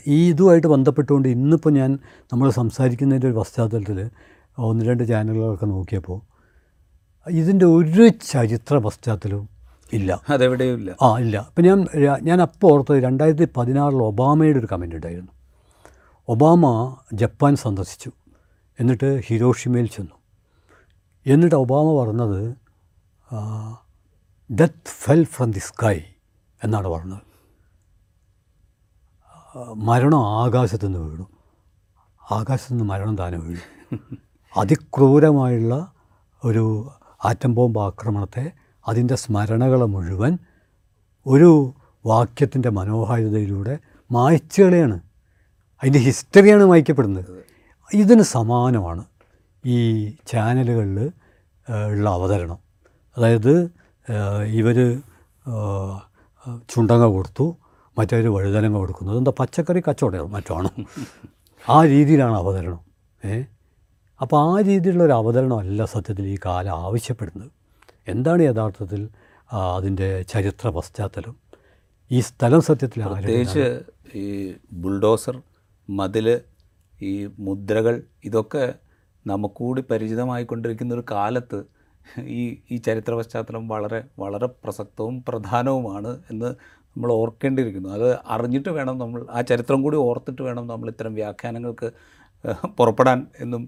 [0.06, 1.90] ഈ ഇതുമായിട്ട് ബന്ധപ്പെട്ടുകൊണ്ട് ഇന്നിപ്പോൾ ഞാൻ
[2.32, 4.10] നമ്മൾ സംസാരിക്കുന്നതിന്റെ ഒരു പശ്ചാത്തലത്തിൽ
[4.58, 6.18] ഒന്ന് രണ്ട് ചാനലുകളൊക്കെ നോക്കിയപ്പോൾ
[7.26, 9.57] ഇതിന്റെ ഒരു ചരിത്ര പശ്ചാത്തലവും
[9.92, 10.22] ഇല്ല.
[10.28, 10.96] അതെവിടെയും ഇല്ല.
[11.02, 11.36] ആ ഇല്ല.
[11.38, 11.86] അപ്പം ഞാൻ
[12.22, 15.32] ഞാൻ അപ്പോൾ ഓർത്തത് രണ്ടായിരത്തി പതിനാറിൽ ഒബാമയുടെ ഒരു കമന്റ് ഉണ്ടായിരുന്നു.
[16.28, 18.10] ഒബാമ ജപ്പാൻ സന്ദർശിച്ചു.
[18.80, 20.14] എന്നിട്ട് ഹിരോഷിമയിൽ ചെന്നു.
[21.26, 22.54] എന്നിട്ട് ഒബാമ പറഞ്ഞത്
[24.50, 26.00] death fell from the sky
[26.64, 27.28] എന്നാണ് പറഞ്ഞത്.
[29.74, 31.26] മരണം ആകാശത്തു നിന്ന് വീണു.
[32.32, 33.78] ആകാശത്തു നിന്ന് മരണം താനെ വീഴും
[34.56, 35.92] അതിക്രൂരമായുള്ള
[36.44, 36.90] ഒരു
[37.24, 38.52] ആറ്റം ബോംബ് ആക്രമണത്തെ
[38.88, 40.38] അതിന്റെ സ്മരണകൾ മുഴുവൻ
[41.26, 41.72] ഒരു
[42.06, 43.78] വാക്യത്തിന്റെ മനോഹാരിതയിലൂടെ
[44.12, 45.00] മായ്ച്ചു കളയാണ്.
[45.82, 47.44] അതിന്റെ ഹിസ്റ്ററിയാണ് മായ്ക്കപ്പെടുന്നത്.
[47.94, 49.04] ഇതിന് സമാനമാണ്
[49.66, 51.12] ഈ ചാനലുകളിൽ
[51.88, 52.58] ഉള്ള അവതരണം.
[53.16, 53.70] അതായത്
[54.46, 55.00] ഇവർ
[56.68, 57.56] ചുണ്ടങ്ങ കൊടുത്തു
[57.98, 59.18] മറ്റവർ വഴുതനങ്ങ കൊടുക്കുന്നത്.
[59.18, 60.32] എന്താ പച്ചക്കറി കച്ചവടം?
[60.32, 60.68] മറ്റാണ്?
[61.68, 62.80] ആ രീതിയിലാണ് അവതരണം.
[63.24, 63.42] ഏ?
[64.20, 67.57] അപ്പോൾ ആ രീതിയിലുള്ള ഒരു അവതരണമല്ല സത്യത്തിൽ ഈ കാലം ആവശ്യപ്പെടുന്നത്.
[68.08, 69.00] എന്താണ് യഥാർത്ഥത്തിൽ
[69.74, 71.34] അതിന്റെ ചരിത്ര പശ്ചാത്തലം?
[72.10, 73.64] ഈ സ്ഥലം സത്യത്തിൽ പ്രത്യേകിച്ച്
[74.14, 74.26] ഈ
[74.82, 75.36] ബുൾഡോസർ
[75.88, 76.26] മതിൽ
[77.00, 77.94] ഈ മുദ്രകൾ
[78.24, 78.64] ഇതൊക്കെ
[79.26, 81.58] നമുക്കൂടി പരിചിതമായിക്കൊണ്ടിരിക്കുന്ന ഒരു കാലത്ത്
[82.38, 86.50] ഈ ഈ ചരിത്ര പശ്ചാത്തലം വളരെ വളരെ പ്രസക്തവും പ്രധാനവുമാണ് എന്ന്
[86.96, 87.88] നമ്മൾ ഓർക്കേണ്ടിയിരിക്കുന്നു.
[87.88, 91.88] അത് അറിഞ്ഞിട്ട് വേണം നമ്മൾ ആ ചരിത്രം കൂടി ഓർത്തിട്ട് വേണം നമ്മൾ ഇത്തരം വ്യാഖ്യാനങ്ങൾക്ക്
[92.78, 93.62] പുറപ്പെടാൻ എന്നും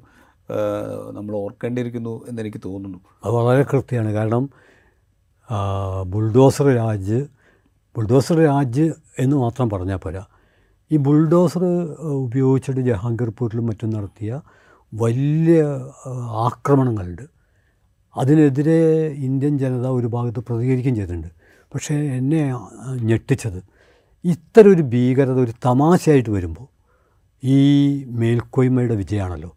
[1.13, 2.99] നമ്മൾ ഓർക്കേണ്ടിയിരിക്കുന്നു എന്നെനിക്ക് തോന്നുന്നു.
[3.25, 4.11] അത് വളരെ കൃത്യമാണ്.
[4.13, 4.45] കാരണം
[6.07, 7.19] ബുൾഡോസർ രാജ്
[7.97, 8.87] ബുൾഡോസർ രാജ്
[9.19, 10.25] എന്ന് മാത്രം പറഞ്ഞാൽ പോരാ.
[10.91, 11.65] ഈ ബുൾഡോസർ
[12.25, 14.41] ഉപയോഗിച്ചിട്ട് ജഹാംഗീർപൂരിലും മറ്റും നടത്തിയ
[14.93, 15.61] വലിയ
[16.47, 17.23] ആക്രമണങ്ങളുണ്ട്.
[18.17, 18.81] അതിനെതിരെ
[19.27, 21.29] ഇന്ത്യൻ ജനത ഒരു ഭാഗത്ത് പ്രതികരിക്കുകയും ചെയ്തിട്ടുണ്ട്.
[21.75, 22.41] പക്ഷേ എന്നെ
[23.03, 23.61] ഞെട്ടിച്ചത്
[24.25, 26.67] ഇത്തരം ഒരു ഭീകരത ഒരു തമാശയായിട്ട് വരുമ്പോൾ
[27.43, 27.59] ഈ
[28.05, 29.53] മേൽക്കോയ്മയുടെ വിജയമാണല്ലോ.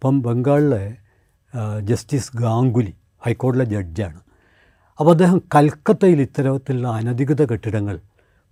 [0.00, 0.96] ഇപ്പം ബംഗാളിലെ
[1.80, 2.92] ജസ്റ്റിസ് ഗാംഗുലി
[3.26, 4.20] ഹൈക്കോടതിയിലെ ജഡ്ജാണ്.
[5.00, 8.00] അപ്പോൾ അദ്ദേഹം കൽക്കത്തയിൽ ഇത്തരത്തിലുള്ള അനധികൃത കെട്ടിടങ്ങൾ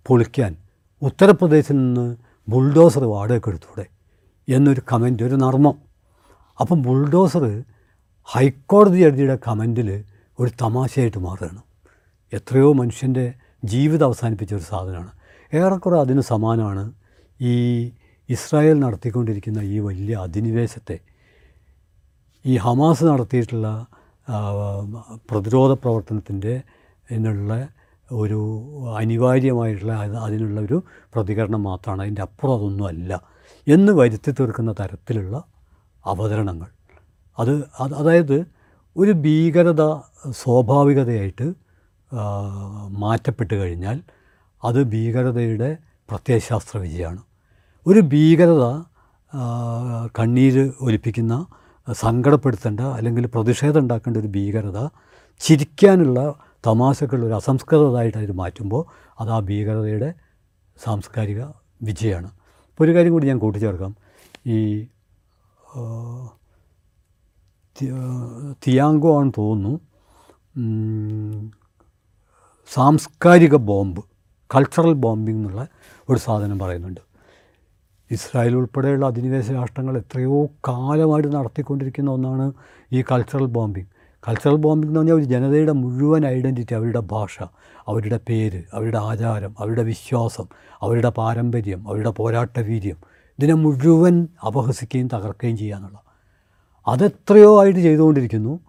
[0.07, 0.55] പൊളിക്കാൻ
[1.01, 2.15] ഉത്തർപ്രദേശിൽ നിന്ന്
[2.49, 3.85] ബുൾഡോസർ വാടകയ്ക്ക് എടുത്തൂടെ
[4.47, 5.75] എന്നൊരു കമന്റ് ഒരു നർമ്മം.
[6.59, 7.63] അപ്പം ബുൾഡോസർ
[8.23, 10.05] ഹൈക്കോടതി ജഡ്ജിയുടെ കമന്റിൽ
[10.39, 11.61] ഒരു തമാശയായിട്ട് മാറുകയാണ്.
[12.33, 13.33] എത്രയോ മനുഷ്യന്റെ
[13.65, 15.11] ജീവിതം അവസാനിപ്പിച്ച ഒരു സാധനമാണ്.
[15.53, 16.91] ഏറെക്കുറെ അതിന് സമാനമാണ്
[17.41, 17.55] ഈ
[18.29, 20.99] ഇസ്രായേൽ നടത്തിക്കൊണ്ടിരിക്കുന്ന ഈ വലിയ അധിനിവേശത്തെ
[22.45, 23.67] ഈ ഹമാസ് നടത്തിയിട്ടുള്ള
[25.31, 26.61] പ്രതിരോധ പ്രവർത്തനത്തിന്റെ
[27.11, 27.67] എന്നുള്ള
[28.11, 28.39] ഒരു
[28.97, 30.83] അനിവാര്യമായിട്ടുള്ള അത് അതിനുള്ള ഒരു
[31.15, 32.01] പ്രതികരണം മാത്രമാണ്.
[32.01, 33.21] അതിന്റെ അപ്പുറം അതൊന്നുമല്ല
[33.67, 35.43] എന്ന് വരുത്തി തീർക്കുന്ന തരത്തിലുള്ള
[36.05, 36.69] അവതരണങ്ങൾ.
[37.39, 38.37] അത് അത് അതായത്
[38.95, 39.83] ഒരു ഭീകരത
[40.29, 41.47] സ്വാഭാവികതയായിട്ട്
[42.97, 43.97] മാറ്റപ്പെട്ട് കഴിഞ്ഞാൽ
[44.63, 45.77] അത് ഭീകരതയുടെ
[46.09, 47.21] പ്രത്യയശാസ്ത്ര വിജയമാണ്.
[47.87, 48.65] ഒരു ഭീകരത
[50.19, 51.45] കണ്ണീര് ഒലിപ്പിക്കുന്ന
[51.91, 54.87] സങ്കടപ്പെടുത്തേണ്ട അല്ലെങ്കിൽ പ്രതിഷേധം ഉണ്ടാക്കേണ്ട ഒരു ഭീകരത
[55.39, 56.35] ചിരിക്കാനുള്ള
[56.67, 58.85] തമാശകൾ ഒരു അസംസ്കൃതമായിട്ട് അതിൽ മാറ്റുമ്പോൾ
[59.19, 60.13] അത് ആ ഭീകരതയുടെ
[60.83, 61.43] സാംസ്കാരിക
[61.81, 62.27] വിജയമാണ്.
[62.27, 63.95] ഇപ്പോൾ ഒരു കാര്യം കൂടി ഞാൻ കൂട്ടിച്ചേർക്കാം.
[64.47, 64.87] ഈ
[68.67, 69.79] തിയാങ്കോ ആണെന്ന് തോന്നുന്നു.
[72.73, 74.01] സാംസ്കാരിക ബോംബ്
[74.55, 75.67] കൾച്ചറൽ ബോംബിംഗ് എന്നുള്ള
[76.09, 77.08] ഒരു സാധനം പറയുന്നുണ്ട്.
[78.11, 82.51] ഇസ്രായേൽ ഉൾപ്പെടെയുള്ള അധിനിവേശ രാഷ്ട്രങ്ങൾ എത്രയോ കാലമായിട്ട് നടത്തിക്കൊണ്ടിരിക്കുന്ന ഒന്നാണ്
[82.93, 83.89] ഈ കൾച്ചറൽ ബോംബിംഗ്
[84.23, 87.35] കൾച്ചറൽ ബോംബിംഗ് എന്ന് പറഞ്ഞാൽ ഒരു ജനതയുടെ മുഴുവൻ ഐഡന്റിറ്റി അവരുടെ ഭാഷ
[87.87, 90.47] അവരുടെ പേര് അവരുടെ ആചാരം അവരുടെ വിശ്വാസം
[90.81, 92.97] അവരുടെ പാരമ്പര്യം അവരുടെ പോരാട്ട വീര്യം
[93.39, 95.97] ഇതിനെ മുഴുവൻ അപഹസിക്കുകയും തകർക്കുകയും ചെയ്യാന്നുള്ള
[96.87, 98.59] അതെത്രയോ ആയിട്ട് ചെയ്തുകൊണ്ടിരിക്കുന്നു.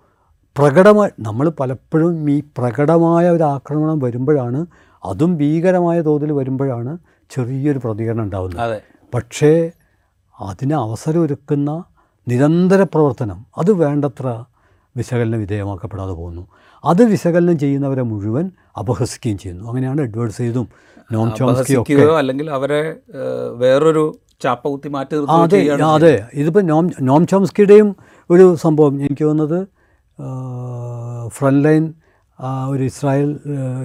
[0.57, 4.67] പ്രകടമായി നമ്മൾ പലപ്പോഴും ഈ പ്രകടമായ ഒരു ആക്രമണം വരുമ്പോഴാണ്
[5.03, 6.99] അതും ഭീകരമായ തോതിൽ വരുമ്പോഴാണ്
[7.31, 9.53] ചെറിയൊരു പ്രതികരണം ഉണ്ടാകുന്നത് പക്ഷേ
[10.41, 11.71] അതിന് അവസരമൊരുക്കുന്ന
[12.29, 14.27] നിരന്തര പ്രവർത്തനം അത് വേണ്ടത്ര
[14.97, 16.43] വിശകലന വിധേയമാക്കപ്പെടാതെ പോകുന്നു.
[16.85, 18.51] അത് വിശകലനം ചെയ്യുന്നവരെ മുഴുവൻ
[18.81, 19.65] അപഹസിക്കുകയും ചെയ്യുന്നു.
[19.65, 20.67] അങ്ങനെയാണ് എഡ്വേർഡ് സെയ്തും
[21.13, 22.97] നോം ചോംസ്കിയും ഒക്കെ അല്ലെങ്കിൽ അവരെ
[23.55, 24.05] വേറൊരു
[24.43, 26.27] ചാപ്പ കുത്തി മാറ്റി അതെ അതെ.
[26.35, 27.97] ഇതിപ്പോൾ നോം നോം ചോംസ്കിയുടെയും
[28.31, 29.59] ഒരു സംഭവം എനിക്ക് തോന്നുന്നത്
[31.29, 31.95] ഫ്രണ്ട് ലൈൻ
[32.71, 33.31] ഒരു ഇസ്രായേൽ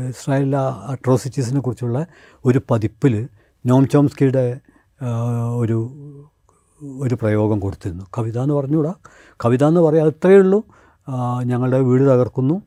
[0.09, 2.05] ഇസ്രായേലിലെ അട്രോസിറ്റീസിനെ കുറിച്ചുള്ള
[2.45, 3.27] ഒരു പതിപ്പിൽ
[3.65, 4.45] നോം ചോംസ്കിയുടെ
[5.55, 5.91] ഒരു
[6.99, 8.05] ഒരു പ്രയോഗം കൊടുത്തിരുന്നു.
[8.17, 8.93] കവിത എന്ന് പറഞ്ഞുകൂടാ.
[9.45, 10.63] കവിത എന്ന് പറയാം അത്രയേ ഉള്ളൂ.
[11.43, 12.61] ഞങ്ങളുടെ വീട് തകർക്കുന്നു.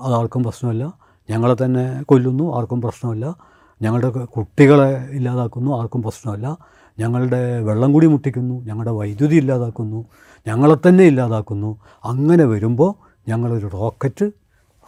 [0.00, 0.92] അതാർക്കും പ്രശ്നമല്ല.
[1.30, 2.56] ഞങ്ങളെ തന്നെ കൊല്ലുന്നു.
[2.56, 3.36] ആർക്കും പ്രശ്നമല്ല.
[3.82, 5.78] ഞങ്ങളുടെ കുട്ടികളെ ഇല്ലാതാക്കുന്നു.
[5.78, 6.58] ആർക്കും പ്രശ്നമല്ല.
[6.98, 8.64] ഞങ്ങളുടെ വെള്ളം കൂടി മുട്ടിക്കുന്നു.
[8.64, 10.04] ഞങ്ങളുടെ വൈദ്യുതി ഇല്ലാതാക്കുന്നു.
[10.46, 11.78] ഞങ്ങളെ തന്നെ ഇല്ലാതാക്കുന്നു.
[12.04, 12.94] അങ്ങനെ വരുമ്പോൾ
[13.28, 14.30] ഞങ്ങളൊരു റോക്കറ്റ്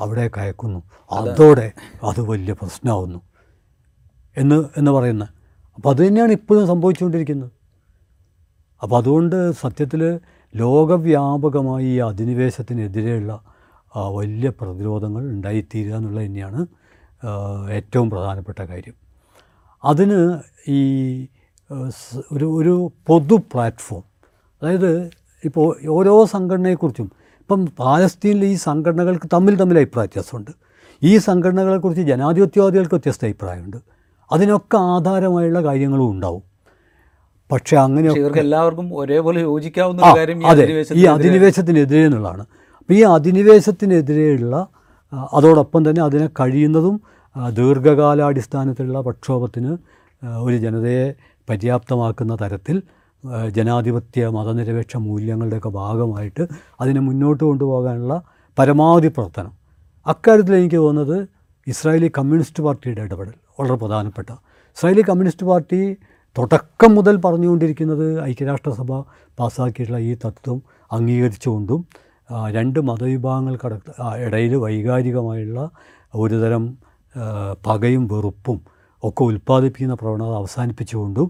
[0.01, 0.82] അവിടെ കയക്കുന്നു.
[1.12, 1.72] അതോടെ
[2.05, 3.20] അത് വലിയ പ്രശ്നമാവുന്നു.
[4.36, 5.39] എന്ന് എന്ന് പറയുന്നത്
[5.81, 7.51] അപ്പോൾ അതുതന്നെയാണ് ഇപ്പോഴും സംഭവിച്ചുകൊണ്ടിരിക്കുന്നത്.
[8.83, 10.03] അപ്പോൾ അതുകൊണ്ട് സത്യത്തിൽ
[10.55, 13.33] ലോകവ്യാപകമായി ഈ അധിനിവേശത്തിനെതിരെയുള്ള
[14.16, 16.61] വലിയ പ്രതിരോധങ്ങൾ ഉണ്ടായിത്തീരുക എന്നുള്ളത് തന്നെയാണ്
[17.78, 18.97] ഏറ്റവും പ്രധാനപ്പെട്ട കാര്യം.
[19.85, 20.18] അതിന്
[20.68, 20.81] ഈ
[22.33, 22.74] ഒരു ഒരു
[23.09, 24.05] പൊതു പ്ലാറ്റ്ഫോം
[24.62, 25.11] അതായത്
[25.45, 27.09] ഇപ്പോൾ ഓരോ സംഘടനയെക്കുറിച്ചും
[27.41, 30.53] ഇപ്പം പാലസ്തീനിലെ ഈ സംഘടനകൾക്ക് തമ്മിൽ തമ്മിൽ അഭിപ്രായ വ്യത്യാസമുണ്ട്.
[31.03, 33.99] ഈ സംഘടനകളെക്കുറിച്ച് ജനാധിപത്യവാദികൾക്ക് വ്യത്യസ്ത അഭിപ്രായമുണ്ട്.
[34.33, 36.43] അതിനൊക്കെ ആധാരമായുള്ള കാര്യങ്ങളും ഉണ്ടാവും.
[37.53, 40.61] പക്ഷേ അങ്ങനെയൊക്കെ എല്ലാവർക്കും ഒരേപോലെ യോജിക്കാവുന്ന കാര്യം അതെ.
[40.61, 42.47] ഈ അധിനിവേശത്തിനെതിരെ- അധിനിവേശത്തിനെതിരെ എന്നുള്ളതാണ്.
[42.78, 44.66] അപ്പോൾ ഈ അധിനിവേശത്തിനെതിരെയുള്ള
[45.33, 47.01] അതോടൊപ്പം തന്നെ അതിനെ കഴിയുന്നതും
[47.51, 49.76] ദീർഘകാലാടിസ്ഥാനത്തിലുള്ള പ്രക്ഷോഭത്തിന്
[50.26, 51.14] ഒരു ജനതയെ
[51.51, 52.83] പര്യാപ്തമാക്കുന്ന തരത്തിൽ
[53.49, 56.47] ജനാധിപത്യ മതനിരപേക്ഷ മൂല്യങ്ങളുടെയൊക്കെ ഭാഗമായിട്ട്
[56.81, 58.22] അതിനെ മുന്നോട്ട് കൊണ്ടുപോകാനുള്ള
[58.59, 59.53] പരമാവധി പ്രവർത്തനം.
[60.07, 61.28] അക്കാര്യത്തിൽ എനിക്ക് തോന്നുന്നത്
[61.66, 63.33] ഇസ്രായേലി കമ്മ്യൂണിസ്റ്റ് പാർട്ടിയുടെ ഇടപെടൽ.
[63.61, 64.30] വളരെ പ്രധാനപ്പെട്ട.
[64.76, 65.80] ഇസ്രായേലി കമ്മ്യൂണിസ്റ്റ് പാർട്ടി
[66.36, 68.90] തുടക്കം മുതൽ പറഞ്ഞുകൊണ്ടിരിക്കുന്നത് ഐക്യരാഷ്ട്രസഭ
[69.38, 70.58] പാസ്സാക്കിയിട്ടുള്ള ഈ തത്വം
[70.92, 71.80] അംഗീകരിച്ചുകൊണ്ടും
[72.50, 73.72] രണ്ട് മതവിഭാഗങ്ങൾക്കട
[74.26, 75.61] ഇടയിൽ വൈകാരികമായുള്ള
[76.14, 76.64] ഒരുതരം
[77.66, 78.58] പകയും വെറുപ്പും
[79.02, 81.28] ഒക്കെ ഉൽപ്പാദിപ്പിക്കുന്ന പ്രവണത അവസാനിപ്പിച്ചുകൊണ്ടും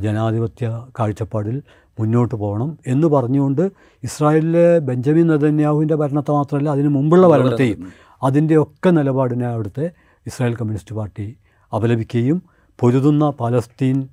[0.00, 0.66] ജനാധിപത്യ
[0.98, 1.56] കാഴ്ചപ്പാടിൽ
[1.98, 3.62] മുന്നോട്ട് പോകണം എന്ന് പറഞ്ഞുകൊണ്ട്
[4.02, 7.80] ഇസ്രായേലിലെ ബെഞ്ചമിൻ നെതന്യാഹുവിന്റെ ഭരണത്തെ മാത്രമല്ല അതിന് മുമ്പുള്ള ഭരണത്തെയും
[8.22, 9.86] അതിന്റെയൊക്കെ നിലപാടിനെ അവിടുത്തെ
[10.26, 11.26] ഇസ്രായേൽ കമ്മ്യൂണിസ്റ്റ് പാർട്ടി
[11.72, 12.42] അപലപിക്കുകയും
[12.80, 14.08] പൊരുതുന്ന പാലസ്തീൻ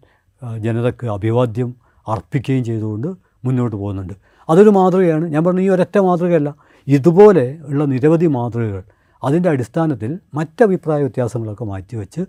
[0.57, 1.75] ജനതയ്ക്ക് അഭിവാദ്യം
[2.07, 3.07] അർപ്പിക്കുകയും ചെയ്തുകൊണ്ട്
[3.45, 4.13] മുന്നോട്ട് പോകുന്നുണ്ട്.
[4.49, 5.25] അതൊരു മാതൃകയാണ്.
[5.25, 6.55] ഞാൻ പറഞ്ഞു ഈ ഒരൊറ്റ മാതൃകയല്ല.
[6.87, 8.83] ഇതുപോലെ ഉള്ള നിരവധി മാതൃകകൾ
[9.23, 12.21] അതിന്റെ അടിസ്ഥാനത്തിൽ മറ്റഭിപ്രായ വ്യത്യാസങ്ങളൊക്കെ മാറ്റിവെച്ച്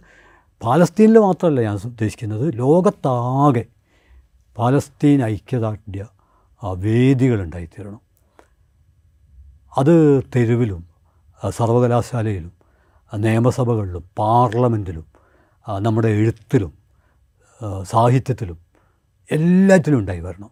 [0.62, 3.64] പാലസ്തീനിൽ മാത്രമല്ല ഞാൻ ഉദ്ദേശിക്കുന്നത് ലോകത്താകെ
[4.58, 6.06] പാലസ്തീൻ ഐക്യദാർഢ്യ
[6.78, 8.00] വേദികളുണ്ടായിത്തീരണം.
[9.78, 9.94] അത്
[10.36, 10.88] തെരുവിലും
[11.50, 12.52] സർവകലാശാലയിലും
[13.16, 15.17] നിയമസഭകളിലും പാർലമെന്റിലും
[15.76, 16.72] നമ്മുടെ എഴുത്തിലും
[17.82, 18.58] സാഹിത്യത്തിലും
[19.30, 20.50] എല്ലാറ്റിലും ഉണ്ടായി വരണം.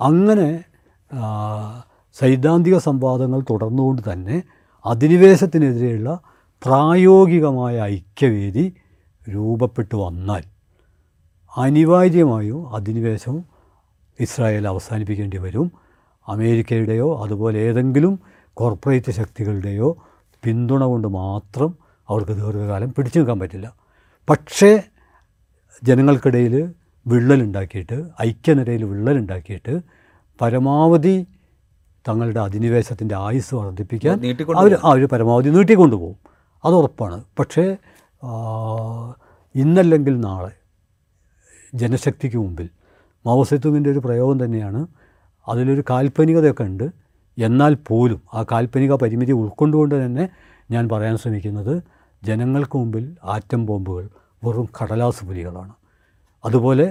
[0.00, 0.64] അങ്ങനെ
[2.18, 4.42] സൈദ്ധാന്തിക സംവാദങ്ങൾ തുടർന്നുകൊണ്ട് തന്നെ
[4.84, 6.20] അധിനിവേശത്തിനെതിരെയുള്ള
[6.64, 8.74] പ്രായോഗികമായ ഐക്യവേദി
[9.34, 10.42] രൂപപ്പെട്ടു വന്നാൽ
[11.56, 13.44] അനിവാര്യമായും അധിനിവേശം
[14.20, 15.72] ഇസ്രായേൽ അവസാനിപ്പിക്കേണ്ടി വരും.
[16.28, 18.20] അമേരിക്കയുടെയോ അതുപോലെ ഏതെങ്കിലും
[18.54, 19.96] കോർപ്പറേറ്റ് ശക്തികളുടെയോ
[20.44, 21.74] പിന്തുണ കൊണ്ട് മാത്രം
[22.08, 23.81] അവർക്ക് ദീർഘകാലം പിടിച്ചു നിൽക്കാൻ പറ്റില്ല.
[24.28, 24.82] പക്ഷേ
[25.84, 26.72] ജനങ്ങൾക്കിടയിൽ
[27.06, 29.80] വിള്ളലുണ്ടാക്കിയിട്ട് ഐക്യനിരയിൽ വിള്ളലുണ്ടാക്കിയിട്ട്
[30.40, 31.26] പരമാവധി
[32.08, 36.16] തങ്ങളുടെ അധിനിവേശത്തിന്റെ ആയുസ് വർദ്ധിപ്പിക്കാൻ അവർ അവർ അവർ പരമാവധി നീട്ടിക്കൊണ്ടുപോകും
[36.64, 37.24] അത് ഉറപ്പാണ്.
[37.38, 37.76] പക്ഷേ
[39.54, 40.50] ഇന്നല്ലെങ്കിൽ നാളെ
[41.74, 42.68] ജനശക്തിക്ക് മുമ്പിൽ
[43.26, 44.86] മാവോസെത്തുവിന്റെ ഒരു പ്രയോഗം തന്നെയാണ്.
[45.48, 46.86] അതിലൊരു കാൽപ്പനികതയൊക്കെ ഉണ്ട്.
[47.38, 50.28] എന്നാൽ പോലും ആ കാൽപ്പനിക പരിമിതി ഉൾക്കൊണ്ടുകൊണ്ട് തന്നെ
[50.70, 51.82] ഞാൻ പറയാൻ ശ്രമിക്കുന്നത്
[52.22, 54.04] ജനങ്ങൾക്ക് മുമ്പിൽ ആറ്റം ബോംബുകൾ
[54.44, 55.72] വെറും കടലാസ് പുലികളാണ്.
[56.44, 56.86] അതുപോലെ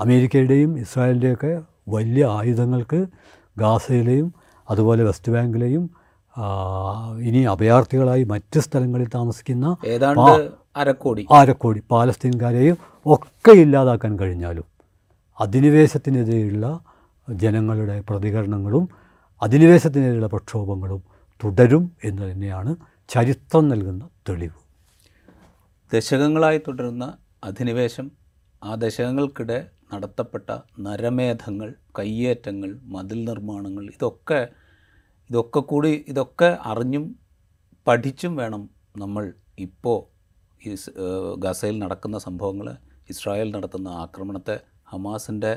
[0.00, 1.52] അമേരിക്കയുടെയും ഇസ്രായേലിന്റെയൊക്കെ
[1.88, 3.06] വലിയ ആയുധങ്ങൾക്ക്
[3.58, 4.34] ഗാസയിലെയും
[4.70, 5.84] അതുപോലെ വെസ്റ്റ് ബാങ്കിലെയും
[7.28, 11.26] ഇനി അഭയാർത്ഥികളായി മറ്റ് സ്ഥലങ്ങളിൽ താമസിക്കുന്ന ഏതാണ്ട് അരക്കോടി.
[11.32, 14.66] ആരക്കോടി പാലസ്തീൻകാരെയും ഒക്കെ ഇല്ലാതാക്കാൻ കഴിഞ്ഞാലും
[15.40, 16.66] അധിനിവേശത്തിനെതിരെയുള്ള
[17.28, 18.88] ജനങ്ങളുടെ പ്രതികരണങ്ങളും
[19.42, 21.00] അധിനിവേശത്തിനെതിരെയുള്ള പ്രക്ഷോഭങ്ങളും
[21.40, 22.76] തുടരും എന്ന് തന്നെയാണ്
[23.08, 24.58] ചരിത്രം നൽകുന്ന തെളിവ്.
[25.92, 27.04] ദശകങ്ങളായി തുടരുന്ന
[27.44, 28.06] അധിനിവേശം
[28.62, 29.58] ആ ദശകങ്ങൾക്കിടെ
[29.92, 30.48] നടത്തപ്പെട്ട
[30.78, 34.40] നരമേധങ്ങൾ കയ്യേറ്റങ്ങൾ മതിൽ നിർമ്മാണങ്ങൾ ഇതൊക്കെ
[35.30, 37.04] ഇതൊക്കെ കൂടി ഇതൊക്കെ അറിഞ്ഞും
[37.86, 38.62] പഠിച്ചും വേണം
[38.96, 39.24] നമ്മൾ
[39.58, 39.98] ഇപ്പോൾ
[40.62, 40.76] ഈ
[41.38, 42.68] ഗസയിൽ നടക്കുന്ന സംഭവങ്ങൾ
[43.08, 44.56] ഇസ്രായേൽ നടത്തുന്ന ആക്രമണത്തെ
[44.88, 45.52] ഹമാസിന്റെ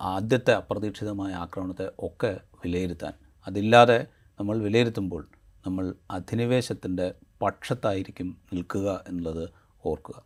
[0.00, 3.12] ആദ്യത്തെ അപ്രതീക്ഷിതമായ ആക്രമണത്തെ ഒക്കെ വിലയിരുത്താൻ.
[3.46, 3.98] അതില്ലാതെ
[4.40, 5.22] നമ്മൾ വിലയിരുത്തുമ്പോൾ
[5.66, 7.06] നമ്മൾ അധിനിവേശത്തിന്റെ
[7.42, 9.44] പക്ഷത്തായിരിക്കും നിൽക്കുക എന്നുള്ളത്
[9.84, 10.18] ഓർക്കുക.